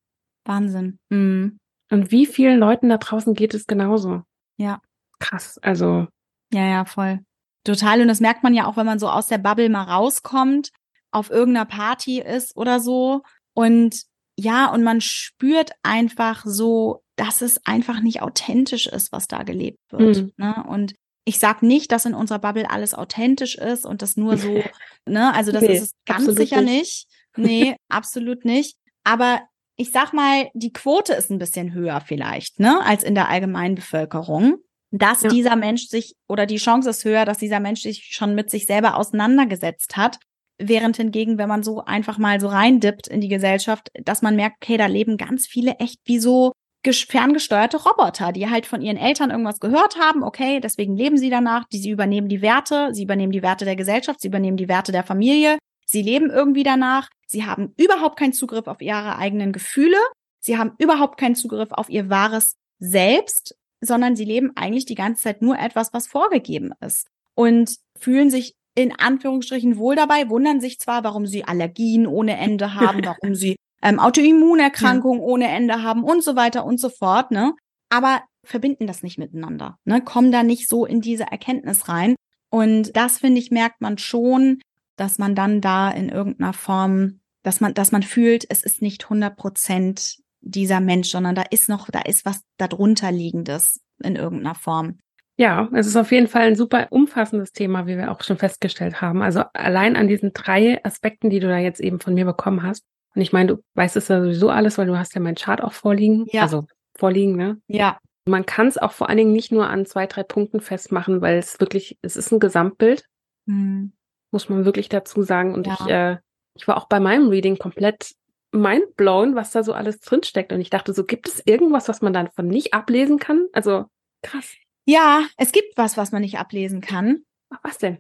Wahnsinn. 0.45 0.99
Mhm. 1.11 1.59
Und 1.93 2.11
wie 2.11 2.27
vielen 2.27 2.59
Leuten 2.59 2.89
da 2.89 2.97
draußen 2.99 3.35
geht 3.35 3.55
es 3.55 3.67
genauso? 3.67 4.23
Ja. 4.57 4.81
Krass, 5.21 5.59
also 5.63 6.07
Ja, 6.53 6.65
ja, 6.67 6.85
voll. 6.85 7.21
Total. 7.65 8.01
Und 8.01 8.09
das 8.09 8.21
merkt 8.21 8.43
man 8.43 8.55
ja 8.55 8.65
auch, 8.67 8.77
wenn 8.77 8.87
man 8.87 8.99
so 8.99 9.09
aus 9.09 9.29
der 9.29 9.39
Bubble 9.39 9.69
mal 9.69 9.83
rauskommt, 9.85 10.71
auf 11.13 11.31
irgendeiner 11.31 11.67
Party 11.67 12.21
ist 12.21 12.57
oder 12.57 12.81
so. 12.81 13.23
Und 13.61 14.03
ja, 14.39 14.73
und 14.73 14.83
man 14.83 15.01
spürt 15.01 15.73
einfach 15.83 16.45
so, 16.47 17.03
dass 17.17 17.43
es 17.43 17.65
einfach 17.67 18.01
nicht 18.01 18.23
authentisch 18.23 18.87
ist, 18.87 19.13
was 19.13 19.29
da 19.29 19.43
gelebt 19.43 19.79
wird. 19.91 20.17
Mhm. 20.17 20.33
Ne? 20.39 20.65
Und 20.67 20.95
ich 21.27 21.39
sag 21.39 21.63
nicht, 21.63 21.93
dass 21.93 22.07
in 22.07 22.15
unserer 22.15 22.39
Bubble 22.39 22.71
alles 22.71 22.95
authentisch 22.95 23.57
ist 23.57 23.85
und 23.85 24.01
das 24.03 24.17
nur 24.17 24.39
so, 24.39 24.63
ne, 25.07 25.35
also 25.35 25.53
das 25.53 25.63
Nee, 25.63 25.75
ist 25.77 25.83
es 25.83 25.93
ganz 26.07 26.25
sicher 26.27 26.63
nicht. 26.63 27.07
nicht. 27.07 27.07
Nee, 27.37 27.77
absolut 27.89 28.45
nicht. 28.45 28.77
Aber 29.05 29.41
ich 29.77 29.93
sag 29.93 30.13
mal, 30.13 30.49
die 30.55 30.73
Quote 30.73 31.13
ist 31.13 31.31
ein 31.31 31.39
bisschen 31.39 31.73
höher 31.73 32.01
vielleicht, 32.01 32.59
ne, 32.59 32.85
als 32.85 33.05
in 33.05 33.15
der 33.15 33.29
allgemeinen 33.29 33.75
Bevölkerung 33.77 34.57
dass 34.91 35.23
Ja. 35.23 35.31
dieser 35.31 35.57
Mensch 35.57 35.87
sich 35.87 36.17
oder 36.29 36.47
die 36.47 36.57
Chance 36.57 36.91
ist 36.91 37.05
höher, 37.05 37.25
dass 37.25 37.39
dieser 37.39 37.61
Mensch 37.61 37.83
sich 37.83 38.09
schon 38.13 38.35
mit 38.35 38.51
sich 38.51 38.67
selber 38.67 38.97
auseinandergesetzt 38.97 39.97
hat. 39.97 40.19
Während 40.63 40.97
hingegen, 40.97 41.39
wenn 41.39 41.49
man 41.49 41.63
so 41.63 41.85
einfach 41.85 42.19
mal 42.19 42.39
so 42.39 42.49
reindippt 42.49 43.09
in 43.09 43.21
die 43.21 43.29
Gesellschaft, 43.29 43.89
dass 44.05 44.21
man 44.21 44.37
merkt, 44.37 44.57
okay, 44.63 44.77
da 44.77 44.87
leben 44.87 45.17
ganz 45.17 45.47
viele 45.47 45.77
echt 45.79 45.99
wie 46.05 46.19
so 46.19 46.53
ges- 46.85 47.11
ferngesteuerte 47.11 47.83
Roboter, 47.83 48.33
die 48.33 48.51
halt 48.51 48.67
von 48.67 48.83
ihren 48.83 48.99
Eltern 48.99 49.31
irgendwas 49.31 49.61
gehört 49.61 49.99
haben, 49.99 50.23
okay, 50.23 50.61
deswegen 50.61 50.97
leben 50.97 51.17
sie 51.17 51.31
danach, 51.31 51.65
die 51.73 51.79
sie 51.79 51.91
übernehmen 51.91 52.29
die 52.29 52.43
Werte, 52.43 52.91
sie 52.93 53.05
übernehmen 53.05 53.33
die 53.33 53.43
Werte 53.43 53.65
der 53.65 53.77
Gesellschaft, 53.77 54.21
sie 54.21 54.29
übernehmen 54.29 54.59
die 54.59 54.69
Werte 54.69 54.93
der 54.93 55.05
Familie, 55.05 55.59
sie 55.87 56.03
leben 56.03 56.31
irgendwie 56.31 56.63
danach, 56.63 57.09
sie 57.27 57.47
haben 57.47 57.73
überhaupt 57.79 58.19
keinen 58.19 58.33
Zugriff 58.35 58.67
auf 58.67 58.83
ihre 58.83 59.17
eigenen 59.17 59.53
Gefühle, 59.53 59.99
sie 60.41 60.59
haben 60.59 60.73
überhaupt 60.79 61.19
keinen 61.19 61.35
Zugriff 61.37 61.73
auf 61.73 61.89
ihr 61.89 62.11
wahres 62.11 62.57
Selbst, 62.79 63.57
sondern 63.81 64.15
sie 64.15 64.25
leben 64.25 64.53
eigentlich 64.57 64.85
die 64.85 64.95
ganze 64.95 65.23
Zeit 65.23 65.41
nur 65.41 65.59
etwas, 65.59 65.93
was 65.95 66.07
vorgegeben 66.07 66.73
ist 66.81 67.09
und 67.35 67.77
fühlen 67.99 68.31
sich 68.31 68.55
in 68.75 68.93
Anführungsstrichen 68.97 69.77
wohl 69.77 69.97
dabei, 69.97 70.29
wundern 70.29 70.61
sich 70.61 70.79
zwar, 70.79 71.05
warum 71.05 71.27
sie 71.27 71.45
Allergien 71.45 72.07
ohne 72.07 72.37
Ende 72.37 72.75
haben, 72.75 73.05
warum 73.05 73.35
sie 73.35 73.57
ähm, 73.83 73.99
Autoimmunerkrankungen 73.99 75.21
ohne 75.21 75.49
Ende 75.49 75.83
haben 75.83 76.05
und 76.05 76.23
so 76.23 76.37
weiter 76.37 76.65
und 76.65 76.79
so 76.79 76.89
fort, 76.89 77.31
ne? 77.31 77.55
Aber 77.89 78.23
verbinden 78.45 78.87
das 78.87 79.03
nicht 79.03 79.19
miteinander, 79.19 79.79
ne? 79.85 80.03
Kommen 80.03 80.33
da 80.33 80.43
nicht 80.43 80.69
so 80.69 80.85
in 80.85 81.01
diese 81.01 81.25
Erkenntnis 81.25 81.89
rein. 81.89 82.15
Und 82.51 82.97
das, 82.97 83.19
finde 83.19 83.41
ich, 83.41 83.51
merkt 83.51 83.81
man 83.81 83.97
schon, 83.97 84.61
dass 84.97 85.19
man 85.19 85.35
dann 85.35 85.61
da 85.61 85.91
in 85.91 86.09
irgendeiner 86.09 86.53
Form, 86.53 87.21
dass 87.43 87.61
man, 87.61 87.75
dass 87.75 87.93
man 87.93 88.03
fühlt, 88.03 88.45
es 88.51 88.63
ist 88.63 88.83
nicht 88.83 89.05
100 89.05 89.37
Prozent 89.37 90.17
dieser 90.41 90.81
Mensch, 90.81 91.11
sondern 91.11 91.35
da 91.35 91.43
ist 91.43 91.69
noch, 91.69 91.89
da 91.91 92.01
ist 92.01 92.25
was 92.25 92.43
darunter 92.59 93.13
liegendes 93.13 93.81
in 94.03 94.17
irgendeiner 94.17 94.55
Form. 94.55 94.99
Ja, 95.41 95.71
es 95.73 95.87
ist 95.87 95.97
auf 95.97 96.13
jeden 96.13 96.29
Fall 96.29 96.43
ein 96.43 96.55
super 96.55 96.89
umfassendes 96.91 97.53
Thema, 97.53 97.87
wie 97.87 97.97
wir 97.97 98.11
auch 98.11 98.23
schon 98.23 98.37
festgestellt 98.37 99.01
haben. 99.01 99.23
Also 99.23 99.43
allein 99.55 99.97
an 99.97 100.07
diesen 100.07 100.35
drei 100.35 100.85
Aspekten, 100.85 101.31
die 101.31 101.41
du 101.41 101.49
da 101.49 101.57
jetzt 101.57 101.81
eben 101.81 101.99
von 101.99 102.13
mir 102.13 102.27
bekommen 102.27 102.63
hast. 102.63 102.85
Und 103.15 103.23
ich 103.23 103.33
meine, 103.33 103.55
du 103.55 103.63
weißt 103.73 103.97
es 103.97 104.09
ja 104.09 104.21
sowieso 104.21 104.51
alles, 104.51 104.77
weil 104.77 104.87
du 104.87 104.99
hast 104.99 105.15
ja 105.15 105.21
meinen 105.23 105.37
Chart 105.37 105.63
auch 105.63 105.73
vorliegen. 105.73 106.27
Ja. 106.31 106.43
Also 106.43 106.67
vorliegen, 106.95 107.37
ne? 107.37 107.59
Ja, 107.69 107.99
Man 108.27 108.45
kann 108.45 108.67
es 108.67 108.77
auch 108.77 108.93
vor 108.93 109.09
allen 109.09 109.17
Dingen 109.17 109.33
nicht 109.33 109.51
nur 109.51 109.67
an 109.67 109.87
zwei, 109.87 110.07
drei 110.07 110.25
Punkten 110.25 110.61
festmachen, 110.61 111.23
weil 111.23 111.39
es 111.39 111.59
wirklich, 111.59 111.99
es 112.03 112.19
ist 112.19 112.31
ein 112.33 112.39
Gesamtbild, 112.39 113.07
hm. 113.47 113.95
muss 114.33 114.51
man 114.51 114.67
wirklich 114.67 114.91
dazu 114.91 115.23
sagen. 115.23 115.55
Und 115.55 115.67
Ja. 115.67 115.79
ich, 115.81 115.87
äh, 115.87 116.17
ich 116.55 116.69
war 116.69 116.77
auch 116.77 116.87
bei 116.87 117.01
meinem 117.01 117.31
Reading 117.31 117.57
komplett 117.57 118.13
mindblown, 118.53 119.37
was 119.37 119.53
da 119.53 119.63
so 119.63 119.73
alles 119.73 120.01
drinsteckt. 120.01 120.53
Und 120.53 120.61
ich 120.61 120.69
dachte 120.69 120.93
so, 120.93 121.05
gibt 121.05 121.29
es 121.29 121.41
irgendwas, 121.47 121.89
was 121.89 122.03
man 122.03 122.13
davon 122.13 122.47
nicht 122.47 122.75
ablesen 122.75 123.19
kann? 123.19 123.47
Also 123.55 123.87
krass. 124.23 124.55
Ja, 124.91 125.27
es 125.37 125.53
gibt 125.53 125.77
was, 125.77 125.97
was 125.97 126.13
man 126.13 126.23
nicht 126.23 126.39
ablesen 126.39 126.81
kann. 126.81 127.23
Was 127.63 127.79
denn? 127.79 127.99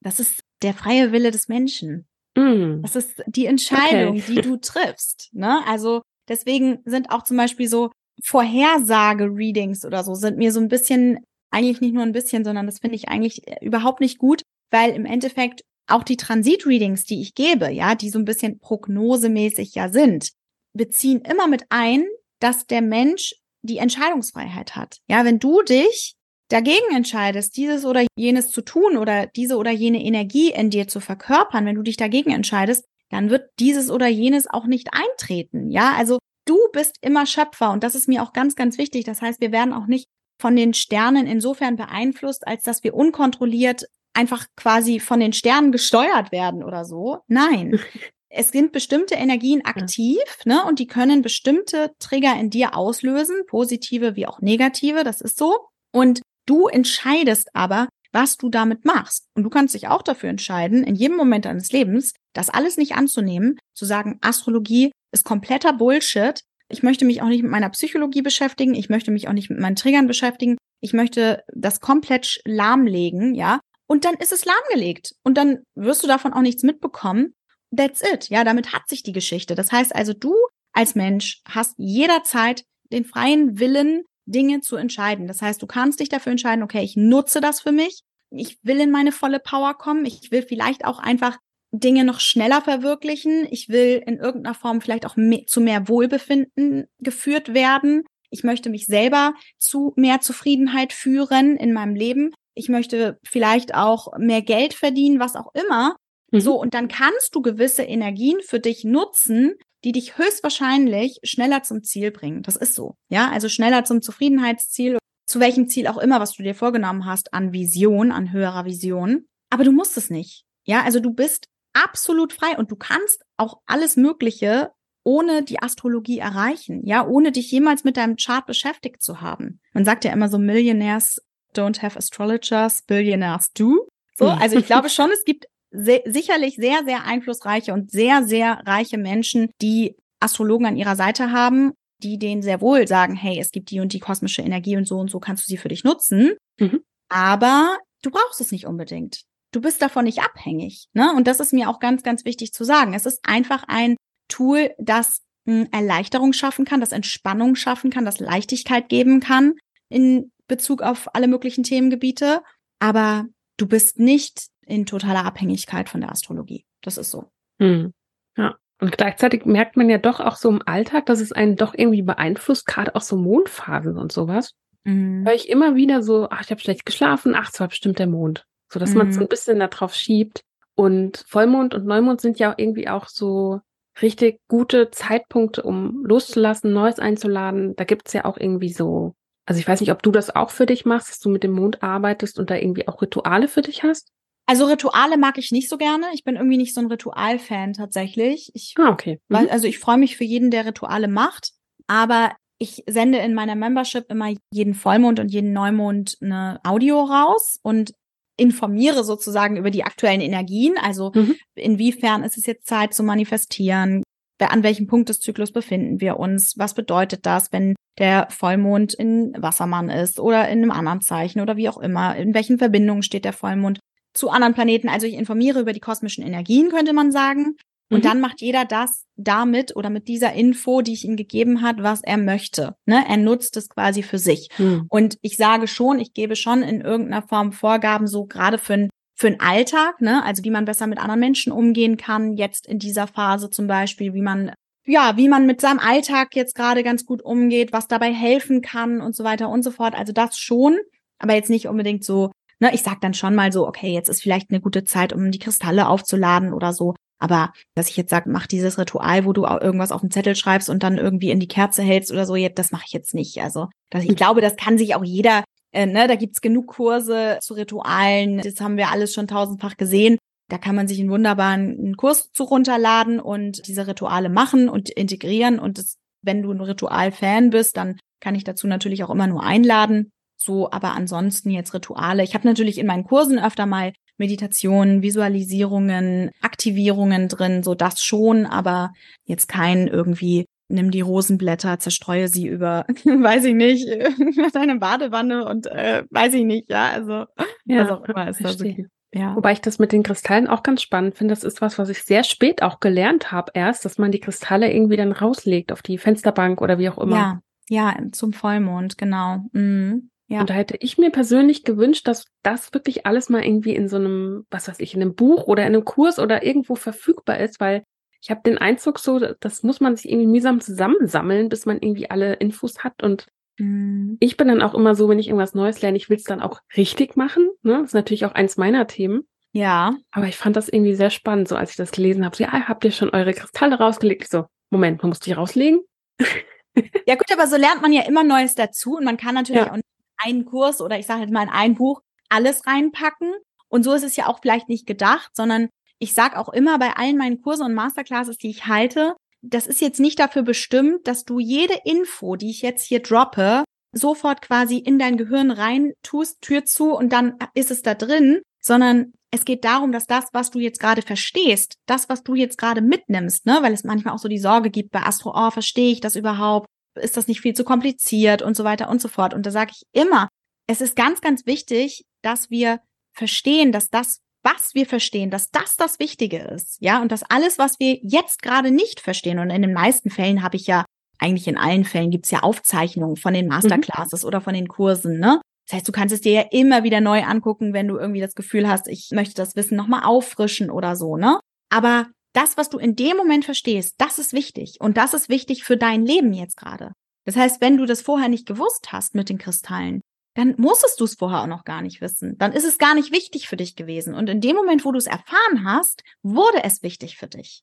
Das 0.00 0.20
ist 0.20 0.42
der 0.62 0.74
freie 0.74 1.12
Wille 1.12 1.30
des 1.30 1.48
Menschen. 1.48 2.06
Mm. 2.36 2.82
Das 2.82 2.94
ist 2.94 3.22
die 3.26 3.46
Entscheidung, 3.46 4.18
okay. 4.18 4.24
die 4.28 4.40
du 4.42 4.56
triffst. 4.56 5.30
Ne? 5.32 5.60
Also 5.66 6.02
deswegen 6.28 6.80
sind 6.84 7.10
auch 7.10 7.22
zum 7.22 7.36
Beispiel 7.36 7.68
so 7.68 7.90
Vorhersage-Readings 8.22 9.84
oder 9.84 10.04
so 10.04 10.14
sind 10.14 10.36
mir 10.36 10.52
so 10.52 10.60
ein 10.60 10.68
bisschen, 10.68 11.20
eigentlich 11.50 11.80
nicht 11.80 11.94
nur 11.94 12.02
ein 12.02 12.12
bisschen, 12.12 12.44
sondern 12.44 12.66
das 12.66 12.80
finde 12.80 12.96
ich 12.96 13.08
eigentlich 13.08 13.42
überhaupt 13.60 14.00
nicht 14.00 14.18
gut, 14.18 14.42
weil 14.70 14.90
im 14.92 15.06
Endeffekt 15.06 15.62
auch 15.86 16.02
die 16.02 16.16
Transit-Readings, 16.16 17.04
die 17.04 17.20
ich 17.20 17.34
gebe, 17.34 17.70
ja, 17.70 17.94
die 17.94 18.10
so 18.10 18.18
ein 18.18 18.24
bisschen 18.24 18.58
prognosemäßig 18.58 19.74
ja 19.74 19.88
sind, 19.88 20.30
beziehen 20.74 21.20
immer 21.20 21.46
mit 21.46 21.64
ein, 21.70 22.04
dass 22.40 22.66
der 22.66 22.82
Mensch 22.82 23.34
die 23.64 23.78
Entscheidungsfreiheit 23.78 24.76
hat. 24.76 24.98
Ja, 25.08 25.24
wenn 25.24 25.38
du 25.38 25.62
dich 25.62 26.14
dagegen 26.48 26.94
entscheidest, 26.94 27.56
dieses 27.56 27.84
oder 27.84 28.06
jenes 28.16 28.50
zu 28.50 28.62
tun 28.62 28.96
oder 28.96 29.26
diese 29.26 29.56
oder 29.56 29.70
jene 29.70 30.02
Energie 30.04 30.50
in 30.50 30.70
dir 30.70 30.86
zu 30.86 31.00
verkörpern, 31.00 31.66
wenn 31.66 31.74
du 31.74 31.82
dich 31.82 31.96
dagegen 31.96 32.30
entscheidest, 32.30 32.84
dann 33.10 33.30
wird 33.30 33.50
dieses 33.58 33.90
oder 33.90 34.08
jenes 34.08 34.48
auch 34.48 34.66
nicht 34.66 34.88
eintreten. 34.92 35.70
Ja, 35.70 35.94
also 35.96 36.18
du 36.46 36.58
bist 36.72 36.98
immer 37.00 37.26
Schöpfer 37.26 37.70
und 37.70 37.82
das 37.82 37.94
ist 37.94 38.08
mir 38.08 38.22
auch 38.22 38.32
ganz, 38.32 38.56
ganz 38.56 38.78
wichtig. 38.78 39.04
Das 39.04 39.22
heißt, 39.22 39.40
wir 39.40 39.52
werden 39.52 39.72
auch 39.72 39.86
nicht 39.86 40.08
von 40.40 40.56
den 40.56 40.74
Sternen 40.74 41.26
insofern 41.26 41.76
beeinflusst, 41.76 42.46
als 42.46 42.64
dass 42.64 42.84
wir 42.84 42.94
unkontrolliert 42.94 43.84
einfach 44.14 44.46
quasi 44.56 45.00
von 45.00 45.20
den 45.20 45.32
Sternen 45.32 45.72
gesteuert 45.72 46.32
werden 46.32 46.62
oder 46.62 46.84
so. 46.84 47.18
Nein. 47.26 47.80
es 48.34 48.48
sind 48.48 48.72
bestimmte 48.72 49.14
Energien 49.14 49.64
aktiv, 49.64 50.18
ja. 50.44 50.54
ne, 50.54 50.64
und 50.64 50.78
die 50.78 50.86
können 50.86 51.22
bestimmte 51.22 51.92
Trigger 51.98 52.34
in 52.38 52.50
dir 52.50 52.76
auslösen, 52.76 53.46
positive 53.46 54.16
wie 54.16 54.26
auch 54.26 54.40
negative, 54.40 55.04
das 55.04 55.20
ist 55.20 55.38
so. 55.38 55.68
Und 55.92 56.20
du 56.46 56.66
entscheidest 56.66 57.48
aber, 57.54 57.88
was 58.12 58.36
du 58.36 58.48
damit 58.48 58.84
machst. 58.84 59.26
Und 59.34 59.44
du 59.44 59.50
kannst 59.50 59.74
dich 59.74 59.88
auch 59.88 60.02
dafür 60.02 60.30
entscheiden, 60.30 60.84
in 60.84 60.94
jedem 60.94 61.16
Moment 61.16 61.44
deines 61.44 61.72
Lebens, 61.72 62.12
das 62.32 62.50
alles 62.50 62.76
nicht 62.76 62.94
anzunehmen, 62.94 63.58
zu 63.74 63.84
sagen, 63.84 64.18
Astrologie 64.20 64.92
ist 65.12 65.24
kompletter 65.24 65.72
Bullshit. 65.72 66.42
Ich 66.68 66.82
möchte 66.82 67.04
mich 67.04 67.22
auch 67.22 67.28
nicht 67.28 67.42
mit 67.42 67.52
meiner 67.52 67.70
Psychologie 67.70 68.22
beschäftigen. 68.22 68.74
Ich 68.74 68.88
möchte 68.88 69.10
mich 69.10 69.28
auch 69.28 69.32
nicht 69.32 69.50
mit 69.50 69.60
meinen 69.60 69.76
Triggern 69.76 70.06
beschäftigen. 70.06 70.56
Ich 70.80 70.92
möchte 70.92 71.42
das 71.52 71.80
komplett 71.80 72.40
lahmlegen, 72.44 73.34
ja. 73.34 73.60
Und 73.86 74.04
dann 74.04 74.14
ist 74.14 74.32
es 74.32 74.44
lahmgelegt. 74.44 75.12
Und 75.22 75.36
dann 75.36 75.58
wirst 75.74 76.02
du 76.02 76.06
davon 76.08 76.32
auch 76.32 76.40
nichts 76.40 76.62
mitbekommen. 76.62 77.34
That's 77.74 78.02
it. 78.02 78.28
Ja, 78.28 78.44
damit 78.44 78.72
hat 78.72 78.88
sich 78.88 79.02
die 79.02 79.12
Geschichte. 79.12 79.54
Das 79.54 79.72
heißt 79.72 79.94
also, 79.94 80.12
du 80.12 80.34
als 80.72 80.94
Mensch 80.94 81.40
hast 81.48 81.74
jederzeit 81.78 82.64
den 82.92 83.04
freien 83.04 83.58
Willen, 83.58 84.02
Dinge 84.26 84.60
zu 84.60 84.76
entscheiden. 84.76 85.26
Das 85.26 85.42
heißt, 85.42 85.60
du 85.60 85.66
kannst 85.66 86.00
dich 86.00 86.08
dafür 86.08 86.32
entscheiden, 86.32 86.62
okay, 86.62 86.82
ich 86.82 86.96
nutze 86.96 87.40
das 87.40 87.60
für 87.60 87.72
mich. 87.72 88.02
Ich 88.30 88.58
will 88.62 88.80
in 88.80 88.90
meine 88.90 89.12
volle 89.12 89.38
Power 89.38 89.74
kommen. 89.74 90.06
Ich 90.06 90.30
will 90.30 90.42
vielleicht 90.42 90.84
auch 90.84 90.98
einfach 90.98 91.38
Dinge 91.72 92.04
noch 92.04 92.20
schneller 92.20 92.62
verwirklichen. 92.62 93.46
Ich 93.50 93.68
will 93.68 94.02
in 94.06 94.18
irgendeiner 94.18 94.54
Form 94.54 94.80
vielleicht 94.80 95.06
auch 95.06 95.16
mehr, 95.16 95.46
zu 95.46 95.60
mehr 95.60 95.88
Wohlbefinden 95.88 96.86
geführt 97.00 97.52
werden. 97.52 98.04
Ich 98.30 98.44
möchte 98.44 98.70
mich 98.70 98.86
selber 98.86 99.34
zu 99.58 99.92
mehr 99.96 100.20
Zufriedenheit 100.20 100.92
führen 100.92 101.56
in 101.56 101.72
meinem 101.72 101.94
Leben. 101.94 102.32
Ich 102.54 102.68
möchte 102.68 103.18
vielleicht 103.24 103.74
auch 103.74 104.16
mehr 104.18 104.42
Geld 104.42 104.74
verdienen, 104.74 105.20
was 105.20 105.36
auch 105.36 105.52
immer. 105.54 105.96
Mhm. 106.34 106.40
So, 106.40 106.60
und 106.60 106.74
dann 106.74 106.88
kannst 106.88 107.34
du 107.34 107.42
gewisse 107.42 107.82
Energien 107.82 108.38
für 108.42 108.60
dich 108.60 108.84
nutzen, 108.84 109.54
die 109.84 109.92
dich 109.92 110.18
höchstwahrscheinlich 110.18 111.18
schneller 111.22 111.62
zum 111.62 111.82
Ziel 111.82 112.10
bringen. 112.10 112.42
Das 112.42 112.56
ist 112.56 112.74
so. 112.74 112.96
Ja, 113.08 113.30
also 113.30 113.48
schneller 113.48 113.84
zum 113.84 114.02
Zufriedenheitsziel, 114.02 114.98
zu 115.26 115.40
welchem 115.40 115.68
Ziel 115.68 115.86
auch 115.86 115.98
immer, 115.98 116.20
was 116.20 116.34
du 116.34 116.42
dir 116.42 116.54
vorgenommen 116.54 117.06
hast, 117.06 117.32
an 117.32 117.52
Vision, 117.52 118.10
an 118.10 118.32
höherer 118.32 118.64
Vision. 118.64 119.26
Aber 119.50 119.64
du 119.64 119.72
musst 119.72 119.96
es 119.96 120.10
nicht. 120.10 120.44
Ja, 120.64 120.82
also 120.82 121.00
du 121.00 121.12
bist 121.12 121.46
absolut 121.72 122.32
frei 122.32 122.56
und 122.56 122.70
du 122.70 122.76
kannst 122.76 123.22
auch 123.36 123.60
alles 123.66 123.96
Mögliche 123.96 124.70
ohne 125.06 125.42
die 125.42 125.60
Astrologie 125.60 126.18
erreichen, 126.18 126.80
ja, 126.86 127.06
ohne 127.06 127.30
dich 127.30 127.50
jemals 127.50 127.84
mit 127.84 127.98
deinem 127.98 128.16
Chart 128.16 128.46
beschäftigt 128.46 129.02
zu 129.02 129.20
haben. 129.20 129.60
Man 129.74 129.84
sagt 129.84 130.04
ja 130.06 130.12
immer 130.12 130.30
so, 130.30 130.38
Millionaires 130.38 131.20
don't 131.54 131.82
have 131.82 131.98
astrologers, 131.98 132.82
Billionaires 132.82 133.52
do. 133.52 133.86
So, 134.16 134.32
hm. 134.32 134.38
also 134.40 134.58
ich 134.58 134.66
glaube 134.66 134.88
schon, 134.88 135.10
es 135.10 135.24
gibt 135.24 135.46
se 135.74 136.02
sicherlich 136.06 136.56
sehr, 136.56 136.84
sehr 136.84 137.04
einflussreiche 137.04 137.72
und 137.72 137.90
sehr, 137.90 138.24
sehr 138.24 138.62
reiche 138.66 138.98
Menschen, 138.98 139.50
die 139.60 139.96
Astrologen 140.20 140.66
an 140.66 140.76
ihrer 140.76 140.96
Seite 140.96 141.32
haben, 141.32 141.72
die 142.02 142.18
denen 142.18 142.42
sehr 142.42 142.60
wohl 142.60 142.86
sagen, 142.86 143.14
hey, 143.14 143.38
es 143.40 143.50
gibt 143.50 143.70
die 143.70 143.80
und 143.80 143.92
die 143.92 144.00
kosmische 144.00 144.42
Energie 144.42 144.76
und 144.76 144.86
so 144.86 144.98
und 144.98 145.10
so 145.10 145.20
kannst 145.20 145.46
du 145.46 145.50
sie 145.50 145.56
für 145.56 145.68
dich 145.68 145.84
nutzen. 145.84 146.34
Mhm. 146.58 146.80
Aber 147.08 147.76
du 148.02 148.10
brauchst 148.10 148.40
es 148.40 148.52
nicht 148.52 148.66
unbedingt 148.66 149.24
du 149.54 149.60
bist 149.60 149.80
davon 149.80 150.04
nicht 150.04 150.20
abhängig. 150.20 150.88
Ne? 150.92 151.12
Und 151.14 151.26
das 151.26 151.40
ist 151.40 151.52
mir 151.52 151.70
auch 151.70 151.78
ganz, 151.78 152.02
ganz 152.02 152.24
wichtig 152.24 152.52
zu 152.52 152.64
sagen. 152.64 152.94
Es 152.94 153.06
ist 153.06 153.20
einfach 153.22 153.64
ein 153.68 153.96
Tool, 154.28 154.70
das 154.78 155.20
hm, 155.46 155.68
Erleichterung 155.70 156.32
schaffen 156.32 156.64
kann, 156.64 156.80
das 156.80 156.92
Entspannung 156.92 157.54
schaffen 157.54 157.90
kann, 157.90 158.04
das 158.04 158.18
Leichtigkeit 158.18 158.88
geben 158.88 159.20
kann 159.20 159.54
in 159.88 160.32
Bezug 160.48 160.82
auf 160.82 161.14
alle 161.14 161.28
möglichen 161.28 161.64
Themengebiete. 161.64 162.42
Aber 162.80 163.26
du 163.56 163.66
bist 163.66 163.98
nicht 163.98 164.48
in 164.66 164.86
totaler 164.86 165.24
Abhängigkeit 165.24 165.88
von 165.88 166.00
der 166.00 166.10
Astrologie. 166.10 166.64
Das 166.82 166.98
ist 166.98 167.10
so. 167.10 167.30
Hm. 167.58 167.92
Ja. 168.36 168.56
Und 168.80 168.96
gleichzeitig 168.96 169.44
merkt 169.46 169.76
man 169.76 169.88
ja 169.88 169.98
doch 169.98 170.20
auch 170.20 170.36
so 170.36 170.50
im 170.50 170.62
Alltag, 170.66 171.06
dass 171.06 171.20
es 171.20 171.32
einen 171.32 171.56
doch 171.56 171.74
irgendwie 171.74 172.02
beeinflusst, 172.02 172.66
gerade 172.66 172.94
auch 172.94 173.02
so 173.02 173.16
Mondphasen 173.16 173.96
und 173.96 174.12
sowas. 174.12 174.54
Mhm. 174.84 175.24
Höre 175.24 175.34
ich 175.34 175.48
immer 175.48 175.76
wieder 175.76 176.02
so, 176.02 176.28
ach, 176.30 176.42
ich 176.42 176.50
habe 176.50 176.60
schlecht 176.60 176.84
geschlafen, 176.84 177.34
ach, 177.34 177.50
es 177.52 177.60
war 177.60 177.68
bestimmt 177.68 177.98
der 177.98 178.08
Mond 178.08 178.44
so 178.74 178.80
dass 178.80 178.90
mhm. 178.90 178.98
man 178.98 179.12
so 179.12 179.20
ein 179.20 179.28
bisschen 179.28 179.58
darauf 179.60 179.94
schiebt. 179.94 180.42
Und 180.74 181.24
Vollmond 181.28 181.72
und 181.72 181.86
Neumond 181.86 182.20
sind 182.20 182.38
ja 182.38 182.52
irgendwie 182.56 182.88
auch 182.88 183.06
so 183.06 183.60
richtig 184.02 184.40
gute 184.48 184.90
Zeitpunkte, 184.90 185.62
um 185.62 186.04
loszulassen, 186.04 186.72
Neues 186.72 186.98
einzuladen. 186.98 187.76
Da 187.76 187.84
gibt's 187.84 188.12
ja 188.12 188.24
auch 188.24 188.36
irgendwie 188.36 188.72
so, 188.72 189.14
also 189.46 189.60
ich 189.60 189.68
weiß 189.68 189.80
nicht, 189.80 189.92
ob 189.92 190.02
du 190.02 190.10
das 190.10 190.34
auch 190.34 190.50
für 190.50 190.66
dich 190.66 190.84
machst, 190.84 191.10
dass 191.10 191.20
du 191.20 191.28
mit 191.28 191.44
dem 191.44 191.52
Mond 191.52 191.82
arbeitest 191.82 192.40
und 192.40 192.50
da 192.50 192.56
irgendwie 192.56 192.88
auch 192.88 193.00
Rituale 193.00 193.46
für 193.46 193.62
dich 193.62 193.84
hast. 193.84 194.10
Also 194.46 194.66
Rituale 194.66 195.16
mag 195.16 195.38
ich 195.38 195.52
nicht 195.52 195.68
so 195.68 195.78
gerne. 195.78 196.06
Ich 196.12 196.24
bin 196.24 196.36
irgendwie 196.36 196.58
nicht 196.58 196.74
so 196.74 196.80
ein 196.80 196.86
Ritualfan 196.86 197.72
tatsächlich. 197.72 198.50
Ich, 198.54 198.74
ah, 198.78 198.90
okay. 198.90 199.20
Mhm. 199.28 199.48
Also 199.50 199.66
ich 199.66 199.78
freue 199.78 199.98
mich 199.98 200.16
für 200.16 200.24
jeden, 200.24 200.50
der 200.50 200.66
Rituale 200.66 201.08
macht. 201.08 201.52
Aber 201.86 202.32
ich 202.58 202.82
sende 202.86 203.18
in 203.18 203.34
meiner 203.34 203.54
Membership 203.54 204.04
immer 204.08 204.32
jeden 204.52 204.74
Vollmond 204.74 205.18
und 205.20 205.28
jeden 205.28 205.52
Neumond 205.52 206.16
eine 206.20 206.60
Audio 206.64 207.02
raus 207.02 207.58
und 207.62 207.92
informiere 208.36 209.04
sozusagen 209.04 209.56
über 209.56 209.70
die 209.70 209.84
aktuellen 209.84 210.20
Energien. 210.20 210.74
Also 210.80 211.12
mhm. 211.14 211.36
inwiefern 211.54 212.22
ist 212.22 212.36
es 212.36 212.46
jetzt 212.46 212.66
Zeit 212.66 212.94
zu 212.94 213.02
manifestieren? 213.02 214.02
An 214.40 214.62
welchem 214.62 214.88
Punkt 214.88 215.08
des 215.08 215.20
Zyklus 215.20 215.52
befinden 215.52 216.00
wir 216.00 216.18
uns? 216.18 216.58
Was 216.58 216.74
bedeutet 216.74 217.24
das, 217.24 217.52
wenn 217.52 217.76
der 217.98 218.26
Vollmond 218.30 218.92
in 218.92 219.32
Wassermann 219.38 219.88
ist 219.88 220.18
oder 220.18 220.48
in 220.48 220.62
einem 220.62 220.70
anderen 220.72 221.00
Zeichen 221.00 221.40
oder 221.40 221.56
wie 221.56 221.68
auch 221.68 221.78
immer? 221.78 222.16
In 222.16 222.34
welchen 222.34 222.58
Verbindungen 222.58 223.02
steht 223.02 223.24
der 223.24 223.32
Vollmond 223.32 223.78
zu 224.14 224.30
anderen 224.30 224.54
Planeten? 224.54 224.88
Also 224.88 225.06
ich 225.06 225.14
informiere 225.14 225.60
über 225.60 225.72
die 225.72 225.80
kosmischen 225.80 226.24
Energien, 226.24 226.70
könnte 226.70 226.92
man 226.92 227.12
sagen. 227.12 227.56
Und 227.90 227.98
mhm. 227.98 228.08
dann 228.08 228.20
macht 228.20 228.40
jeder 228.40 228.64
das 228.64 229.04
damit 229.16 229.76
oder 229.76 229.90
mit 229.90 230.08
dieser 230.08 230.32
Info, 230.32 230.80
die 230.80 230.94
ich 230.94 231.04
ihm 231.04 231.16
gegeben 231.16 231.60
hat, 231.62 231.82
was 231.82 232.02
er 232.02 232.16
möchte. 232.16 232.74
Ne? 232.86 233.04
Er 233.06 233.18
nutzt 233.18 233.56
es 233.56 233.68
quasi 233.68 234.02
für 234.02 234.18
sich. 234.18 234.48
Mhm. 234.58 234.86
Und 234.88 235.18
ich 235.20 235.36
sage 235.36 235.66
schon, 235.66 235.98
ich 235.98 236.14
gebe 236.14 236.34
schon 236.34 236.62
in 236.62 236.80
irgendeiner 236.80 237.26
Form 237.26 237.52
Vorgaben, 237.52 238.06
so 238.06 238.24
gerade 238.24 238.58
für 238.58 238.88
für 239.16 239.30
den 239.30 239.40
Alltag, 239.40 240.00
ne? 240.00 240.24
Also 240.24 240.42
wie 240.42 240.50
man 240.50 240.64
besser 240.64 240.88
mit 240.88 240.98
anderen 240.98 241.20
Menschen 241.20 241.52
umgehen 241.52 241.96
kann, 241.96 242.32
jetzt 242.32 242.66
in 242.66 242.80
dieser 242.80 243.06
Phase 243.06 243.48
zum 243.48 243.68
Beispiel, 243.68 244.12
wie 244.12 244.22
man 244.22 244.52
ja, 244.86 245.16
wie 245.16 245.28
man 245.28 245.46
mit 245.46 245.60
seinem 245.60 245.78
Alltag 245.78 246.36
jetzt 246.36 246.54
gerade 246.54 246.82
ganz 246.82 247.06
gut 247.06 247.22
umgeht, 247.22 247.72
was 247.72 247.88
dabei 247.88 248.12
helfen 248.12 248.60
kann 248.60 249.00
und 249.00 249.16
so 249.16 249.24
weiter 249.24 249.48
und 249.48 249.62
so 249.62 249.70
fort. 249.70 249.94
Also 249.94 250.12
das 250.12 250.38
schon, 250.38 250.78
aber 251.18 251.34
jetzt 251.34 251.48
nicht 251.48 251.68
unbedingt 251.68 252.04
so, 252.04 252.32
ne, 252.60 252.74
ich 252.74 252.82
sag 252.82 253.00
dann 253.00 253.14
schon 253.14 253.34
mal 253.34 253.52
so, 253.52 253.66
okay, 253.66 253.92
jetzt 253.92 254.08
ist 254.08 254.22
vielleicht 254.22 254.50
eine 254.50 254.60
gute 254.60 254.84
Zeit, 254.84 255.12
um 255.12 255.30
die 255.30 255.38
Kristalle 255.38 255.88
aufzuladen 255.88 256.52
oder 256.52 256.72
so. 256.72 256.94
Aber 257.18 257.52
dass 257.74 257.88
ich 257.88 257.96
jetzt 257.96 258.10
sage, 258.10 258.28
mach 258.28 258.46
dieses 258.46 258.78
Ritual, 258.78 259.24
wo 259.24 259.32
du 259.32 259.44
irgendwas 259.44 259.92
auf 259.92 260.00
den 260.00 260.10
Zettel 260.10 260.36
schreibst 260.36 260.68
und 260.68 260.82
dann 260.82 260.98
irgendwie 260.98 261.30
in 261.30 261.40
die 261.40 261.48
Kerze 261.48 261.82
hältst 261.82 262.12
oder 262.12 262.26
so, 262.26 262.36
das 262.48 262.70
mache 262.70 262.84
ich 262.86 262.92
jetzt 262.92 263.14
nicht. 263.14 263.40
Also 263.42 263.68
das, 263.90 264.04
ich 264.04 264.16
glaube, 264.16 264.40
das 264.40 264.56
kann 264.56 264.78
sich 264.78 264.94
auch 264.94 265.04
jeder, 265.04 265.44
äh, 265.72 265.86
ne, 265.86 266.06
da 266.06 266.16
gibt's 266.16 266.40
genug 266.40 266.66
Kurse 266.66 267.38
zu 267.40 267.54
Ritualen, 267.54 268.38
das 268.38 268.60
haben 268.60 268.76
wir 268.76 268.90
alles 268.90 269.14
schon 269.14 269.28
tausendfach 269.28 269.76
gesehen. 269.76 270.18
Da 270.50 270.58
kann 270.58 270.74
man 270.76 270.86
sich 270.86 271.00
einen 271.00 271.10
wunderbaren 271.10 271.96
Kurs 271.96 272.30
zu 272.32 272.44
runterladen 272.44 273.18
und 273.18 273.66
diese 273.66 273.86
Rituale 273.86 274.28
machen 274.28 274.68
und 274.68 274.90
integrieren. 274.90 275.58
Und 275.58 275.78
das, 275.78 275.96
wenn 276.22 276.42
du 276.42 276.52
ein 276.52 276.60
Ritual-Fan 276.60 277.50
bist, 277.50 277.78
dann 277.78 277.98
kann 278.20 278.34
ich 278.34 278.44
dazu 278.44 278.66
natürlich 278.66 279.02
auch 279.04 279.10
immer 279.10 279.26
nur 279.26 279.42
einladen. 279.42 280.10
So, 280.36 280.70
aber 280.70 280.92
ansonsten 280.92 281.50
jetzt 281.50 281.74
Rituale. 281.74 282.22
Ich 282.22 282.34
habe 282.34 282.46
natürlich 282.46 282.78
in 282.78 282.86
meinen 282.86 283.04
Kursen 283.04 283.38
öfter 283.38 283.66
mal 283.66 283.92
Meditationen, 284.16 285.02
Visualisierungen, 285.02 286.30
Aktivierungen 286.40 287.28
drin, 287.28 287.62
so 287.62 287.74
das 287.74 288.02
schon, 288.02 288.46
aber 288.46 288.92
jetzt 289.24 289.48
kein 289.48 289.88
irgendwie 289.88 290.46
nimm 290.68 290.90
die 290.90 291.00
Rosenblätter, 291.00 291.78
zerstreue 291.78 292.28
sie 292.28 292.46
über, 292.46 292.86
weiß 293.04 293.44
ich 293.44 293.54
nicht, 293.54 293.86
deine 294.54 294.76
Badewanne 294.76 295.46
und 295.46 295.66
äh, 295.66 296.04
weiß 296.10 296.34
ich 296.34 296.44
nicht, 296.44 296.70
ja, 296.70 296.90
also 296.90 297.26
ja, 297.64 297.84
was 297.84 297.90
auch 297.90 298.04
immer 298.04 298.28
ist 298.28 298.44
das. 298.44 298.60
Okay. 298.60 298.86
Ja. 299.14 299.36
Wobei 299.36 299.52
ich 299.52 299.60
das 299.60 299.78
mit 299.78 299.92
den 299.92 300.02
Kristallen 300.02 300.48
auch 300.48 300.64
ganz 300.64 300.82
spannend 300.82 301.16
finde. 301.16 301.32
Das 301.32 301.44
ist 301.44 301.60
was, 301.60 301.78
was 301.78 301.88
ich 301.88 302.02
sehr 302.02 302.24
spät 302.24 302.62
auch 302.62 302.80
gelernt 302.80 303.30
habe 303.30 303.52
erst, 303.54 303.84
dass 303.84 303.96
man 303.96 304.10
die 304.10 304.18
Kristalle 304.18 304.72
irgendwie 304.72 304.96
dann 304.96 305.12
rauslegt 305.12 305.70
auf 305.70 305.82
die 305.82 305.98
Fensterbank 305.98 306.60
oder 306.60 306.78
wie 306.78 306.88
auch 306.88 306.98
immer. 306.98 307.16
Ja, 307.16 307.94
ja, 307.94 307.96
zum 308.10 308.32
Vollmond, 308.32 308.98
genau. 308.98 309.44
Mhm. 309.52 310.10
Ja. 310.28 310.40
Und 310.40 310.50
da 310.50 310.54
hätte 310.54 310.76
ich 310.80 310.96
mir 310.96 311.10
persönlich 311.10 311.64
gewünscht, 311.64 312.08
dass 312.08 312.24
das 312.42 312.72
wirklich 312.72 313.06
alles 313.06 313.28
mal 313.28 313.44
irgendwie 313.44 313.74
in 313.74 313.88
so 313.88 313.96
einem, 313.96 314.46
was 314.50 314.68
weiß 314.68 314.80
ich, 314.80 314.94
in 314.94 315.02
einem 315.02 315.14
Buch 315.14 315.46
oder 315.46 315.62
in 315.66 315.74
einem 315.74 315.84
Kurs 315.84 316.18
oder 316.18 316.44
irgendwo 316.44 316.74
verfügbar 316.76 317.38
ist, 317.38 317.60
weil 317.60 317.84
ich 318.22 318.30
habe 318.30 318.40
den 318.44 318.56
Eindruck 318.56 318.98
so, 318.98 319.18
das 319.18 319.62
muss 319.62 319.80
man 319.80 319.96
sich 319.96 320.10
irgendwie 320.10 320.26
mühsam 320.26 320.60
zusammensammeln, 320.60 321.50
bis 321.50 321.66
man 321.66 321.76
irgendwie 321.76 322.08
alle 322.08 322.34
Infos 322.34 322.82
hat. 322.82 323.02
Und 323.02 323.26
mhm. 323.58 324.16
ich 324.18 324.38
bin 324.38 324.48
dann 324.48 324.62
auch 324.62 324.72
immer 324.72 324.94
so, 324.94 325.10
wenn 325.10 325.18
ich 325.18 325.26
irgendwas 325.26 325.54
Neues 325.54 325.82
lerne, 325.82 325.98
ich 325.98 326.08
will 326.08 326.16
es 326.16 326.24
dann 326.24 326.40
auch 326.40 326.60
richtig 326.74 327.16
machen. 327.16 327.50
Ne? 327.62 327.74
Das 327.74 327.88
ist 327.88 327.94
natürlich 327.94 328.24
auch 328.24 328.32
eins 328.32 328.56
meiner 328.56 328.86
Themen. 328.86 329.28
Ja. 329.52 329.94
Aber 330.10 330.26
ich 330.26 330.36
fand 330.36 330.56
das 330.56 330.70
irgendwie 330.70 330.94
sehr 330.94 331.10
spannend, 331.10 331.48
so 331.48 331.56
als 331.56 331.72
ich 331.72 331.76
das 331.76 331.92
gelesen 331.92 332.24
habe. 332.24 332.34
So, 332.34 332.44
ja, 332.44 332.50
habt 332.50 332.84
ihr 332.86 332.92
schon 332.92 333.10
eure 333.10 333.34
Kristalle 333.34 333.76
rausgelegt? 333.76 334.22
Ich 334.22 334.28
so, 334.30 334.46
Moment, 334.70 335.02
man 335.02 335.10
muss 335.10 335.20
die 335.20 335.32
rauslegen. 335.32 335.82
ja 337.06 337.16
gut, 337.16 337.30
aber 337.30 337.46
so 337.46 337.56
lernt 337.56 337.82
man 337.82 337.92
ja 337.92 338.02
immer 338.02 338.24
Neues 338.24 338.54
dazu 338.54 338.96
und 338.96 339.04
man 339.04 339.18
kann 339.18 339.34
natürlich 339.34 339.60
ja. 339.60 339.70
auch 339.70 339.78
einen 340.24 340.44
Kurs 340.44 340.80
oder 340.80 340.98
ich 340.98 341.06
sage 341.06 341.22
jetzt 341.22 341.32
mal 341.32 341.44
in 341.44 341.48
ein 341.48 341.74
Buch 341.74 342.00
alles 342.28 342.66
reinpacken. 342.66 343.32
Und 343.68 343.82
so 343.82 343.92
ist 343.92 344.04
es 344.04 344.16
ja 344.16 344.26
auch 344.28 344.40
vielleicht 344.40 344.68
nicht 344.68 344.86
gedacht, 344.86 345.30
sondern 345.34 345.68
ich 345.98 346.14
sage 346.14 346.38
auch 346.38 346.48
immer 346.48 346.78
bei 346.78 346.96
allen 346.96 347.16
meinen 347.16 347.40
Kursen 347.40 347.66
und 347.66 347.74
Masterclasses, 347.74 348.36
die 348.36 348.50
ich 348.50 348.66
halte, 348.66 349.14
das 349.42 349.66
ist 349.66 349.80
jetzt 349.80 350.00
nicht 350.00 350.18
dafür 350.18 350.42
bestimmt, 350.42 351.06
dass 351.06 351.24
du 351.24 351.38
jede 351.38 351.74
Info, 351.84 352.36
die 352.36 352.50
ich 352.50 352.62
jetzt 352.62 352.84
hier 352.86 353.00
droppe, 353.00 353.64
sofort 353.92 354.40
quasi 354.42 354.78
in 354.78 354.98
dein 354.98 355.16
Gehirn 355.16 355.50
rein 355.50 355.92
tust, 356.02 356.40
Tür 356.40 356.64
zu 356.64 356.92
und 356.94 357.12
dann 357.12 357.36
ist 357.54 357.70
es 357.70 357.82
da 357.82 357.94
drin, 357.94 358.40
sondern 358.60 359.12
es 359.30 359.44
geht 359.44 359.64
darum, 359.64 359.92
dass 359.92 360.06
das, 360.06 360.26
was 360.32 360.50
du 360.50 360.60
jetzt 360.60 360.80
gerade 360.80 361.02
verstehst, 361.02 361.74
das, 361.86 362.08
was 362.08 362.22
du 362.22 362.34
jetzt 362.34 362.56
gerade 362.56 362.80
mitnimmst, 362.80 363.46
ne, 363.46 363.58
weil 363.62 363.72
es 363.72 363.84
manchmal 363.84 364.14
auch 364.14 364.18
so 364.18 364.28
die 364.28 364.38
Sorge 364.38 364.70
gibt 364.70 364.90
bei 364.90 365.02
Astro, 365.02 365.32
oh, 365.36 365.50
verstehe 365.50 365.92
ich 365.92 366.00
das 366.00 366.16
überhaupt? 366.16 366.66
Ist 366.96 367.16
das 367.16 367.28
nicht 367.28 367.40
viel 367.40 367.54
zu 367.54 367.64
kompliziert 367.64 368.42
und 368.42 368.56
so 368.56 368.64
weiter 368.64 368.88
und 368.88 369.00
so 369.00 369.08
fort. 369.08 369.34
Und 369.34 369.46
da 369.46 369.50
sage 369.50 369.72
ich 369.74 369.82
immer, 369.92 370.28
es 370.66 370.80
ist 370.80 370.96
ganz, 370.96 371.20
ganz 371.20 371.46
wichtig, 371.46 372.04
dass 372.22 372.50
wir 372.50 372.80
verstehen, 373.12 373.72
dass 373.72 373.90
das, 373.90 374.20
was 374.42 374.74
wir 374.74 374.86
verstehen, 374.86 375.30
dass 375.30 375.50
das 375.50 375.76
das 375.76 375.98
Wichtige 375.98 376.38
ist. 376.38 376.78
Ja, 376.80 377.00
und 377.00 377.12
dass 377.12 377.22
alles, 377.22 377.58
was 377.58 377.78
wir 377.78 377.98
jetzt 378.02 378.42
gerade 378.42 378.70
nicht 378.70 379.00
verstehen, 379.00 379.38
und 379.38 379.50
in 379.50 379.62
den 379.62 379.72
meisten 379.72 380.10
Fällen 380.10 380.42
habe 380.42 380.56
ich 380.56 380.66
ja, 380.66 380.84
eigentlich 381.18 381.48
in 381.48 381.56
allen 381.56 381.84
Fällen 381.84 382.10
gibt's 382.10 382.30
ja 382.30 382.40
Aufzeichnungen 382.40 383.16
von 383.16 383.34
den 383.34 383.46
Masterclasses 383.46 384.22
mhm. 384.22 384.26
oder 384.26 384.40
von 384.40 384.54
den 384.54 384.68
Kursen, 384.68 385.18
ne? 385.18 385.40
Das 385.66 385.78
heißt, 385.78 385.88
du 385.88 385.92
kannst 385.92 386.14
es 386.14 386.20
dir 386.20 386.32
ja 386.32 386.44
immer 386.50 386.82
wieder 386.82 387.00
neu 387.00 387.22
angucken, 387.22 387.72
wenn 387.72 387.88
du 387.88 387.96
irgendwie 387.96 388.20
das 388.20 388.34
Gefühl 388.34 388.68
hast, 388.68 388.86
ich 388.86 389.10
möchte 389.12 389.34
das 389.34 389.56
Wissen 389.56 389.76
nochmal 389.76 390.02
auffrischen 390.04 390.70
oder 390.70 390.94
so, 390.96 391.16
ne? 391.16 391.40
Aber 391.70 392.06
das, 392.34 392.56
was 392.56 392.68
du 392.68 392.78
in 392.78 392.96
dem 392.96 393.16
Moment 393.16 393.44
verstehst, 393.44 393.94
das 393.98 394.18
ist 394.18 394.32
wichtig. 394.32 394.76
Und 394.80 394.96
das 394.96 395.14
ist 395.14 395.28
wichtig 395.28 395.64
für 395.64 395.76
dein 395.76 396.04
Leben 396.04 396.32
jetzt 396.32 396.56
gerade. 396.56 396.92
Das 397.24 397.36
heißt, 397.36 397.60
wenn 397.60 397.78
du 397.78 397.86
das 397.86 398.02
vorher 398.02 398.28
nicht 398.28 398.46
gewusst 398.46 398.92
hast 398.92 399.14
mit 399.14 399.28
den 399.28 399.38
Kristallen, 399.38 400.02
dann 400.34 400.54
musstest 400.58 401.00
du 401.00 401.04
es 401.04 401.14
vorher 401.14 401.42
auch 401.42 401.46
noch 401.46 401.64
gar 401.64 401.80
nicht 401.80 402.00
wissen. 402.00 402.36
Dann 402.38 402.52
ist 402.52 402.64
es 402.64 402.78
gar 402.78 402.94
nicht 402.94 403.12
wichtig 403.12 403.48
für 403.48 403.56
dich 403.56 403.76
gewesen. 403.76 404.14
Und 404.14 404.28
in 404.28 404.40
dem 404.40 404.56
Moment, 404.56 404.84
wo 404.84 404.90
du 404.90 404.98
es 404.98 405.06
erfahren 405.06 405.64
hast, 405.64 406.02
wurde 406.22 406.64
es 406.64 406.82
wichtig 406.82 407.16
für 407.16 407.28
dich. 407.28 407.62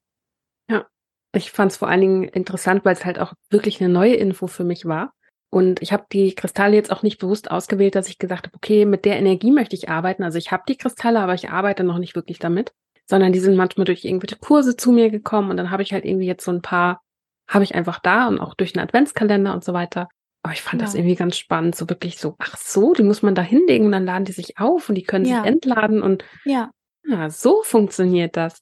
Ja, 0.69 0.87
ich 1.35 1.51
fand 1.51 1.73
es 1.73 1.77
vor 1.77 1.89
allen 1.89 2.01
Dingen 2.01 2.23
interessant, 2.23 2.85
weil 2.85 2.95
es 2.95 3.03
halt 3.03 3.19
auch 3.19 3.33
wirklich 3.49 3.81
eine 3.81 3.91
neue 3.91 4.15
Info 4.15 4.47
für 4.47 4.63
mich 4.63 4.85
war. 4.85 5.13
Und 5.53 5.81
ich 5.81 5.91
habe 5.91 6.05
die 6.13 6.33
Kristalle 6.33 6.75
jetzt 6.75 6.93
auch 6.93 7.03
nicht 7.03 7.19
bewusst 7.19 7.51
ausgewählt, 7.51 7.95
dass 7.95 8.07
ich 8.07 8.19
gesagt 8.19 8.47
habe, 8.47 8.55
okay, 8.55 8.85
mit 8.85 9.03
der 9.03 9.17
Energie 9.17 9.51
möchte 9.51 9.75
ich 9.75 9.89
arbeiten. 9.89 10.23
Also 10.23 10.37
ich 10.37 10.53
habe 10.53 10.63
die 10.65 10.77
Kristalle, 10.77 11.19
aber 11.19 11.33
ich 11.33 11.49
arbeite 11.49 11.83
noch 11.83 11.97
nicht 11.97 12.15
wirklich 12.15 12.39
damit 12.39 12.71
sondern 13.11 13.33
die 13.33 13.39
sind 13.39 13.57
manchmal 13.57 13.83
durch 13.83 14.05
irgendwelche 14.05 14.37
Kurse 14.37 14.77
zu 14.77 14.93
mir 14.93 15.09
gekommen 15.09 15.51
und 15.51 15.57
dann 15.57 15.69
habe 15.69 15.83
ich 15.83 15.91
halt 15.91 16.05
irgendwie 16.05 16.27
jetzt 16.27 16.45
so 16.45 16.51
ein 16.51 16.61
paar, 16.61 17.01
habe 17.45 17.65
ich 17.65 17.75
einfach 17.75 17.99
da 17.99 18.29
und 18.29 18.39
auch 18.39 18.53
durch 18.53 18.73
einen 18.73 18.87
Adventskalender 18.87 19.53
und 19.53 19.65
so 19.65 19.73
weiter. 19.73 20.07
Aber 20.43 20.53
ich 20.53 20.61
fand 20.61 20.81
ja. 20.81 20.85
das 20.85 20.95
irgendwie 20.95 21.15
ganz 21.15 21.37
spannend, 21.37 21.75
so 21.75 21.89
wirklich 21.89 22.17
so, 22.17 22.35
ach 22.39 22.55
so, 22.55 22.93
die 22.93 23.03
muss 23.03 23.21
man 23.21 23.35
da 23.35 23.41
hinlegen 23.41 23.85
und 23.85 23.91
dann 23.91 24.05
laden 24.05 24.23
die 24.23 24.31
sich 24.31 24.59
auf 24.59 24.87
und 24.87 24.95
die 24.95 25.03
können 25.03 25.25
ja. 25.25 25.41
sich 25.41 25.45
entladen 25.51 26.01
und 26.01 26.23
ja. 26.45 26.71
ja, 27.05 27.29
so 27.29 27.61
funktioniert 27.63 28.37
das. 28.37 28.61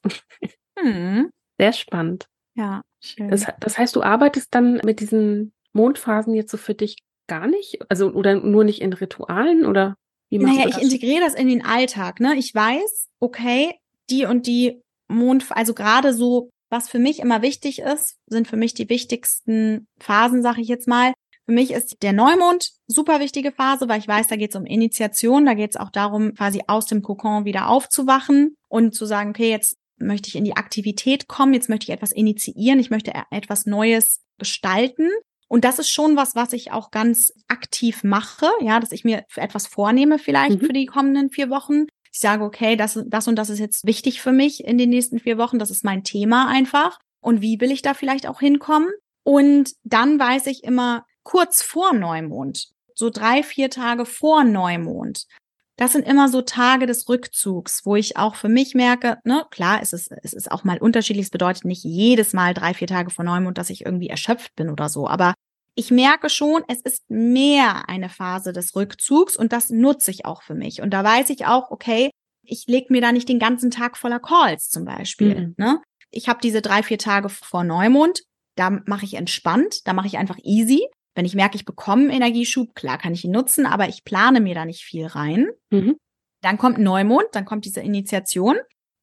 Hm. 0.78 1.30
Sehr 1.58 1.72
spannend. 1.74 2.26
Ja, 2.54 2.80
schön. 3.00 3.30
Das, 3.30 3.46
das 3.60 3.76
heißt, 3.76 3.94
du 3.94 4.02
arbeitest 4.02 4.54
dann 4.54 4.80
mit 4.82 5.00
diesen 5.00 5.52
Mondphasen 5.74 6.34
jetzt 6.34 6.50
so 6.50 6.56
für 6.56 6.74
dich 6.74 6.96
gar 7.28 7.46
nicht? 7.46 7.78
Also, 7.90 8.10
oder 8.12 8.34
nur 8.34 8.64
nicht 8.64 8.80
in 8.80 8.94
Ritualen 8.94 9.66
oder 9.66 9.94
wie 10.30 10.38
naja, 10.38 10.68
ich 10.68 10.78
integriere 10.80 11.20
das 11.20 11.34
in 11.34 11.48
den 11.48 11.64
Alltag, 11.64 12.18
ne? 12.18 12.34
Ich 12.36 12.54
weiß, 12.54 13.10
okay, 13.18 13.74
die 14.10 14.24
und 14.24 14.46
die 14.46 14.80
Mond, 15.08 15.46
also 15.50 15.74
gerade 15.74 16.14
so, 16.14 16.50
was 16.70 16.88
für 16.88 16.98
mich 16.98 17.18
immer 17.18 17.42
wichtig 17.42 17.80
ist, 17.80 18.16
sind 18.26 18.46
für 18.46 18.56
mich 18.56 18.74
die 18.74 18.88
wichtigsten 18.88 19.88
Phasen, 19.98 20.42
sage 20.42 20.60
ich 20.60 20.68
jetzt 20.68 20.88
mal. 20.88 21.12
Für 21.46 21.52
mich 21.52 21.72
ist 21.72 22.02
der 22.02 22.12
Neumond 22.12 22.70
super 22.86 23.18
wichtige 23.18 23.50
Phase, 23.50 23.88
weil 23.88 23.98
ich 23.98 24.06
weiß, 24.06 24.28
da 24.28 24.36
geht 24.36 24.50
es 24.50 24.56
um 24.56 24.66
Initiation, 24.66 25.46
da 25.46 25.54
geht 25.54 25.70
es 25.70 25.76
auch 25.76 25.90
darum, 25.90 26.34
quasi 26.34 26.62
aus 26.68 26.86
dem 26.86 27.02
Kokon 27.02 27.44
wieder 27.44 27.68
aufzuwachen 27.68 28.54
und 28.68 28.94
zu 28.94 29.04
sagen, 29.04 29.30
okay, 29.30 29.50
jetzt 29.50 29.76
möchte 29.96 30.28
ich 30.28 30.36
in 30.36 30.44
die 30.44 30.56
Aktivität 30.56 31.26
kommen, 31.26 31.52
jetzt 31.52 31.68
möchte 31.68 31.84
ich 31.84 31.90
etwas 31.90 32.12
initiieren, 32.12 32.78
ich 32.78 32.90
möchte 32.90 33.10
e-, 33.10 33.36
etwas 33.36 33.66
Neues 33.66 34.20
gestalten. 34.38 35.08
Und 35.48 35.64
das 35.64 35.80
ist 35.80 35.90
schon 35.90 36.14
was, 36.14 36.36
was 36.36 36.52
ich 36.52 36.70
auch 36.70 36.92
ganz 36.92 37.32
aktiv 37.48 38.04
mache, 38.04 38.46
ja, 38.60 38.78
dass 38.78 38.92
ich 38.92 39.02
mir 39.02 39.24
etwas 39.34 39.66
vornehme 39.66 40.20
vielleicht 40.20 40.62
mhm. 40.62 40.66
für 40.66 40.72
die 40.72 40.86
kommenden 40.86 41.30
vier 41.30 41.50
Wochen 41.50 41.86
ich 42.12 42.18
sage, 42.18 42.44
okay, 42.44 42.76
das, 42.76 42.98
das 43.06 43.28
und 43.28 43.36
das 43.36 43.50
ist 43.50 43.58
jetzt 43.58 43.86
wichtig 43.86 44.20
für 44.20 44.32
mich 44.32 44.64
in 44.64 44.78
den 44.78 44.90
nächsten 44.90 45.18
vier 45.18 45.38
Wochen, 45.38 45.58
das 45.58 45.70
ist 45.70 45.84
mein 45.84 46.04
Thema 46.04 46.48
einfach. 46.48 46.98
Und 47.20 47.40
wie 47.40 47.60
will 47.60 47.70
ich 47.70 47.82
da 47.82 47.94
vielleicht 47.94 48.26
auch 48.26 48.40
hinkommen? 48.40 48.88
Und 49.22 49.72
dann 49.84 50.18
weiß 50.18 50.46
ich 50.46 50.64
immer 50.64 51.04
kurz 51.22 51.62
vor 51.62 51.92
Neumond, 51.92 52.68
so 52.94 53.10
drei, 53.10 53.42
vier 53.42 53.70
Tage 53.70 54.06
vor 54.06 54.44
Neumond. 54.44 55.26
Das 55.76 55.92
sind 55.92 56.06
immer 56.06 56.28
so 56.28 56.42
Tage 56.42 56.86
des 56.86 57.08
Rückzugs, 57.08 57.86
wo 57.86 57.96
ich 57.96 58.16
auch 58.18 58.34
für 58.34 58.50
mich 58.50 58.74
merke, 58.74 59.18
ne, 59.24 59.46
klar, 59.50 59.80
es 59.80 59.94
ist, 59.94 60.10
es 60.22 60.34
ist 60.34 60.50
auch 60.52 60.62
mal 60.64 60.78
unterschiedlich. 60.78 61.26
Es 61.26 61.30
bedeutet 61.30 61.64
nicht 61.64 61.84
jedes 61.84 62.34
Mal 62.34 62.52
drei, 62.52 62.74
vier 62.74 62.86
Tage 62.86 63.10
vor 63.10 63.24
Neumond, 63.24 63.56
dass 63.56 63.70
ich 63.70 63.86
irgendwie 63.86 64.08
erschöpft 64.08 64.54
bin 64.56 64.68
oder 64.68 64.90
so. 64.90 65.08
Aber 65.08 65.32
ich 65.74 65.90
merke 65.90 66.28
schon, 66.28 66.62
es 66.68 66.80
ist 66.80 67.08
mehr 67.08 67.88
eine 67.88 68.08
Phase 68.08 68.52
des 68.52 68.74
Rückzugs 68.74 69.36
und 69.36 69.52
das 69.52 69.70
nutze 69.70 70.10
ich 70.10 70.24
auch 70.24 70.42
für 70.42 70.54
mich. 70.54 70.82
Und 70.82 70.90
da 70.90 71.04
weiß 71.04 71.30
ich 71.30 71.46
auch, 71.46 71.70
okay, 71.70 72.10
ich 72.42 72.66
lege 72.66 72.92
mir 72.92 73.00
da 73.00 73.12
nicht 73.12 73.28
den 73.28 73.38
ganzen 73.38 73.70
Tag 73.70 73.96
voller 73.96 74.20
Calls 74.20 74.68
zum 74.68 74.84
Beispiel. 74.84 75.48
Mhm. 75.48 75.54
Ne? 75.56 75.82
Ich 76.10 76.28
habe 76.28 76.40
diese 76.42 76.62
drei, 76.62 76.82
vier 76.82 76.98
Tage 76.98 77.28
vor 77.28 77.64
Neumond, 77.64 78.22
da 78.56 78.70
mache 78.86 79.04
ich 79.04 79.14
entspannt, 79.14 79.86
da 79.86 79.92
mache 79.92 80.08
ich 80.08 80.18
einfach 80.18 80.38
easy. 80.42 80.86
Wenn 81.14 81.24
ich 81.24 81.34
merke, 81.34 81.56
ich 81.56 81.64
bekomme 81.64 82.02
einen 82.02 82.10
Energieschub, 82.10 82.74
klar 82.74 82.98
kann 82.98 83.14
ich 83.14 83.24
ihn 83.24 83.30
nutzen, 83.30 83.66
aber 83.66 83.88
ich 83.88 84.04
plane 84.04 84.40
mir 84.40 84.54
da 84.54 84.64
nicht 84.64 84.82
viel 84.82 85.06
rein. 85.06 85.48
Mhm. 85.70 85.96
Dann 86.42 86.58
kommt 86.58 86.78
Neumond, 86.78 87.26
dann 87.32 87.44
kommt 87.44 87.64
diese 87.64 87.80
Initiation. 87.80 88.56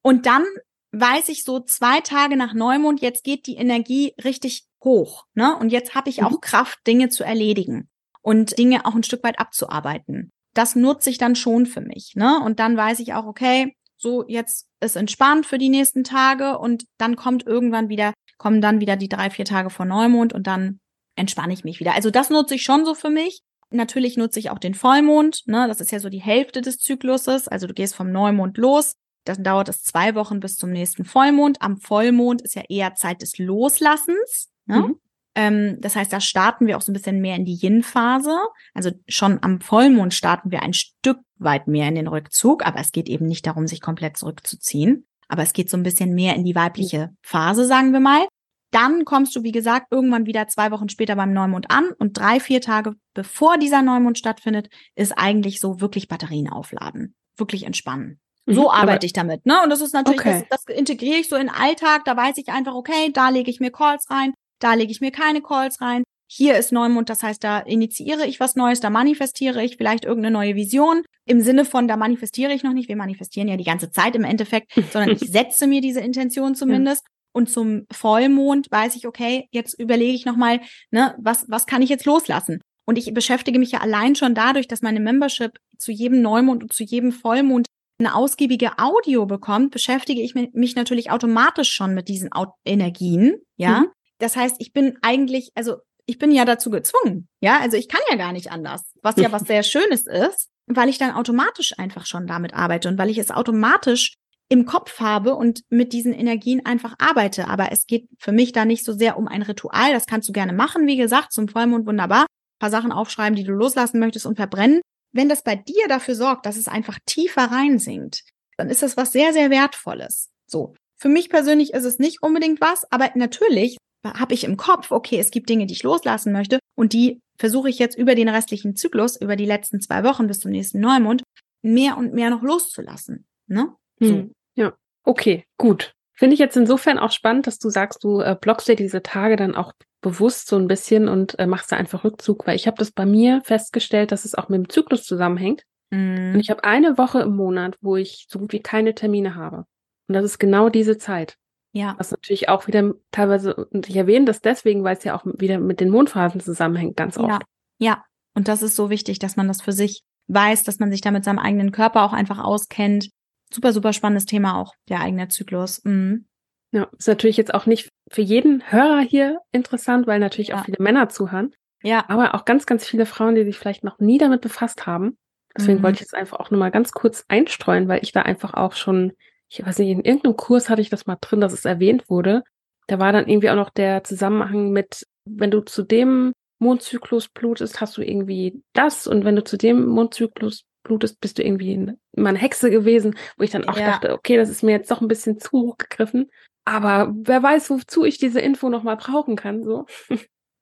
Und 0.03 0.26
dann 0.26 0.45
weiß 0.91 1.29
ich 1.29 1.43
so 1.43 1.59
zwei 1.59 2.01
Tage 2.01 2.38
nach 2.38 2.53
Neumond, 2.53 3.01
jetzt 3.01 3.23
geht 3.23 3.47
die 3.47 3.55
Energie 3.55 4.13
richtig 4.23 4.65
hoch. 4.83 5.25
Ne? 5.33 5.55
Und 5.57 5.71
jetzt 5.71 5.95
habe 5.95 6.09
ich 6.09 6.23
auch 6.23 6.31
mhm. 6.31 6.41
Kraft, 6.41 6.79
Dinge 6.88 7.09
zu 7.09 7.23
erledigen 7.23 7.89
und 8.21 8.57
Dinge 8.57 8.85
auch 8.85 8.95
ein 8.95 9.03
Stück 9.03 9.23
weit 9.23 9.39
abzuarbeiten. 9.39 10.31
Das 10.53 10.75
nutze 10.75 11.09
ich 11.09 11.17
dann 11.17 11.35
schon 11.35 11.65
für 11.65 11.81
mich. 11.81 12.13
Ne? 12.15 12.39
Und 12.43 12.59
dann 12.59 12.77
weiß 12.77 12.99
ich 12.99 13.13
auch, 13.13 13.25
okay, 13.25 13.75
so 13.97 14.25
jetzt 14.27 14.67
ist 14.79 14.95
entspannt 14.95 15.45
für 15.45 15.57
die 15.57 15.69
nächsten 15.69 16.03
Tage 16.03 16.57
und 16.59 16.85
dann 16.97 17.15
kommt 17.15 17.45
irgendwann 17.45 17.89
wieder, 17.89 18.13
kommen 18.38 18.61
dann 18.61 18.79
wieder 18.79 18.95
die 18.95 19.09
drei, 19.09 19.29
vier 19.29 19.45
Tage 19.45 19.69
vor 19.69 19.85
Neumond 19.85 20.33
und 20.33 20.47
dann 20.47 20.79
entspanne 21.15 21.53
ich 21.53 21.63
mich 21.63 21.79
wieder. 21.79 21.95
Also 21.95 22.11
das 22.11 22.29
nutze 22.29 22.55
ich 22.55 22.63
schon 22.63 22.85
so 22.85 22.93
für 22.93 23.09
mich. 23.09 23.41
Natürlich 23.69 24.15
nutze 24.15 24.39
ich 24.39 24.49
auch 24.49 24.59
den 24.59 24.75
Vollmond, 24.75 25.41
ne? 25.45 25.67
Das 25.67 25.81
ist 25.81 25.91
ja 25.91 25.99
so 25.99 26.09
die 26.09 26.21
Hälfte 26.21 26.61
des 26.61 26.77
Zykluses. 26.77 27.49
Also 27.49 27.67
du 27.67 27.73
gehst 27.73 27.95
vom 27.95 28.11
Neumond 28.11 28.57
los, 28.57 28.93
dann 29.28 29.43
dauert 29.43 29.69
es 29.69 29.84
zwei 29.84 30.15
Wochen 30.15 30.39
bis 30.39 30.55
zum 30.55 30.71
nächsten 30.71 31.05
Vollmond. 31.05 31.61
Am 31.61 31.78
Vollmond 31.78 32.41
ist 32.41 32.55
ja 32.55 32.63
eher 32.69 32.95
Zeit 32.95 33.21
des 33.21 33.38
Loslassens. 33.38 34.49
Ne? 34.65 34.80
Mhm. 34.80 34.99
Ähm, 35.36 35.78
das 35.82 35.95
heißt, 35.95 36.11
da 36.11 36.19
starten 36.19 36.65
wir 36.65 36.78
auch 36.78 36.82
so 36.82 36.91
ein 36.91 36.93
bisschen 36.93 37.21
mehr 37.21 37.36
in 37.36 37.45
die 37.45 37.59
Yin-Phase. 37.61 38.36
Also 38.73 38.91
schon 39.07 39.39
am 39.43 39.61
Vollmond 39.61 40.13
starten 40.13 40.51
wir 40.51 40.63
ein 40.63 40.73
Stück 40.73 41.19
weit 41.38 41.67
mehr 41.67 41.88
in 41.88 41.95
den 41.95 42.07
Rückzug, 42.07 42.65
aber 42.65 42.80
es 42.80 42.91
geht 42.91 43.07
eben 43.07 43.28
nicht 43.28 43.45
darum, 43.45 43.67
sich 43.67 43.80
komplett 43.82 44.17
zurückzuziehen. 44.17 45.05
Aber 45.28 45.43
es 45.43 45.53
geht 45.53 45.69
so 45.69 45.78
ein 45.78 45.84
bisschen 45.84 46.15
mehr 46.15 46.36
in 46.36 46.43
die 46.43 46.55
weibliche 46.55 47.11
Phase, 47.21 47.65
sagen 47.65 47.93
wir 47.93 47.99
mal. 47.99 48.25
Dann 48.71 49.05
kommst 49.05 49.36
du, 49.36 49.43
wie 49.43 49.51
gesagt, 49.51 49.88
irgendwann 49.91 50.25
wieder 50.25 50.47
zwei 50.47 50.71
Wochen 50.71 50.89
später 50.89 51.15
beim 51.15 51.34
Neumond 51.34 51.71
an 51.71 51.91
und 51.99 52.17
drei, 52.17 52.39
vier 52.39 52.59
Tage 52.59 52.95
bevor 53.13 53.57
dieser 53.57 53.82
Neumond 53.82 54.17
stattfindet, 54.17 54.69
ist 54.95 55.13
eigentlich 55.17 55.59
so 55.59 55.80
wirklich 55.80 56.07
Batterien 56.07 56.49
aufladen. 56.49 57.15
Wirklich 57.38 57.63
entspannen. 57.63 58.19
Mhm. 58.47 58.53
So 58.53 58.71
arbeite 58.71 59.05
ich 59.05 59.13
damit, 59.13 59.45
ne? 59.45 59.61
Und 59.63 59.69
das 59.69 59.81
ist 59.81 59.93
natürlich, 59.93 60.21
okay. 60.21 60.45
das, 60.49 60.63
das 60.65 60.75
integriere 60.75 61.19
ich 61.19 61.29
so 61.29 61.35
in 61.35 61.47
den 61.47 61.55
Alltag. 61.55 62.05
Da 62.05 62.15
weiß 62.15 62.37
ich 62.37 62.49
einfach, 62.49 62.73
okay, 62.73 63.11
da 63.13 63.29
lege 63.29 63.51
ich 63.51 63.59
mir 63.59 63.71
Calls 63.71 64.09
rein, 64.09 64.33
da 64.59 64.73
lege 64.73 64.91
ich 64.91 65.01
mir 65.01 65.11
keine 65.11 65.41
Calls 65.41 65.81
rein. 65.81 66.03
hier 66.29 66.57
ist 66.57 66.71
Neumond, 66.71 67.09
das 67.09 67.23
heißt, 67.23 67.43
da 67.43 67.59
initiiere 67.59 68.25
ich 68.25 68.39
was 68.39 68.55
Neues, 68.55 68.79
da 68.79 68.89
manifestiere 68.89 69.63
ich 69.63 69.77
vielleicht 69.77 70.05
irgendeine 70.05 70.33
neue 70.33 70.55
Vision. 70.55 71.03
Im 71.25 71.41
Sinne 71.41 71.65
von, 71.65 71.87
da 71.87 71.97
manifestiere 71.97 72.53
ich 72.53 72.63
noch 72.63 72.73
nicht, 72.73 72.89
wir 72.89 72.95
manifestieren 72.95 73.49
ja 73.49 73.57
die 73.57 73.63
ganze 73.63 73.91
Zeit 73.91 74.15
im 74.15 74.23
Endeffekt, 74.23 74.73
sondern 74.91 75.11
ich 75.11 75.29
setze 75.29 75.67
mir 75.67 75.81
diese 75.81 75.99
Intention 75.99 76.55
zumindest. 76.55 77.03
Ja. 77.05 77.13
Und 77.33 77.49
zum 77.49 77.85
Vollmond 77.91 78.67
weiß 78.71 78.95
ich, 78.95 79.05
okay, 79.05 79.47
jetzt 79.51 79.79
überlege 79.79 80.13
ich 80.13 80.25
nochmal, 80.25 80.59
ne, 80.89 81.15
was, 81.19 81.45
was 81.49 81.65
kann 81.65 81.81
ich 81.81 81.89
jetzt 81.89 82.05
loslassen? 82.05 82.61
Und 82.85 82.97
ich 82.97 83.13
beschäftige 83.13 83.59
mich 83.59 83.71
ja 83.71 83.81
allein 83.81 84.15
schon 84.15 84.33
dadurch, 84.33 84.67
dass 84.67 84.81
meine 84.81 85.01
Membership 85.01 85.59
zu 85.77 85.91
jedem 85.91 86.21
Neumond 86.21 86.63
und 86.63 86.73
zu 86.73 86.83
jedem 86.83 87.11
Vollmond 87.11 87.67
eine 87.99 88.15
ausgiebige 88.15 88.77
Audio 88.77 89.25
bekommt, 89.25 89.71
beschäftige 89.71 90.21
ich 90.21 90.35
mich 90.35 90.75
natürlich 90.75 91.11
automatisch 91.11 91.71
schon 91.71 91.93
mit 91.93 92.07
diesen 92.07 92.29
Energien, 92.65 93.37
ja. 93.55 93.81
Mhm. 93.81 93.87
Das 94.19 94.35
heißt, 94.35 94.55
ich 94.59 94.73
bin 94.73 94.97
eigentlich, 95.01 95.51
also 95.55 95.77
ich 96.07 96.17
bin 96.17 96.31
ja 96.31 96.45
dazu 96.45 96.69
gezwungen. 96.69 97.27
Ja, 97.41 97.59
also 97.59 97.77
ich 97.77 97.87
kann 97.87 98.01
ja 98.09 98.15
gar 98.15 98.33
nicht 98.33 98.51
anders, 98.51 98.93
was 99.03 99.17
ja 99.17 99.31
was 99.31 99.43
sehr 99.47 99.63
Schönes 99.63 100.07
ist, 100.07 100.49
weil 100.65 100.89
ich 100.89 100.97
dann 100.97 101.11
automatisch 101.11 101.77
einfach 101.77 102.05
schon 102.05 102.27
damit 102.27 102.53
arbeite 102.53 102.87
und 102.87 102.97
weil 102.97 103.09
ich 103.09 103.17
es 103.17 103.29
automatisch 103.31 104.15
im 104.49 104.65
Kopf 104.65 104.99
habe 104.99 105.35
und 105.35 105.61
mit 105.69 105.91
diesen 105.91 106.13
Energien 106.13 106.65
einfach 106.65 106.95
arbeite. 106.99 107.47
Aber 107.49 107.71
es 107.71 107.85
geht 107.85 108.07
für 108.17 108.31
mich 108.31 108.53
da 108.53 108.63
nicht 108.63 108.85
so 108.85 108.93
sehr 108.93 109.17
um 109.17 109.27
ein 109.27 109.41
Ritual. 109.41 109.91
Das 109.91 110.05
kannst 110.05 110.29
du 110.29 110.33
gerne 110.33 110.53
machen, 110.53 110.87
wie 110.87 110.95
gesagt, 110.95 111.33
zum 111.33 111.49
Vollmond 111.49 111.85
wunderbar. 111.85 112.21
Ein 112.21 112.59
paar 112.59 112.69
Sachen 112.69 112.93
aufschreiben, 112.93 113.35
die 113.35 113.43
du 113.43 113.51
loslassen 113.51 113.99
möchtest 113.99 114.25
und 114.25 114.37
verbrennen. 114.37 114.81
Wenn 115.14 115.30
das 115.30 115.43
bei 115.43 115.55
dir 115.55 115.88
dafür 115.88 116.16
sorgt, 116.16 116.45
dass 116.45 116.58
es 116.58 116.68
einfach 116.68 116.99
tiefer 117.05 117.45
reinsinkt, 117.45 118.24
dann 118.58 118.70
ist 118.70 118.84
das 118.84 118.97
was 118.97 119.12
sehr, 119.12 119.34
sehr 119.34 119.49
Wertvolles. 119.49 120.30
So. 120.47 120.74
Für 120.99 121.10
mich 121.10 121.30
persönlich 121.30 121.74
ist 121.74 121.86
es 121.86 121.99
nicht 121.99 122.24
unbedingt 122.24 122.60
was, 122.60 122.91
aber 122.91 123.12
natürlich 123.14 123.78
habe 124.03 124.34
ich 124.34 124.43
im 124.43 124.58
Kopf, 124.58 124.91
okay, 124.91 125.20
es 125.20 125.32
gibt 125.32 125.49
Dinge, 125.49 125.66
die 125.66 125.74
ich 125.74 125.84
loslassen 125.84 126.32
möchte 126.32 126.60
und 126.76 126.93
die 126.93 127.20
versuche 127.38 127.70
ich 127.70 127.78
jetzt 127.78 127.97
über 127.97 128.16
den 128.16 128.30
restlichen 128.30 128.76
Zyklus, 128.76 129.20
über 129.20 129.36
die 129.36 129.45
letzten 129.45 129.80
zwei 129.80 130.03
Wochen 130.03 130.28
bis 130.28 130.39
zum 130.39 130.51
nächsten 130.51 130.80
Neumond, 130.80 131.24
mehr 131.62 131.97
und 131.97 132.14
mehr 132.14 132.30
noch 132.30 132.41
loszulassen. 132.41 133.26
Ne? 133.47 133.76
Hm, 133.99 134.32
ja, 134.55 134.74
okay, 135.03 135.43
gut. 135.58 135.93
Finde 136.18 136.34
ich 136.34 136.39
jetzt 136.39 136.57
insofern 136.57 136.97
auch 136.97 137.11
spannend, 137.11 137.45
dass 137.45 137.59
du 137.59 137.70
sagst, 137.70 138.03
du 138.03 138.22
äh, 138.22 138.36
blockst 138.39 138.68
dir 138.68 138.76
diese 138.76 139.03
Tage 139.03 139.36
dann 139.36 139.55
auch 139.55 139.72
bewusst 140.01 140.47
so 140.47 140.55
ein 140.57 140.68
bisschen 140.68 141.07
und 141.07 141.38
äh, 141.38 141.45
machst 141.45 141.72
da 141.72 141.78
einfach 141.78 142.03
Rückzug, 142.03 142.47
weil 142.47 142.55
ich 142.55 142.65
habe 142.65 142.78
das 142.78 142.91
bei 142.91 143.05
mir 143.05 143.41
festgestellt, 143.43 144.11
dass 144.11 144.26
es 144.26 144.34
auch 144.34 144.49
mit 144.49 144.57
dem 144.57 144.70
Zyklus 144.70 145.03
zusammenhängt. 145.03 145.63
Mm. 145.91 146.34
Und 146.34 146.39
ich 146.39 146.49
habe 146.49 146.63
eine 146.63 146.97
Woche 146.97 147.22
im 147.22 147.36
Monat, 147.36 147.78
wo 147.82 147.95
ich 147.97 148.26
so 148.30 148.39
gut 148.39 148.51
wie 148.51 148.61
keine 148.61 148.95
Termine 148.95 149.36
habe. 149.36 149.65
Und 150.07 150.13
das 150.15 150.26
ist 150.26 150.39
genau 150.39 150.70
diese 150.70 150.97
Zeit. 150.97 151.38
Ja. 151.72 151.95
Was 151.99 152.11
natürlich 152.11 152.49
auch 152.49 152.65
wieder 152.65 152.93
teilweise, 153.11 153.53
und 153.53 153.88
ich 153.88 153.95
erwähne 153.95 154.26
das 154.26 154.41
deswegen, 154.41 154.84
weil 154.84 154.97
es 154.97 155.03
ja 155.03 155.15
auch 155.15 155.24
wieder 155.26 155.59
mit 155.59 155.80
den 155.80 155.89
Mondphasen 155.89 156.41
zusammenhängt, 156.41 156.97
ganz 156.97 157.18
oft. 157.18 157.30
Ja, 157.30 157.39
ja. 157.78 158.03
Und 158.34 158.47
das 158.47 158.63
ist 158.63 158.76
so 158.76 158.89
wichtig, 158.89 159.20
dass 159.20 159.36
man 159.36 159.47
das 159.47 159.61
für 159.61 159.72
sich 159.72 160.03
weiß, 160.28 160.63
dass 160.63 160.80
man 160.80 160.91
sich 160.91 161.01
da 161.01 161.11
mit 161.11 161.24
seinem 161.24 161.39
eigenen 161.39 161.72
Körper 161.72 162.03
auch 162.03 162.13
einfach 162.13 162.39
auskennt. 162.39 163.09
Super, 163.53 163.73
super 163.73 163.93
spannendes 163.93 164.25
Thema 164.25 164.57
auch, 164.57 164.73
der 164.89 165.01
eigene 165.01 165.27
Zyklus. 165.27 165.83
Mhm. 165.83 166.25
Ja, 166.71 166.89
ist 166.97 167.07
natürlich 167.07 167.37
jetzt 167.37 167.53
auch 167.53 167.65
nicht 167.65 167.89
für 168.11 168.21
jeden 168.21 168.71
Hörer 168.71 168.99
hier 168.99 169.39
interessant, 169.51 170.05
weil 170.05 170.19
natürlich 170.19 170.49
ja. 170.49 170.59
auch 170.59 170.65
viele 170.65 170.83
Männer 170.83 171.09
zuhören. 171.09 171.53
Ja. 171.81 172.05
Aber 172.09 172.35
auch 172.35 172.45
ganz, 172.45 172.65
ganz 172.65 172.85
viele 172.85 173.05
Frauen, 173.05 173.35
die 173.35 173.45
sich 173.45 173.57
vielleicht 173.57 173.83
noch 173.83 173.99
nie 173.99 174.17
damit 174.17 174.41
befasst 174.41 174.85
haben. 174.85 175.17
Deswegen 175.57 175.79
mhm. 175.79 175.83
wollte 175.83 175.95
ich 175.95 176.01
jetzt 176.01 176.15
einfach 176.15 176.39
auch 176.39 176.51
nochmal 176.51 176.71
ganz 176.71 176.91
kurz 176.91 177.23
einstreuen, 177.29 177.87
weil 177.87 178.03
ich 178.03 178.11
da 178.11 178.21
einfach 178.23 178.53
auch 178.53 178.73
schon 178.73 179.13
ich 179.49 179.65
weiß 179.65 179.79
nicht, 179.79 179.89
in 179.89 180.03
irgendeinem 180.03 180.35
Kurs 180.35 180.69
hatte 180.69 180.81
ich 180.81 180.89
das 180.89 181.05
mal 181.05 181.17
drin, 181.19 181.41
dass 181.41 181.53
es 181.53 181.65
erwähnt 181.65 182.09
wurde. 182.09 182.43
Da 182.87 182.99
war 182.99 183.11
dann 183.11 183.27
irgendwie 183.27 183.49
auch 183.49 183.55
noch 183.55 183.69
der 183.69 184.03
Zusammenhang 184.03 184.71
mit, 184.71 185.05
wenn 185.25 185.51
du 185.51 185.61
zu 185.61 185.83
dem 185.83 186.33
Mondzyklus 186.59 187.29
blutest, 187.29 187.81
hast 187.81 187.97
du 187.97 188.01
irgendwie 188.01 188.61
das 188.73 189.07
und 189.07 189.25
wenn 189.25 189.35
du 189.35 189.43
zu 189.43 189.57
dem 189.57 189.85
Mondzyklus 189.85 190.63
blutest, 190.88 191.19
bist 191.21 191.38
du 191.38 191.43
irgendwie 191.43 191.93
mal 192.15 192.29
eine 192.29 192.39
Hexe 192.39 192.69
gewesen, 192.69 193.15
wo 193.38 193.43
ich 193.43 193.51
dann 193.51 193.67
auch 193.67 193.77
ja. 193.77 193.91
dachte, 193.91 194.13
okay, 194.13 194.38
das 194.38 194.49
ist 194.49 194.63
mir 194.63 194.71
jetzt 194.71 194.89
doch 194.89 195.01
ein 195.01 195.07
bisschen 195.07 195.39
zu 195.39 195.51
hoch 195.51 195.77
gegriffen. 195.77 196.29
Aber 196.65 197.13
wer 197.15 197.41
weiß, 197.43 197.69
wozu 197.69 198.03
ich 198.03 198.17
diese 198.17 198.41
Info 198.41 198.69
nochmal 198.69 198.97
brauchen 198.97 199.35
kann, 199.35 199.63
so. 199.63 199.85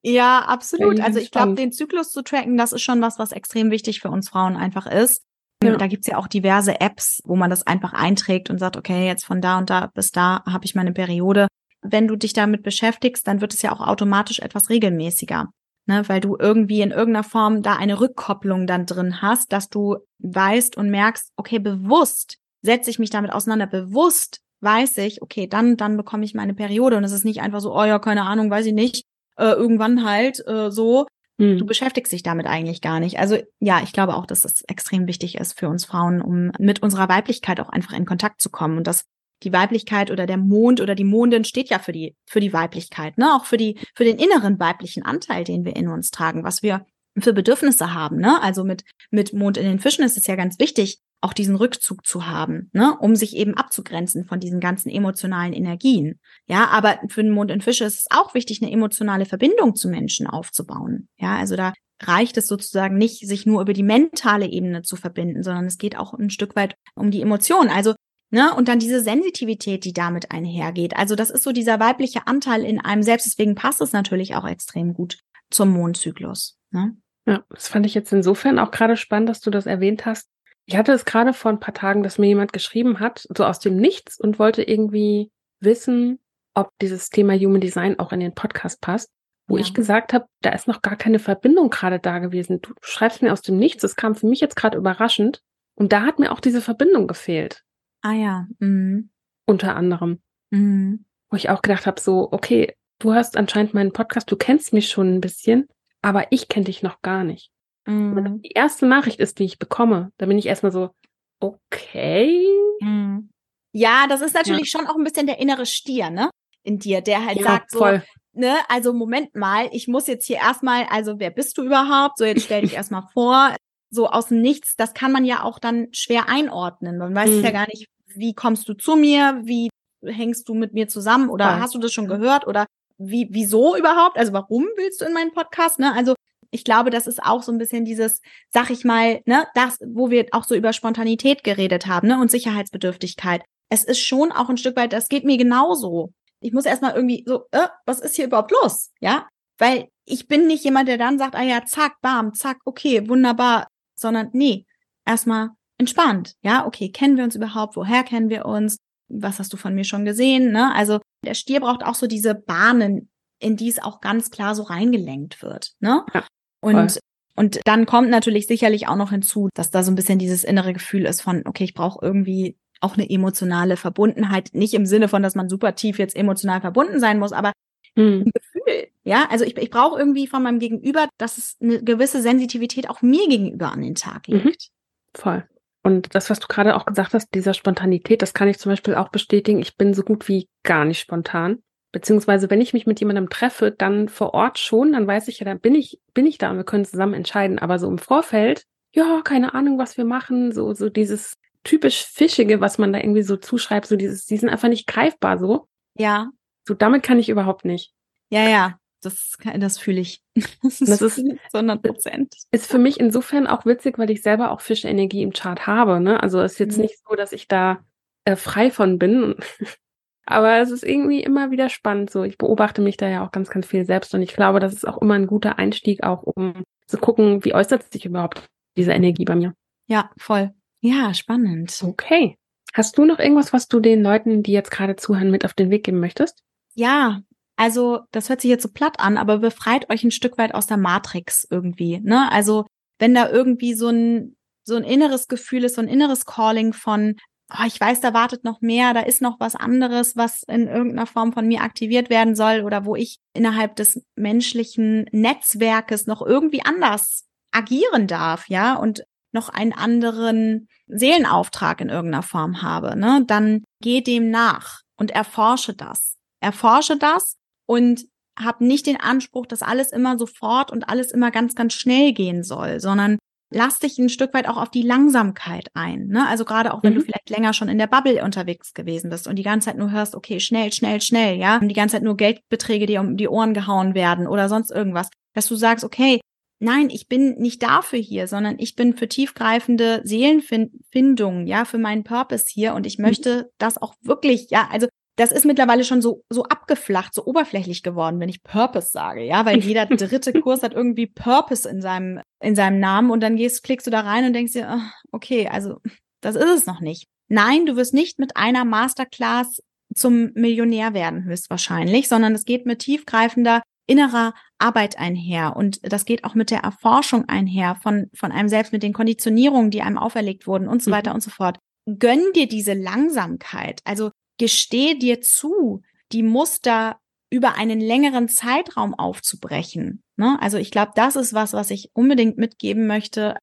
Ja, 0.07 0.41
absolut. 0.41 0.99
Also 0.99 1.17
ich 1.17 1.31
glaube, 1.31 1.55
den 1.55 1.71
Zyklus 1.71 2.11
zu 2.11 2.21
tracken, 2.21 2.57
das 2.57 2.73
ist 2.73 2.83
schon 2.83 3.01
was, 3.01 3.17
was 3.17 3.31
extrem 3.31 3.71
wichtig 3.71 4.01
für 4.01 4.09
uns 4.09 4.29
Frauen 4.29 4.55
einfach 4.55 4.85
ist. 4.85 5.23
Ja. 5.63 5.75
Da 5.77 5.87
gibt's 5.87 6.05
ja 6.05 6.17
auch 6.17 6.27
diverse 6.27 6.79
Apps, 6.79 7.23
wo 7.25 7.35
man 7.35 7.49
das 7.49 7.65
einfach 7.65 7.93
einträgt 7.93 8.51
und 8.51 8.59
sagt, 8.59 8.77
okay, 8.77 9.07
jetzt 9.07 9.25
von 9.25 9.41
da 9.41 9.57
und 9.57 9.71
da 9.71 9.87
bis 9.87 10.11
da 10.11 10.43
habe 10.45 10.65
ich 10.65 10.75
meine 10.75 10.91
Periode. 10.91 11.47
Wenn 11.81 12.07
du 12.07 12.15
dich 12.15 12.33
damit 12.33 12.61
beschäftigst, 12.61 13.27
dann 13.27 13.41
wird 13.41 13.55
es 13.55 13.63
ja 13.63 13.71
auch 13.71 13.81
automatisch 13.81 14.39
etwas 14.39 14.69
regelmäßiger. 14.69 15.49
Ne, 15.87 16.03
weil 16.09 16.19
du 16.19 16.35
irgendwie 16.39 16.81
in 16.81 16.89
irgendeiner 16.89 17.23
Form 17.23 17.61
da 17.61 17.75
eine 17.75 17.99
Rückkopplung 17.99 18.65
dann 18.65 18.87
drin 18.87 19.21
hast, 19.21 19.51
dass 19.51 19.69
du 19.69 19.97
weißt 20.17 20.77
und 20.77 20.89
merkst, 20.89 21.31
okay, 21.35 21.59
bewusst 21.59 22.37
setze 22.63 22.89
ich 22.89 22.97
mich 22.97 23.11
damit 23.11 23.31
auseinander, 23.31 23.67
bewusst 23.67 24.39
weiß 24.61 24.97
ich, 24.97 25.21
okay, 25.21 25.45
dann, 25.45 25.77
dann 25.77 25.95
bekomme 25.95 26.25
ich 26.25 26.33
meine 26.33 26.55
Periode 26.55 26.97
und 26.97 27.03
es 27.03 27.11
ist 27.11 27.23
nicht 27.23 27.41
einfach 27.41 27.59
so, 27.59 27.75
oh 27.75 27.83
ja, 27.83 27.99
keine 27.99 28.23
Ahnung, 28.23 28.49
weiß 28.49 28.65
ich 28.65 28.73
nicht, 28.73 29.05
äh, 29.37 29.51
irgendwann 29.51 30.03
halt 30.03 30.43
äh, 30.47 30.71
so, 30.71 31.05
hm. 31.37 31.57
Du 31.57 31.65
beschäftigst 31.65 32.13
dich 32.13 32.23
damit 32.23 32.47
eigentlich 32.47 32.81
gar 32.81 32.99
nicht. 32.99 33.19
Also 33.19 33.37
ja, 33.59 33.81
ich 33.83 33.91
glaube 33.91 34.15
auch, 34.15 34.25
dass 34.25 34.41
das 34.41 34.61
extrem 34.67 35.05
wichtig 35.05 35.35
ist 35.35 35.59
für 35.59 35.67
uns 35.67 35.83
Frauen, 35.83 36.21
um 36.21 36.51
mit 36.59 36.81
unserer 36.81 37.09
Weiblichkeit 37.09 37.59
auch 37.59 37.69
einfach 37.69 37.93
in 37.93 38.05
Kontakt 38.05 38.41
zu 38.41 38.49
kommen 38.49 38.77
und 38.77 38.87
dass 38.87 39.05
die 39.43 39.53
Weiblichkeit 39.53 40.11
oder 40.11 40.25
der 40.25 40.37
Mond 40.37 40.81
oder 40.81 40.95
die 40.95 41.03
Mondin 41.03 41.43
steht 41.43 41.69
ja 41.69 41.79
für 41.79 41.91
die 41.91 42.15
für 42.25 42.39
die 42.39 42.53
Weiblichkeit, 42.53 43.17
ne? 43.17 43.33
Auch 43.35 43.45
für 43.45 43.57
die 43.57 43.77
für 43.93 44.03
den 44.03 44.17
inneren 44.17 44.59
weiblichen 44.59 45.03
Anteil, 45.03 45.43
den 45.43 45.65
wir 45.65 45.75
in 45.75 45.87
uns 45.87 46.11
tragen, 46.11 46.43
was 46.43 46.63
wir 46.63 46.85
für 47.17 47.33
Bedürfnisse 47.33 47.93
haben, 47.93 48.17
ne? 48.17 48.41
Also 48.41 48.63
mit 48.63 48.83
mit 49.11 49.33
Mond 49.33 49.57
in 49.57 49.65
den 49.65 49.79
Fischen 49.79 50.03
ist 50.03 50.17
es 50.17 50.27
ja 50.27 50.35
ganz 50.35 50.59
wichtig, 50.59 50.99
auch 51.21 51.33
diesen 51.33 51.55
Rückzug 51.55 52.05
zu 52.05 52.27
haben, 52.27 52.69
ne, 52.71 52.95
um 52.99 53.15
sich 53.15 53.35
eben 53.35 53.55
abzugrenzen 53.55 54.25
von 54.25 54.39
diesen 54.39 54.59
ganzen 54.59 54.89
emotionalen 54.89 55.53
Energien. 55.53 56.19
Ja, 56.47 56.67
aber 56.67 56.99
für 57.09 57.23
den 57.23 57.31
Mond 57.31 57.49
in 57.49 57.61
Fische 57.61 57.83
ist 57.83 57.99
es 57.99 58.05
auch 58.11 58.35
wichtig, 58.35 58.61
eine 58.61 58.71
emotionale 58.71 59.25
Verbindung 59.25 59.75
zu 59.75 59.89
Menschen 59.89 60.27
aufzubauen. 60.27 61.07
Ja, 61.17 61.37
also 61.37 61.55
da 61.55 61.73
reicht 62.03 62.37
es 62.37 62.47
sozusagen 62.47 62.97
nicht, 62.97 63.25
sich 63.27 63.45
nur 63.45 63.61
über 63.61 63.73
die 63.73 63.83
mentale 63.83 64.47
Ebene 64.47 64.83
zu 64.83 64.95
verbinden, 64.95 65.41
sondern 65.41 65.65
es 65.65 65.79
geht 65.79 65.97
auch 65.97 66.13
ein 66.13 66.29
Stück 66.29 66.55
weit 66.55 66.75
um 66.93 67.09
die 67.09 67.21
Emotionen. 67.21 67.71
Also 67.71 67.95
Ne? 68.35 68.53
Und 68.53 68.67
dann 68.67 68.79
diese 68.79 69.01
Sensitivität, 69.01 69.85
die 69.85 69.93
damit 69.93 70.31
einhergeht. 70.31 70.95
Also 70.95 71.15
das 71.15 71.29
ist 71.29 71.43
so 71.43 71.51
dieser 71.51 71.79
weibliche 71.79 72.27
Anteil 72.27 72.63
in 72.63 72.81
einem 72.81 73.01
selbst. 73.01 73.25
Deswegen 73.25 73.55
passt 73.55 73.81
es 73.81 73.93
natürlich 73.93 74.35
auch 74.35 74.47
extrem 74.47 74.93
gut 74.93 75.19
zum 75.49 75.69
Mondzyklus. 75.69 76.57
Ne? 76.71 76.97
Ja, 77.25 77.43
das 77.49 77.67
fand 77.67 77.85
ich 77.85 77.93
jetzt 77.93 78.11
insofern 78.11 78.59
auch 78.59 78.71
gerade 78.71 78.97
spannend, 78.97 79.29
dass 79.29 79.39
du 79.39 79.51
das 79.51 79.65
erwähnt 79.65 80.05
hast, 80.05 80.29
ich 80.67 80.75
hatte 80.75 80.93
es 80.93 81.05
gerade 81.05 81.33
vor 81.33 81.51
ein 81.51 81.59
paar 81.59 81.73
Tagen, 81.73 82.01
dass 82.01 82.17
mir 82.17 82.27
jemand 82.27 82.51
geschrieben 82.51 82.99
hat, 82.99 83.27
so 83.35 83.45
aus 83.45 83.59
dem 83.59 83.77
Nichts 83.77 84.19
und 84.19 84.39
wollte 84.39 84.63
irgendwie 84.63 85.31
wissen, 85.59 86.19
ob 86.55 86.69
dieses 86.81 87.09
Thema 87.09 87.33
Human 87.35 87.61
Design 87.61 87.99
auch 87.99 88.11
in 88.11 88.19
den 88.19 88.33
Podcast 88.33 88.81
passt, 88.81 89.09
wo 89.47 89.57
ja. 89.57 89.61
ich 89.61 89.73
gesagt 89.73 90.11
habe, 90.13 90.25
da 90.41 90.51
ist 90.51 90.67
noch 90.67 90.81
gar 90.81 90.95
keine 90.95 91.19
Verbindung 91.19 91.69
gerade 91.69 91.99
da 91.99 92.17
gewesen. 92.17 92.61
Du 92.61 92.73
schreibst 92.81 93.21
mir 93.21 93.31
aus 93.31 93.41
dem 93.41 93.57
Nichts, 93.57 93.83
das 93.83 93.95
kam 93.95 94.15
für 94.15 94.25
mich 94.25 94.39
jetzt 94.39 94.55
gerade 94.55 94.77
überraschend 94.77 95.41
und 95.75 95.91
da 95.91 96.01
hat 96.01 96.17
mir 96.17 96.31
auch 96.31 96.39
diese 96.39 96.61
Verbindung 96.61 97.05
gefehlt. 97.05 97.63
Ah 98.05 98.13
ja. 98.13 98.47
Mhm. 98.59 99.09
Unter 99.47 99.75
anderem. 99.75 100.19
Mhm. 100.51 101.05
Wo 101.31 101.37
ich 101.37 101.49
auch 101.49 101.63
gedacht 101.63 101.87
habe, 101.87 101.99
so, 101.99 102.31
okay, 102.31 102.75
du 102.99 103.15
hast 103.15 103.35
anscheinend 103.35 103.73
meinen 103.73 103.93
Podcast, 103.93 104.29
du 104.29 104.35
kennst 104.35 104.73
mich 104.73 104.89
schon 104.89 105.15
ein 105.15 105.21
bisschen, 105.21 105.67
aber 106.03 106.31
ich 106.31 106.47
kenne 106.47 106.65
dich 106.65 106.83
noch 106.83 107.01
gar 107.01 107.23
nicht. 107.23 107.49
Mhm. 107.87 108.15
Das 108.15 108.41
die 108.41 108.51
erste 108.51 108.85
Nachricht 108.85 109.19
ist, 109.19 109.39
die 109.39 109.45
ich 109.45 109.57
bekomme, 109.57 110.11
da 110.17 110.27
bin 110.27 110.37
ich 110.37 110.45
erstmal 110.45 110.71
so, 110.71 110.91
okay. 111.39 112.47
Mhm. 112.79 113.31
Ja, 113.71 114.05
das 114.07 114.21
ist 114.21 114.35
natürlich 114.35 114.71
ja. 114.71 114.79
schon 114.79 114.87
auch 114.87 114.97
ein 114.97 115.03
bisschen 115.03 115.25
der 115.25 115.39
innere 115.39 115.65
Stier, 115.65 116.11
ne? 116.11 116.29
In 116.61 116.77
dir, 116.77 117.01
der 117.01 117.25
halt 117.25 117.39
ja, 117.39 117.43
sagt 117.43 117.71
so, 117.71 117.79
voll. 117.79 118.03
ne, 118.33 118.55
also 118.69 118.93
Moment 118.93 119.33
mal, 119.35 119.67
ich 119.71 119.87
muss 119.87 120.05
jetzt 120.05 120.27
hier 120.27 120.37
erstmal, 120.37 120.85
also 120.91 121.17
wer 121.17 121.31
bist 121.31 121.57
du 121.57 121.63
überhaupt? 121.63 122.19
So, 122.19 122.25
jetzt 122.25 122.43
stell 122.43 122.61
dich 122.61 122.73
erstmal 122.75 123.07
vor. 123.13 123.55
So 123.89 124.09
aus 124.09 124.27
dem 124.27 124.41
Nichts, 124.41 124.75
das 124.75 124.93
kann 124.93 125.11
man 125.11 125.25
ja 125.25 125.43
auch 125.43 125.57
dann 125.57 125.87
schwer 125.91 126.29
einordnen. 126.29 126.99
Man 126.99 127.15
weiß 127.15 127.31
mhm. 127.31 127.43
ja 127.43 127.51
gar 127.51 127.67
nicht, 127.67 127.87
wie 128.17 128.33
kommst 128.33 128.67
du 128.69 128.73
zu 128.73 128.95
mir, 128.95 129.41
wie 129.43 129.69
hängst 130.03 130.47
du 130.49 130.53
mit 130.53 130.73
mir 130.73 130.87
zusammen 130.87 131.29
oder 131.29 131.51
voll. 131.51 131.59
hast 131.59 131.75
du 131.75 131.79
das 131.79 131.93
schon 131.93 132.07
gehört 132.07 132.47
oder 132.47 132.65
wie, 132.97 133.27
wieso 133.31 133.75
überhaupt? 133.75 134.17
Also 134.17 134.33
warum 134.33 134.65
willst 134.75 135.01
du 135.01 135.05
in 135.05 135.13
meinen 135.13 135.33
Podcast? 135.33 135.79
Ne? 135.79 135.93
Also 135.93 136.15
ich 136.51 136.63
glaube, 136.63 136.89
das 136.89 137.07
ist 137.07 137.21
auch 137.21 137.43
so 137.43 137.51
ein 137.51 137.57
bisschen 137.57 137.85
dieses, 137.85 138.21
sag 138.49 138.69
ich 138.69 138.85
mal, 138.85 139.21
ne, 139.25 139.45
das, 139.55 139.77
wo 139.85 140.09
wir 140.09 140.27
auch 140.31 140.45
so 140.45 140.55
über 140.55 140.73
Spontanität 140.73 141.43
geredet 141.43 141.87
haben, 141.87 142.07
ne, 142.07 142.19
und 142.19 142.31
Sicherheitsbedürftigkeit. 142.31 143.43
Es 143.69 143.83
ist 143.83 143.99
schon 143.99 144.31
auch 144.31 144.49
ein 144.49 144.57
Stück 144.57 144.77
weit, 144.77 144.93
das 144.93 145.09
geht 145.09 145.25
mir 145.25 145.37
genauso. 145.37 146.13
Ich 146.39 146.53
muss 146.53 146.65
erstmal 146.65 146.95
irgendwie 146.95 147.23
so, 147.27 147.45
äh, 147.51 147.67
was 147.85 147.99
ist 147.99 148.15
hier 148.15 148.25
überhaupt 148.25 148.51
los? 148.51 148.91
Ja, 149.01 149.27
weil 149.57 149.89
ich 150.05 150.27
bin 150.27 150.47
nicht 150.47 150.63
jemand, 150.63 150.87
der 150.87 150.97
dann 150.97 151.17
sagt, 151.17 151.35
ah 151.35 151.43
ja, 151.43 151.65
zack, 151.65 151.99
bam, 152.01 152.33
zack, 152.33 152.57
okay, 152.63 153.09
wunderbar, 153.09 153.67
sondern 153.95 154.29
nee, 154.33 154.65
erstmal 155.05 155.49
entspannt. 155.77 156.35
Ja, 156.41 156.65
okay, 156.65 156.89
kennen 156.89 157.17
wir 157.17 157.23
uns 157.23 157.35
überhaupt? 157.35 157.75
Woher 157.75 158.03
kennen 158.03 158.29
wir 158.29 158.45
uns? 158.45 158.77
Was 159.07 159.39
hast 159.39 159.53
du 159.53 159.57
von 159.57 159.75
mir 159.75 159.83
schon 159.83 160.05
gesehen? 160.05 160.51
Ne? 160.51 160.73
Also 160.73 160.99
der 161.23 161.35
Stier 161.35 161.59
braucht 161.59 161.83
auch 161.83 161.95
so 161.95 162.07
diese 162.07 162.33
Bahnen 162.35 163.09
in 163.39 163.57
die 163.57 163.67
es 163.67 163.81
auch 163.81 164.01
ganz 164.01 164.31
klar 164.31 164.55
so 164.55 164.63
reingelenkt 164.63 165.41
wird. 165.43 165.73
Ne? 165.79 166.05
Ja, 166.13 166.23
und 166.61 166.99
und 167.37 167.59
dann 167.65 167.85
kommt 167.85 168.09
natürlich 168.09 168.47
sicherlich 168.47 168.87
auch 168.87 168.95
noch 168.95 169.09
hinzu, 169.09 169.49
dass 169.53 169.69
da 169.69 169.83
so 169.83 169.91
ein 169.91 169.95
bisschen 169.95 170.19
dieses 170.19 170.45
innere 170.45 170.71
Gefühl 170.71 171.05
ist 171.05 171.21
von, 171.21 171.43
okay, 171.45 171.65
ich 171.65 171.73
brauche 171.73 171.99
irgendwie 172.01 172.57
auch 172.79 172.93
eine 172.95 173.09
emotionale 173.09 173.75
Verbundenheit. 173.75 174.51
Nicht 174.53 174.73
im 174.73 174.85
Sinne 174.85 175.09
von, 175.09 175.21
dass 175.21 175.35
man 175.35 175.49
super 175.49 175.75
tief 175.75 175.99
jetzt 175.99 176.15
emotional 176.15 176.61
verbunden 176.61 177.01
sein 177.01 177.19
muss, 177.19 177.33
aber 177.33 177.51
hm. 177.95 178.23
ein 178.25 178.31
Gefühl. 178.33 178.87
Ja, 179.03 179.27
also 179.29 179.43
ich, 179.43 179.57
ich 179.57 179.69
brauche 179.69 179.99
irgendwie 179.99 180.27
von 180.27 180.43
meinem 180.43 180.59
Gegenüber, 180.59 181.09
dass 181.17 181.37
es 181.37 181.57
eine 181.61 181.83
gewisse 181.83 182.21
Sensitivität 182.21 182.89
auch 182.89 183.01
mir 183.01 183.27
gegenüber 183.27 183.71
an 183.71 183.81
den 183.81 183.95
Tag 183.95 184.29
mhm. 184.29 184.35
legt. 184.35 184.69
Mhm. 184.71 185.19
Voll. 185.19 185.43
Und 185.85 186.15
das, 186.15 186.31
was 186.31 186.39
du 186.39 186.47
gerade 186.47 186.75
auch 186.75 186.87
gesagt 186.87 187.13
hast, 187.13 187.29
dieser 187.35 187.53
Spontanität, 187.53 188.23
das 188.23 188.33
kann 188.33 188.47
ich 188.47 188.57
zum 188.57 188.71
Beispiel 188.71 188.95
auch 188.95 189.09
bestätigen. 189.09 189.59
Ich 189.59 189.77
bin 189.77 189.93
so 189.93 190.01
gut 190.01 190.27
wie 190.27 190.49
gar 190.63 190.83
nicht 190.83 190.99
spontan. 190.99 191.61
Beziehungsweise, 191.91 192.49
wenn 192.49 192.59
ich 192.59 192.73
mich 192.73 192.87
mit 192.87 192.99
jemandem 192.99 193.29
treffe, 193.29 193.69
dann 193.69 194.09
vor 194.09 194.33
Ort 194.33 194.57
schon, 194.57 194.93
dann 194.93 195.05
weiß 195.05 195.27
ich 195.27 195.37
ja, 195.37 195.45
dann 195.45 195.59
bin 195.59 195.75
ich, 195.75 195.99
bin 196.15 196.25
ich 196.25 196.39
da 196.39 196.49
und 196.49 196.57
wir 196.57 196.63
können 196.63 196.85
zusammen 196.85 197.13
entscheiden. 197.13 197.59
Aber 197.59 197.77
so 197.77 197.87
im 197.87 197.99
Vorfeld, 197.99 198.65
ja, 198.95 199.21
keine 199.23 199.53
Ahnung, 199.53 199.77
was 199.77 199.95
wir 199.95 200.05
machen, 200.05 200.51
so, 200.51 200.73
so 200.73 200.89
dieses 200.89 201.37
typisch 201.63 202.03
Fischige, 202.03 202.61
was 202.61 202.79
man 202.79 202.91
da 202.91 202.97
irgendwie 202.97 203.21
so 203.21 203.37
zuschreibt, 203.37 203.85
so 203.85 203.95
dieses, 203.95 204.25
die 204.25 204.37
sind 204.37 204.49
einfach 204.49 204.69
nicht 204.69 204.87
greifbar 204.87 205.37
so. 205.37 205.67
Ja. 205.93 206.31
So 206.67 206.73
damit 206.73 207.03
kann 207.03 207.19
ich 207.19 207.29
überhaupt 207.29 207.63
nicht. 207.63 207.93
Ja, 208.31 208.49
ja 208.49 208.79
das, 209.05 209.37
das 209.57 209.77
fühle 209.77 210.01
ich. 210.01 210.21
Das 210.63 210.81
ist, 210.81 211.01
das 211.01 211.17
ist 211.17 211.25
100 211.53 211.81
Prozent. 211.81 212.35
Ist 212.51 212.69
für 212.69 212.77
mich 212.77 212.99
insofern 212.99 213.47
auch 213.47 213.65
witzig, 213.65 213.97
weil 213.97 214.09
ich 214.09 214.21
selber 214.21 214.51
auch 214.51 214.61
Fischenergie 214.61 215.21
im 215.21 215.31
Chart 215.31 215.67
habe. 215.67 215.99
Ne? 215.99 216.21
Also 216.21 216.41
ist 216.41 216.59
jetzt 216.59 216.77
mhm. 216.77 216.83
nicht 216.83 216.95
so, 217.07 217.15
dass 217.15 217.31
ich 217.31 217.47
da 217.47 217.79
äh, 218.25 218.35
frei 218.35 218.71
von 218.71 218.99
bin. 218.99 219.35
Aber 220.25 220.57
es 220.57 220.71
ist 220.71 220.83
irgendwie 220.83 221.21
immer 221.21 221.51
wieder 221.51 221.69
spannend. 221.69 222.09
So, 222.09 222.23
ich 222.23 222.37
beobachte 222.37 222.81
mich 222.81 222.97
da 222.97 223.07
ja 223.07 223.25
auch 223.25 223.31
ganz, 223.31 223.49
ganz 223.49 223.67
viel 223.67 223.85
selbst 223.85 224.13
und 224.15 224.23
ich 224.23 224.33
glaube, 224.33 224.59
das 224.59 224.73
ist 224.73 224.87
auch 224.87 224.99
immer 224.99 225.13
ein 225.13 225.27
guter 225.27 225.59
Einstieg, 225.59 226.03
auch 226.03 226.23
um 226.23 226.63
zu 226.87 226.97
gucken, 226.97 227.45
wie 227.45 227.53
äußert 227.53 227.91
sich 227.93 228.05
überhaupt 228.05 228.43
diese 228.75 228.91
Energie 228.91 229.25
bei 229.25 229.35
mir. 229.35 229.53
Ja, 229.87 230.09
voll. 230.17 230.51
Ja, 230.81 231.13
spannend. 231.13 231.79
Okay. 231.83 232.37
Hast 232.73 232.97
du 232.97 233.05
noch 233.05 233.19
irgendwas, 233.19 233.53
was 233.53 233.67
du 233.67 233.79
den 233.79 234.01
Leuten, 234.01 234.43
die 234.43 234.51
jetzt 234.51 234.71
gerade 234.71 234.95
zuhören, 234.95 235.31
mit 235.31 235.45
auf 235.45 235.53
den 235.53 235.69
Weg 235.69 235.83
geben 235.85 235.99
möchtest? 235.99 236.43
Ja, 236.73 237.21
also, 237.57 238.01
das 238.11 238.29
hört 238.29 238.41
sich 238.41 238.49
jetzt 238.49 238.63
so 238.63 238.69
platt 238.69 238.99
an, 238.99 239.17
aber 239.17 239.37
befreit 239.39 239.89
euch 239.89 240.03
ein 240.03 240.11
Stück 240.11 240.37
weit 240.37 240.53
aus 240.53 240.67
der 240.67 240.77
Matrix 240.77 241.47
irgendwie, 241.49 241.99
ne? 242.01 242.31
Also, 242.31 242.65
wenn 242.99 243.13
da 243.13 243.29
irgendwie 243.29 243.73
so 243.73 243.89
ein, 243.89 244.35
so 244.63 244.75
ein 244.75 244.83
inneres 244.83 245.27
Gefühl 245.27 245.63
ist, 245.63 245.75
so 245.75 245.81
ein 245.81 245.87
inneres 245.87 246.25
Calling 246.25 246.73
von, 246.73 247.15
oh, 247.53 247.63
ich 247.65 247.79
weiß, 247.79 248.01
da 248.01 248.13
wartet 248.13 248.43
noch 248.43 248.61
mehr, 248.61 248.93
da 248.93 249.01
ist 249.01 249.21
noch 249.21 249.39
was 249.39 249.55
anderes, 249.55 250.17
was 250.17 250.43
in 250.43 250.67
irgendeiner 250.67 251.05
Form 251.05 251.31
von 251.31 251.47
mir 251.47 251.61
aktiviert 251.61 252.09
werden 252.09 252.35
soll 252.35 252.61
oder 252.61 252.85
wo 252.85 252.95
ich 252.95 253.19
innerhalb 253.33 253.75
des 253.75 254.01
menschlichen 254.15 255.05
Netzwerkes 255.11 256.07
noch 256.07 256.21
irgendwie 256.21 256.65
anders 256.65 257.25
agieren 257.51 258.07
darf, 258.07 258.49
ja, 258.49 258.75
und 258.75 259.03
noch 259.31 259.49
einen 259.49 259.73
anderen 259.73 260.67
Seelenauftrag 260.87 261.79
in 261.81 261.89
irgendeiner 261.89 262.23
Form 262.23 262.61
habe, 262.61 262.97
ne, 262.97 263.23
dann 263.25 263.63
geh 263.81 264.01
dem 264.01 264.29
nach 264.29 264.81
und 264.97 265.11
erforsche 265.11 265.73
das. 265.73 266.17
Erforsche 266.41 266.97
das 266.97 267.37
und 267.65 268.05
habe 268.37 268.65
nicht 268.65 268.85
den 268.85 268.99
Anspruch, 268.99 269.45
dass 269.45 269.61
alles 269.61 269.91
immer 269.91 270.17
sofort 270.17 270.71
und 270.71 270.89
alles 270.89 271.11
immer 271.11 271.31
ganz, 271.31 271.55
ganz 271.55 271.73
schnell 271.73 272.13
gehen 272.13 272.43
soll, 272.43 272.79
sondern 272.79 273.17
lass 273.51 273.79
dich 273.79 273.97
ein 273.97 274.09
Stück 274.09 274.33
weit 274.33 274.47
auch 274.47 274.57
auf 274.57 274.69
die 274.69 274.81
Langsamkeit 274.81 275.69
ein. 275.73 276.07
Ne? 276.07 276.27
Also 276.27 276.43
gerade 276.45 276.73
auch, 276.73 276.83
wenn 276.83 276.93
mhm. 276.93 276.97
du 276.97 277.01
vielleicht 277.03 277.29
länger 277.29 277.53
schon 277.53 277.69
in 277.69 277.77
der 277.77 277.87
Bubble 277.87 278.23
unterwegs 278.23 278.73
gewesen 278.73 279.09
bist 279.09 279.27
und 279.27 279.37
die 279.37 279.43
ganze 279.43 279.69
Zeit 279.69 279.77
nur 279.77 279.91
hörst, 279.91 280.15
okay, 280.15 280.39
schnell, 280.39 280.73
schnell, 280.73 280.99
schnell, 281.01 281.37
ja, 281.37 281.57
und 281.57 281.69
die 281.69 281.75
ganze 281.75 281.95
Zeit 281.95 282.03
nur 282.03 282.17
Geldbeträge 282.17 282.85
dir 282.85 283.01
um 283.01 283.17
die 283.17 283.29
Ohren 283.29 283.53
gehauen 283.53 283.95
werden 283.95 284.27
oder 284.27 284.49
sonst 284.49 284.71
irgendwas, 284.71 285.09
dass 285.33 285.47
du 285.47 285.55
sagst, 285.55 285.85
okay, 285.85 286.19
nein, 286.59 286.89
ich 286.89 287.07
bin 287.07 287.35
nicht 287.35 287.63
dafür 287.63 287.99
hier, 287.99 288.27
sondern 288.27 288.55
ich 288.59 288.75
bin 288.75 288.95
für 288.95 289.07
tiefgreifende 289.07 290.01
Seelenfindungen, 290.03 291.47
ja, 291.47 291.65
für 291.65 291.77
meinen 291.77 292.03
Purpose 292.03 292.45
hier 292.49 292.73
und 292.73 292.85
ich 292.85 292.97
mhm. 292.97 293.05
möchte 293.05 293.37
mhm. 293.37 293.49
das 293.57 293.81
auch 293.81 293.93
wirklich, 294.01 294.49
ja, 294.49 294.67
also 294.71 294.87
das 295.15 295.31
ist 295.31 295.45
mittlerweile 295.45 295.83
schon 295.83 296.01
so, 296.01 296.23
so 296.29 296.43
abgeflacht, 296.43 297.13
so 297.13 297.25
oberflächlich 297.25 297.83
geworden, 297.83 298.19
wenn 298.19 298.29
ich 298.29 298.43
Purpose 298.43 298.89
sage, 298.91 299.23
ja, 299.23 299.45
weil 299.45 299.59
jeder 299.59 299.85
dritte 299.85 300.33
Kurs 300.33 300.63
hat 300.63 300.73
irgendwie 300.73 301.07
Purpose 301.07 301.67
in 301.67 301.81
seinem, 301.81 302.21
in 302.41 302.55
seinem 302.55 302.79
Namen 302.79 303.11
und 303.11 303.21
dann 303.21 303.37
gehst, 303.37 303.63
klickst 303.63 303.87
du 303.87 303.91
da 303.91 304.01
rein 304.01 304.25
und 304.25 304.33
denkst 304.33 304.53
dir, 304.53 304.69
ah, 304.69 304.91
okay, 305.11 305.47
also 305.47 305.77
das 306.21 306.35
ist 306.35 306.49
es 306.49 306.65
noch 306.65 306.81
nicht. 306.81 307.07
Nein, 307.27 307.65
du 307.65 307.75
wirst 307.75 307.93
nicht 307.93 308.19
mit 308.19 308.35
einer 308.35 308.65
Masterclass 308.65 309.61
zum 309.93 310.31
Millionär 310.33 310.93
werden, 310.93 311.23
höchstwahrscheinlich, 311.23 312.07
sondern 312.07 312.33
es 312.33 312.45
geht 312.45 312.65
mit 312.65 312.79
tiefgreifender 312.79 313.61
innerer 313.87 314.33
Arbeit 314.57 314.97
einher 314.97 315.55
und 315.55 315.79
das 315.83 316.05
geht 316.05 316.23
auch 316.23 316.33
mit 316.33 316.49
der 316.49 316.59
Erforschung 316.59 317.25
einher 317.29 317.75
von, 317.81 318.09
von 318.15 318.31
einem 318.31 318.49
selbst, 318.49 318.73
mit 318.73 318.83
den 318.83 318.93
Konditionierungen, 318.93 319.69
die 319.69 319.81
einem 319.81 319.97
auferlegt 319.97 320.47
wurden 320.47 320.67
und 320.67 320.81
so 320.81 320.91
weiter 320.91 321.11
mhm. 321.11 321.15
und 321.15 321.21
so 321.21 321.29
fort. 321.29 321.59
Gönn 321.99 322.23
dir 322.35 322.47
diese 322.47 322.73
Langsamkeit. 322.73 323.81
Also 323.85 324.09
gesteh 324.37 324.95
dir 324.95 325.21
zu, 325.21 325.81
die 326.11 326.23
Muster 326.23 326.99
über 327.29 327.55
einen 327.55 327.79
längeren 327.79 328.29
Zeitraum 328.29 328.93
aufzubrechen. 328.93 330.03
Ne? 330.15 330.37
Also 330.41 330.57
ich 330.57 330.71
glaube, 330.71 330.91
das 330.95 331.15
ist 331.15 331.33
was, 331.33 331.53
was 331.53 331.71
ich 331.71 331.89
unbedingt 331.93 332.37
mitgeben 332.37 332.87
möchte, 332.87 333.35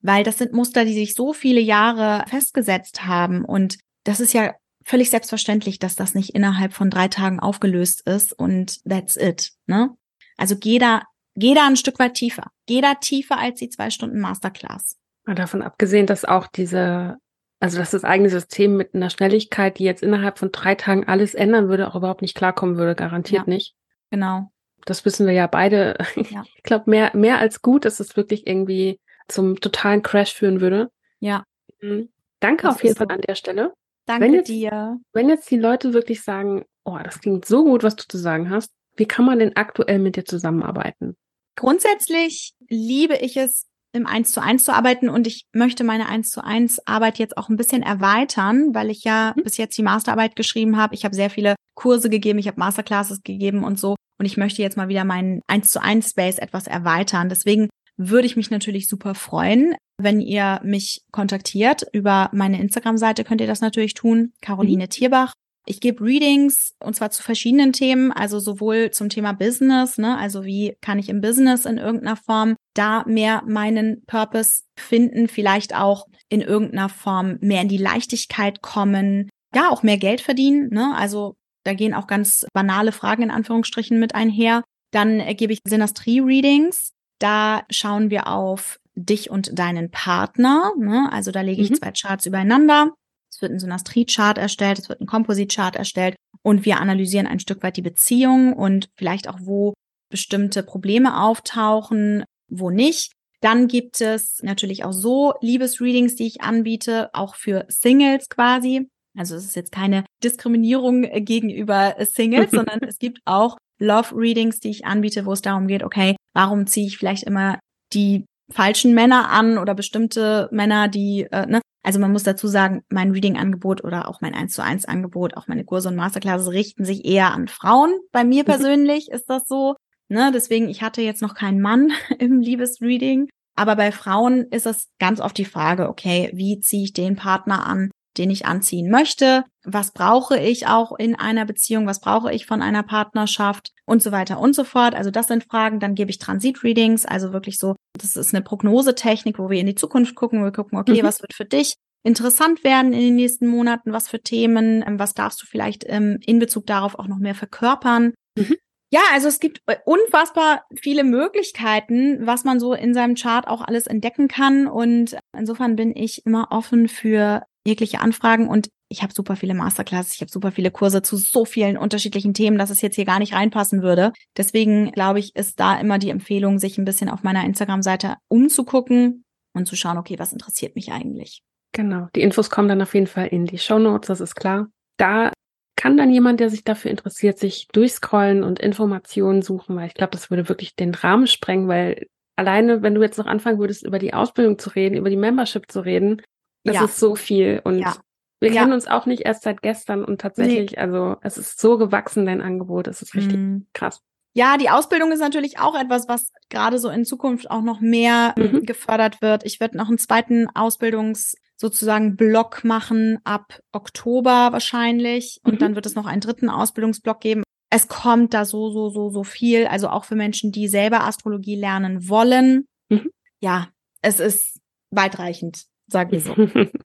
weil 0.00 0.24
das 0.24 0.38
sind 0.38 0.52
Muster, 0.52 0.84
die 0.84 0.94
sich 0.94 1.14
so 1.14 1.32
viele 1.32 1.60
Jahre 1.60 2.24
festgesetzt 2.28 3.04
haben. 3.04 3.44
Und 3.44 3.78
das 4.04 4.20
ist 4.20 4.32
ja 4.32 4.54
völlig 4.84 5.10
selbstverständlich, 5.10 5.78
dass 5.78 5.96
das 5.96 6.14
nicht 6.14 6.30
innerhalb 6.34 6.72
von 6.72 6.90
drei 6.90 7.08
Tagen 7.08 7.40
aufgelöst 7.40 8.06
ist 8.06 8.32
und 8.32 8.82
that's 8.84 9.16
it. 9.16 9.52
Ne? 9.66 9.90
Also 10.36 10.56
geh 10.56 10.78
da, 10.78 11.02
geh 11.34 11.54
da 11.54 11.66
ein 11.66 11.76
Stück 11.76 11.98
weit 11.98 12.14
tiefer. 12.14 12.50
Geh 12.66 12.80
da 12.80 12.94
tiefer 12.94 13.38
als 13.38 13.58
die 13.58 13.70
zwei 13.70 13.90
Stunden 13.90 14.20
Masterclass. 14.20 14.96
Davon 15.26 15.62
abgesehen, 15.62 16.06
dass 16.06 16.26
auch 16.26 16.46
diese 16.48 17.16
also 17.64 17.78
dass 17.78 17.92
das 17.92 18.04
eigene 18.04 18.28
System 18.28 18.76
mit 18.76 18.94
einer 18.94 19.08
Schnelligkeit, 19.08 19.78
die 19.78 19.84
jetzt 19.84 20.02
innerhalb 20.02 20.38
von 20.38 20.52
drei 20.52 20.74
Tagen 20.74 21.08
alles 21.08 21.32
ändern 21.32 21.70
würde, 21.70 21.88
auch 21.88 21.96
überhaupt 21.96 22.20
nicht 22.20 22.36
klarkommen 22.36 22.76
würde, 22.76 22.94
garantiert 22.94 23.46
ja, 23.46 23.54
nicht. 23.54 23.74
Genau. 24.10 24.50
Das 24.84 25.06
wissen 25.06 25.26
wir 25.26 25.32
ja 25.32 25.46
beide. 25.46 25.96
Ja. 26.30 26.44
Ich 26.56 26.62
glaube, 26.62 26.90
mehr, 26.90 27.10
mehr 27.14 27.38
als 27.38 27.62
gut, 27.62 27.86
dass 27.86 28.00
es 28.00 28.18
wirklich 28.18 28.46
irgendwie 28.46 29.00
zum 29.28 29.60
totalen 29.60 30.02
Crash 30.02 30.34
führen 30.34 30.60
würde. 30.60 30.90
Ja. 31.20 31.44
Mhm. 31.80 32.10
Danke 32.40 32.66
das 32.66 32.74
auf 32.74 32.84
jeden 32.84 32.96
Fall 32.96 33.06
so. 33.08 33.14
an 33.14 33.22
der 33.22 33.34
Stelle. 33.34 33.72
Danke 34.04 34.26
wenn 34.26 34.34
jetzt, 34.34 34.48
dir. 34.48 35.00
Wenn 35.14 35.30
jetzt 35.30 35.50
die 35.50 35.56
Leute 35.56 35.94
wirklich 35.94 36.22
sagen, 36.22 36.66
oh, 36.84 36.98
das 37.02 37.18
klingt 37.18 37.46
so 37.46 37.64
gut, 37.64 37.82
was 37.82 37.96
du 37.96 38.04
zu 38.06 38.18
sagen 38.18 38.50
hast, 38.50 38.74
wie 38.94 39.06
kann 39.06 39.24
man 39.24 39.38
denn 39.38 39.56
aktuell 39.56 40.00
mit 40.00 40.16
dir 40.16 40.26
zusammenarbeiten? 40.26 41.16
Grundsätzlich 41.56 42.52
liebe 42.68 43.16
ich 43.16 43.38
es, 43.38 43.70
im 43.94 44.06
Eins 44.06 44.32
zu 44.32 44.42
eins 44.42 44.64
zu 44.64 44.74
arbeiten 44.74 45.08
und 45.08 45.26
ich 45.26 45.46
möchte 45.52 45.84
meine 45.84 46.08
Eins 46.08 46.30
zu 46.30 46.42
eins 46.42 46.84
Arbeit 46.86 47.18
jetzt 47.18 47.36
auch 47.36 47.48
ein 47.48 47.56
bisschen 47.56 47.82
erweitern, 47.82 48.74
weil 48.74 48.90
ich 48.90 49.04
ja 49.04 49.32
mhm. 49.36 49.44
bis 49.44 49.56
jetzt 49.56 49.78
die 49.78 49.82
Masterarbeit 49.82 50.36
geschrieben 50.36 50.76
habe. 50.76 50.94
Ich 50.94 51.04
habe 51.04 51.14
sehr 51.14 51.30
viele 51.30 51.54
Kurse 51.74 52.10
gegeben, 52.10 52.38
ich 52.38 52.48
habe 52.48 52.58
Masterclasses 52.58 53.22
gegeben 53.22 53.62
und 53.64 53.78
so 53.78 53.94
und 54.18 54.26
ich 54.26 54.36
möchte 54.36 54.62
jetzt 54.62 54.76
mal 54.76 54.88
wieder 54.88 55.04
meinen 55.04 55.40
Eins 55.46 55.70
zu 55.70 55.80
eins 55.80 56.10
Space 56.10 56.38
etwas 56.38 56.66
erweitern. 56.66 57.28
Deswegen 57.28 57.68
würde 57.96 58.26
ich 58.26 58.36
mich 58.36 58.50
natürlich 58.50 58.88
super 58.88 59.14
freuen, 59.14 59.76
wenn 60.00 60.20
ihr 60.20 60.60
mich 60.64 61.02
kontaktiert. 61.12 61.86
Über 61.92 62.30
meine 62.32 62.60
Instagram-Seite 62.60 63.22
könnt 63.22 63.40
ihr 63.40 63.46
das 63.46 63.60
natürlich 63.60 63.94
tun. 63.94 64.32
Caroline 64.40 64.84
mhm. 64.84 64.90
Tierbach. 64.90 65.32
Ich 65.66 65.80
gebe 65.80 66.04
Readings 66.04 66.74
und 66.82 66.94
zwar 66.94 67.10
zu 67.10 67.22
verschiedenen 67.22 67.72
Themen, 67.72 68.12
also 68.12 68.38
sowohl 68.38 68.90
zum 68.90 69.08
Thema 69.08 69.32
Business, 69.32 69.96
ne, 69.96 70.18
also 70.18 70.44
wie 70.44 70.76
kann 70.82 70.98
ich 70.98 71.08
im 71.08 71.20
Business 71.20 71.64
in 71.64 71.78
irgendeiner 71.78 72.16
Form 72.16 72.56
da 72.74 73.04
mehr 73.06 73.42
meinen 73.46 74.04
Purpose 74.06 74.62
finden, 74.78 75.28
vielleicht 75.28 75.74
auch 75.74 76.06
in 76.28 76.42
irgendeiner 76.42 76.88
Form 76.88 77.38
mehr 77.40 77.62
in 77.62 77.68
die 77.68 77.78
Leichtigkeit 77.78 78.60
kommen, 78.60 79.30
ja, 79.54 79.70
auch 79.70 79.82
mehr 79.82 79.98
Geld 79.98 80.20
verdienen, 80.20 80.68
ne? 80.70 80.94
Also 80.96 81.36
da 81.64 81.72
gehen 81.72 81.94
auch 81.94 82.06
ganz 82.06 82.46
banale 82.52 82.92
Fragen 82.92 83.22
in 83.22 83.30
Anführungsstrichen 83.30 83.98
mit 83.98 84.14
einher. 84.14 84.62
Dann 84.92 85.22
gebe 85.36 85.52
ich 85.52 85.60
Synastrie-Readings. 85.66 86.92
Da 87.18 87.62
schauen 87.70 88.10
wir 88.10 88.28
auf 88.28 88.78
dich 88.94 89.30
und 89.30 89.58
deinen 89.58 89.90
Partner. 89.90 90.72
Ne? 90.78 91.08
Also 91.10 91.30
da 91.30 91.40
lege 91.40 91.62
ich 91.62 91.70
mhm. 91.70 91.74
zwei 91.76 91.92
Charts 91.92 92.26
übereinander 92.26 92.92
es 93.34 93.42
wird 93.42 93.52
ein 93.52 93.58
Synastrie-Chart 93.58 94.38
erstellt, 94.38 94.78
es 94.78 94.88
wird 94.88 95.00
ein 95.00 95.06
Composite-Chart 95.06 95.74
erstellt 95.76 96.16
und 96.42 96.64
wir 96.64 96.80
analysieren 96.80 97.26
ein 97.26 97.40
Stück 97.40 97.62
weit 97.62 97.76
die 97.76 97.82
Beziehung 97.82 98.52
und 98.52 98.88
vielleicht 98.96 99.28
auch, 99.28 99.38
wo 99.40 99.74
bestimmte 100.10 100.62
Probleme 100.62 101.20
auftauchen, 101.20 102.24
wo 102.48 102.70
nicht. 102.70 103.12
Dann 103.40 103.66
gibt 103.66 104.00
es 104.00 104.40
natürlich 104.42 104.84
auch 104.84 104.92
so 104.92 105.34
Liebesreadings, 105.40 106.14
die 106.14 106.26
ich 106.26 106.40
anbiete, 106.42 107.10
auch 107.12 107.34
für 107.34 107.66
Singles 107.68 108.28
quasi. 108.28 108.88
Also 109.16 109.34
es 109.36 109.44
ist 109.44 109.56
jetzt 109.56 109.72
keine 109.72 110.04
Diskriminierung 110.22 111.02
gegenüber 111.02 111.96
Singles, 112.00 112.50
sondern 112.52 112.80
es 112.82 112.98
gibt 112.98 113.18
auch 113.24 113.56
Love 113.80 114.14
Readings, 114.14 114.60
die 114.60 114.70
ich 114.70 114.86
anbiete, 114.86 115.26
wo 115.26 115.32
es 115.32 115.42
darum 115.42 115.66
geht, 115.66 115.82
okay, 115.82 116.14
warum 116.34 116.66
ziehe 116.66 116.86
ich 116.86 116.96
vielleicht 116.96 117.24
immer 117.24 117.58
die 117.92 118.24
falschen 118.52 118.94
Männer 118.94 119.30
an 119.30 119.58
oder 119.58 119.74
bestimmte 119.74 120.48
Männer, 120.52 120.88
die, 120.88 121.26
äh, 121.30 121.46
ne? 121.46 121.60
Also 121.84 122.00
man 122.00 122.12
muss 122.12 122.22
dazu 122.22 122.48
sagen, 122.48 122.82
mein 122.88 123.10
Reading-Angebot 123.12 123.84
oder 123.84 124.08
auch 124.08 124.22
mein 124.22 124.34
1 124.34 124.54
zu 124.54 124.62
1 124.62 124.86
Angebot, 124.86 125.36
auch 125.36 125.48
meine 125.48 125.64
Kurse 125.64 125.90
und 125.90 125.96
Masterclasses 125.96 126.50
richten 126.50 126.84
sich 126.84 127.04
eher 127.04 127.32
an 127.32 127.46
Frauen. 127.46 127.92
Bei 128.10 128.24
mir 128.24 128.42
mhm. 128.42 128.46
persönlich 128.46 129.10
ist 129.10 129.28
das 129.28 129.46
so. 129.46 129.76
Ne? 130.08 130.32
Deswegen, 130.32 130.68
ich 130.68 130.82
hatte 130.82 131.02
jetzt 131.02 131.20
noch 131.20 131.34
keinen 131.34 131.60
Mann 131.60 131.92
im 132.18 132.40
Liebesreading. 132.40 133.28
Aber 133.54 133.76
bei 133.76 133.92
Frauen 133.92 134.46
ist 134.50 134.66
es 134.66 134.88
ganz 134.98 135.20
oft 135.20 135.36
die 135.38 135.44
Frage, 135.44 135.88
okay, 135.88 136.30
wie 136.34 136.58
ziehe 136.58 136.84
ich 136.84 136.92
den 136.92 137.16
Partner 137.16 137.66
an, 137.66 137.90
den 138.18 138.30
ich 138.30 138.46
anziehen 138.46 138.90
möchte? 138.90 139.44
Was 139.64 139.92
brauche 139.92 140.38
ich 140.38 140.66
auch 140.66 140.96
in 140.98 141.14
einer 141.14 141.44
Beziehung? 141.44 141.86
Was 141.86 142.00
brauche 142.00 142.32
ich 142.32 142.46
von 142.46 142.62
einer 142.62 142.82
Partnerschaft? 142.82 143.70
Und 143.86 144.02
so 144.02 144.12
weiter 144.12 144.40
und 144.40 144.54
so 144.54 144.64
fort. 144.64 144.94
Also 144.94 145.10
das 145.10 145.26
sind 145.26 145.44
Fragen. 145.44 145.78
Dann 145.78 145.94
gebe 145.94 146.10
ich 146.10 146.18
Transit-Readings, 146.18 147.04
also 147.04 147.32
wirklich 147.32 147.58
so, 147.58 147.76
das 147.98 148.16
ist 148.16 148.34
eine 148.34 148.42
Prognosetechnik, 148.42 149.38
wo 149.38 149.50
wir 149.50 149.60
in 149.60 149.66
die 149.66 149.74
Zukunft 149.74 150.14
gucken. 150.14 150.42
Wir 150.42 150.52
gucken, 150.52 150.78
okay, 150.78 151.02
mhm. 151.02 151.06
was 151.06 151.20
wird 151.20 151.34
für 151.34 151.44
dich 151.44 151.74
interessant 152.02 152.64
werden 152.64 152.92
in 152.92 153.00
den 153.00 153.16
nächsten 153.16 153.46
Monaten? 153.46 153.92
Was 153.92 154.08
für 154.08 154.20
Themen? 154.20 154.84
Ähm, 154.86 154.98
was 154.98 155.14
darfst 155.14 155.42
du 155.42 155.46
vielleicht 155.46 155.84
ähm, 155.88 156.18
in 156.24 156.38
Bezug 156.38 156.66
darauf 156.66 156.98
auch 156.98 157.08
noch 157.08 157.18
mehr 157.18 157.34
verkörpern? 157.34 158.14
Mhm. 158.38 158.56
Ja, 158.94 159.00
also 159.12 159.26
es 159.26 159.40
gibt 159.40 159.60
äh, 159.66 159.76
unfassbar 159.84 160.64
viele 160.80 161.02
Möglichkeiten, 161.02 162.26
was 162.26 162.44
man 162.44 162.60
so 162.60 162.74
in 162.74 162.94
seinem 162.94 163.16
Chart 163.16 163.48
auch 163.48 163.60
alles 163.60 163.86
entdecken 163.88 164.28
kann. 164.28 164.68
Und 164.68 165.16
insofern 165.36 165.74
bin 165.74 165.96
ich 165.96 166.24
immer 166.24 166.52
offen 166.52 166.88
für 166.88 167.42
jegliche 167.66 168.00
Anfragen 168.00 168.48
und 168.48 168.68
ich 168.88 169.02
habe 169.02 169.14
super 169.14 169.36
viele 169.36 169.54
Masterclasses, 169.54 170.14
ich 170.14 170.20
habe 170.20 170.30
super 170.30 170.52
viele 170.52 170.70
Kurse 170.70 171.02
zu 171.02 171.16
so 171.16 171.44
vielen 171.44 171.76
unterschiedlichen 171.76 172.34
Themen, 172.34 172.58
dass 172.58 172.70
es 172.70 172.80
jetzt 172.80 172.94
hier 172.94 173.04
gar 173.04 173.18
nicht 173.18 173.34
reinpassen 173.34 173.82
würde. 173.82 174.12
Deswegen 174.36 174.92
glaube 174.92 175.18
ich, 175.18 175.34
ist 175.34 175.58
da 175.58 175.78
immer 175.80 175.98
die 175.98 176.10
Empfehlung, 176.10 176.58
sich 176.58 176.78
ein 176.78 176.84
bisschen 176.84 177.08
auf 177.08 177.22
meiner 177.22 177.44
Instagram-Seite 177.44 178.16
umzugucken 178.28 179.24
und 179.54 179.66
zu 179.66 179.76
schauen, 179.76 179.98
okay, 179.98 180.18
was 180.18 180.32
interessiert 180.32 180.76
mich 180.76 180.92
eigentlich. 180.92 181.42
Genau, 181.72 182.08
die 182.14 182.22
Infos 182.22 182.50
kommen 182.50 182.68
dann 182.68 182.82
auf 182.82 182.94
jeden 182.94 183.08
Fall 183.08 183.26
in 183.28 183.46
die 183.46 183.58
Show 183.58 183.78
Notes, 183.78 184.06
das 184.06 184.20
ist 184.20 184.36
klar. 184.36 184.68
Da 184.96 185.32
kann 185.76 185.96
dann 185.96 186.10
jemand, 186.10 186.38
der 186.38 186.50
sich 186.50 186.62
dafür 186.62 186.90
interessiert, 186.90 187.38
sich 187.38 187.66
durchscrollen 187.72 188.44
und 188.44 188.60
Informationen 188.60 189.42
suchen, 189.42 189.74
weil 189.74 189.88
ich 189.88 189.94
glaube, 189.94 190.12
das 190.12 190.30
würde 190.30 190.48
wirklich 190.48 190.76
den 190.76 190.94
Rahmen 190.94 191.26
sprengen, 191.26 191.66
weil 191.66 192.06
alleine, 192.36 192.82
wenn 192.82 192.94
du 192.94 193.02
jetzt 193.02 193.18
noch 193.18 193.26
anfangen 193.26 193.58
würdest, 193.58 193.84
über 193.84 193.98
die 193.98 194.14
Ausbildung 194.14 194.58
zu 194.58 194.70
reden, 194.70 194.96
über 194.96 195.10
die 195.10 195.16
Membership 195.16 195.70
zu 195.70 195.80
reden, 195.80 196.22
das 196.64 196.76
ja. 196.76 196.84
ist 196.84 196.98
so 196.98 197.14
viel 197.14 197.60
und 197.64 197.78
ja. 197.78 197.96
wir 198.40 198.50
kennen 198.50 198.72
uns 198.72 198.86
auch 198.86 199.06
nicht 199.06 199.22
erst 199.22 199.42
seit 199.42 199.62
gestern 199.62 200.04
und 200.04 200.20
tatsächlich, 200.20 200.72
nee. 200.72 200.78
also 200.78 201.16
es 201.22 201.38
ist 201.38 201.60
so 201.60 201.78
gewachsen, 201.78 202.26
dein 202.26 202.40
Angebot, 202.40 202.88
es 202.88 203.02
ist 203.02 203.14
richtig 203.14 203.36
mhm. 203.36 203.66
krass. 203.72 204.00
Ja, 204.36 204.56
die 204.56 204.68
Ausbildung 204.68 205.12
ist 205.12 205.20
natürlich 205.20 205.60
auch 205.60 205.78
etwas, 205.78 206.08
was 206.08 206.32
gerade 206.50 206.78
so 206.78 206.88
in 206.88 207.04
Zukunft 207.04 207.50
auch 207.50 207.62
noch 207.62 207.80
mehr 207.80 208.34
mhm. 208.36 208.66
gefördert 208.66 209.22
wird. 209.22 209.44
Ich 209.44 209.60
werde 209.60 209.76
noch 209.76 209.88
einen 209.88 209.98
zweiten 209.98 210.48
Ausbildungs 210.54 211.36
sozusagen 211.56 212.16
Block 212.16 212.64
machen 212.64 213.18
ab 213.22 213.60
Oktober 213.72 214.48
wahrscheinlich. 214.50 215.40
Und 215.44 215.54
mhm. 215.54 215.58
dann 215.58 215.74
wird 215.76 215.86
es 215.86 215.94
noch 215.94 216.06
einen 216.06 216.20
dritten 216.20 216.50
Ausbildungsblock 216.50 217.20
geben. 217.20 217.44
Es 217.70 217.86
kommt 217.86 218.34
da 218.34 218.44
so, 218.44 218.70
so, 218.70 218.90
so, 218.90 219.10
so 219.10 219.22
viel. 219.22 219.66
Also 219.66 219.88
auch 219.88 220.04
für 220.04 220.16
Menschen, 220.16 220.50
die 220.50 220.66
selber 220.66 221.04
Astrologie 221.04 221.56
lernen 221.56 222.08
wollen. 222.08 222.66
Mhm. 222.88 223.10
Ja, 223.40 223.68
es 224.02 224.18
ist 224.18 224.60
weitreichend, 224.90 225.66
sagen 225.86 226.12
wir 226.12 226.20
so. 226.20 226.34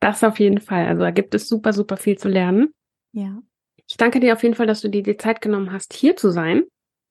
Das 0.00 0.24
auf 0.24 0.40
jeden 0.40 0.60
Fall. 0.60 0.86
Also 0.86 1.02
da 1.02 1.10
gibt 1.10 1.34
es 1.34 1.46
super, 1.46 1.74
super 1.74 1.98
viel 1.98 2.16
zu 2.16 2.28
lernen. 2.28 2.72
Ja. 3.12 3.42
Ich 3.86 3.98
danke 3.98 4.18
dir 4.18 4.32
auf 4.32 4.42
jeden 4.42 4.54
Fall, 4.54 4.66
dass 4.66 4.80
du 4.80 4.88
dir 4.88 5.02
die 5.02 5.16
Zeit 5.18 5.42
genommen 5.42 5.72
hast, 5.72 5.92
hier 5.92 6.16
zu 6.16 6.30
sein. 6.30 6.64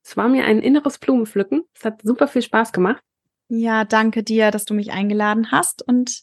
Es 0.04 0.18
war 0.18 0.28
mir 0.28 0.46
ein 0.46 0.60
inneres 0.60 0.98
Blumenpflücken. 0.98 1.64
Es 1.74 1.86
hat 1.86 2.02
super 2.02 2.28
viel 2.28 2.42
Spaß 2.42 2.74
gemacht. 2.74 3.04
Ja, 3.48 3.86
danke 3.86 4.24
dir, 4.24 4.50
dass 4.52 4.66
du 4.66 4.74
mich 4.74 4.92
eingeladen 4.92 5.52
hast 5.52 5.88
und 5.88 6.22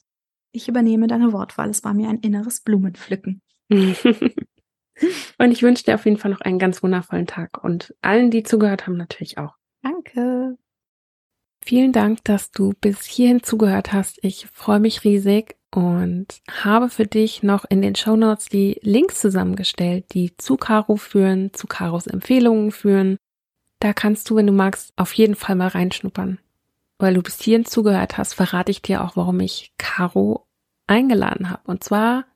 ich 0.52 0.68
übernehme 0.68 1.06
deine 1.06 1.32
Wortwahl. 1.32 1.70
Es 1.70 1.84
war 1.84 1.94
mir 1.94 2.08
ein 2.08 2.18
inneres 2.18 2.60
Blumenpflücken. 2.62 3.42
und 3.70 5.50
ich 5.52 5.62
wünsche 5.62 5.84
dir 5.84 5.94
auf 5.94 6.04
jeden 6.04 6.16
Fall 6.16 6.30
noch 6.30 6.40
einen 6.40 6.58
ganz 6.58 6.82
wundervollen 6.82 7.26
Tag 7.26 7.62
und 7.62 7.94
allen, 8.00 8.30
die 8.30 8.42
zugehört 8.42 8.86
haben, 8.86 8.96
natürlich 8.96 9.38
auch. 9.38 9.54
Danke. 9.82 10.56
Vielen 11.66 11.90
Dank, 11.90 12.22
dass 12.22 12.52
du 12.52 12.74
bis 12.80 13.02
hierhin 13.02 13.42
zugehört 13.42 13.92
hast. 13.92 14.20
Ich 14.22 14.46
freue 14.52 14.78
mich 14.78 15.02
riesig 15.02 15.56
und 15.74 16.28
habe 16.48 16.88
für 16.88 17.08
dich 17.08 17.42
noch 17.42 17.64
in 17.68 17.82
den 17.82 17.96
Show 17.96 18.14
Notes 18.14 18.46
die 18.48 18.78
Links 18.82 19.20
zusammengestellt, 19.20 20.04
die 20.12 20.36
zu 20.36 20.56
Caro 20.56 20.94
führen, 20.94 21.52
zu 21.54 21.66
Caros 21.66 22.06
Empfehlungen 22.06 22.70
führen. 22.70 23.18
Da 23.80 23.92
kannst 23.92 24.30
du, 24.30 24.36
wenn 24.36 24.46
du 24.46 24.52
magst, 24.52 24.92
auf 24.94 25.12
jeden 25.14 25.34
Fall 25.34 25.56
mal 25.56 25.66
reinschnuppern. 25.66 26.38
Weil 27.00 27.14
du 27.14 27.22
bis 27.22 27.40
hierhin 27.40 27.64
zugehört 27.64 28.16
hast, 28.16 28.34
verrate 28.34 28.70
ich 28.70 28.80
dir 28.80 29.02
auch, 29.02 29.16
warum 29.16 29.40
ich 29.40 29.72
Caro 29.76 30.46
eingeladen 30.86 31.50
habe. 31.50 31.62
Und 31.64 31.82
zwar 31.82 32.26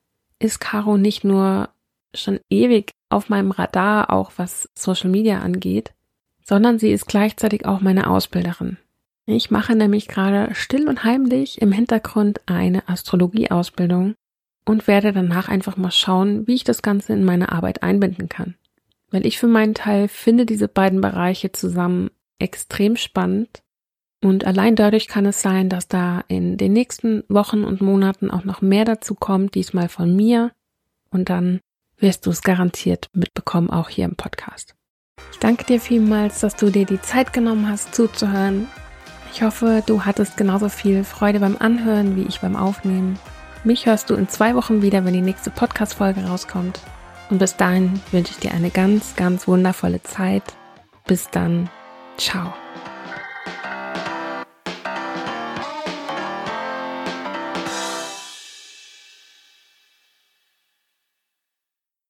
ist 0.41 0.59
Caro 0.59 0.97
nicht 0.97 1.23
nur 1.23 1.69
schon 2.15 2.41
ewig 2.51 2.91
auf 3.11 3.29
meinem 3.29 3.53
Radar, 3.53 4.11
auch 4.13 4.33
was 4.39 4.69
Social 4.75 5.09
Media 5.09 5.39
angeht, 5.39 5.93
sondern 6.45 6.81
sie 6.81 6.91
ist 6.91 7.07
gleichzeitig 7.07 7.65
auch 7.65 7.81
meine 7.81 8.11
Ausbilderin. 8.11 8.77
Ich 9.31 9.51
mache 9.51 9.77
nämlich 9.77 10.09
gerade 10.09 10.55
still 10.55 10.89
und 10.89 11.05
heimlich 11.05 11.61
im 11.63 11.73
Hintergrund 11.73 12.41
eine 12.47 12.89
Astrologie-Ausbildung 12.89 14.15
und 14.65 14.87
werde 14.87 15.13
danach 15.13 15.49
einfach 15.49 15.77
mal 15.77 15.91
schauen, 15.91 16.47
wie 16.47 16.55
ich 16.55 16.65
das 16.65 16.83
Ganze 16.83 17.13
in 17.13 17.25
meine 17.25 17.53
Arbeit 17.53 17.83
einbinden 17.83 18.29
kann. 18.29 18.57
Weil 19.11 19.27
ich 19.27 19.39
für 19.39 19.47
meinen 19.47 19.75
Teil 19.75 20.09
finde 20.09 20.47
diese 20.47 20.69
beiden 20.69 21.01
Bereiche 21.01 21.53
zusammen 21.53 22.11
extrem 22.39 22.97
spannend 22.97 23.63
und 24.23 24.45
allein 24.45 24.77
dadurch 24.77 25.09
kann 25.09 25.25
es 25.25 25.41
sein, 25.41 25.69
dass 25.69 25.89
da 25.89 26.23
in 26.29 26.57
den 26.57 26.73
nächsten 26.73 27.25
Wochen 27.29 27.65
und 27.65 27.81
Monaten 27.81 28.31
auch 28.31 28.45
noch 28.45 28.61
mehr 28.61 28.85
dazu 28.85 29.15
kommt, 29.15 29.55
diesmal 29.55 29.89
von 29.89 30.15
mir. 30.15 30.53
Und 31.11 31.31
dann 31.31 31.61
wirst 31.97 32.27
du 32.27 32.31
es 32.31 32.43
garantiert 32.43 33.09
mitbekommen, 33.15 33.71
auch 33.71 33.89
hier 33.89 34.05
im 34.05 34.17
Podcast. 34.17 34.75
Ich 35.33 35.39
danke 35.39 35.65
dir 35.65 35.81
vielmals, 35.81 36.41
dass 36.41 36.57
du 36.57 36.71
dir 36.71 36.85
die 36.85 37.01
Zeit 37.01 37.33
genommen 37.33 37.69
hast, 37.69 37.95
zuzuhören. 37.95 38.69
Ich 39.33 39.43
hoffe, 39.43 39.83
du 39.87 40.05
hattest 40.05 40.37
genauso 40.37 40.69
viel 40.69 41.05
Freude 41.05 41.41
beim 41.41 41.57
Anhören 41.59 42.17
wie 42.17 42.23
ich 42.23 42.41
beim 42.41 42.57
Aufnehmen. 42.57 43.19
Mich 43.63 43.87
hörst 43.87 44.11
du 44.11 44.15
in 44.15 44.29
zwei 44.29 44.55
Wochen 44.55 44.83
wieder, 44.83 45.05
wenn 45.05 45.13
die 45.13 45.21
nächste 45.21 45.51
Podcast-Folge 45.51 46.25
rauskommt. 46.25 46.81
Und 47.31 47.39
bis 47.39 47.57
dahin 47.57 48.01
wünsche 48.11 48.33
ich 48.33 48.39
dir 48.39 48.53
eine 48.53 48.71
ganz, 48.71 49.15
ganz 49.15 49.47
wundervolle 49.47 50.03
Zeit. 50.03 50.43
Bis 51.07 51.31
dann. 51.31 51.71
Ciao. 52.17 52.53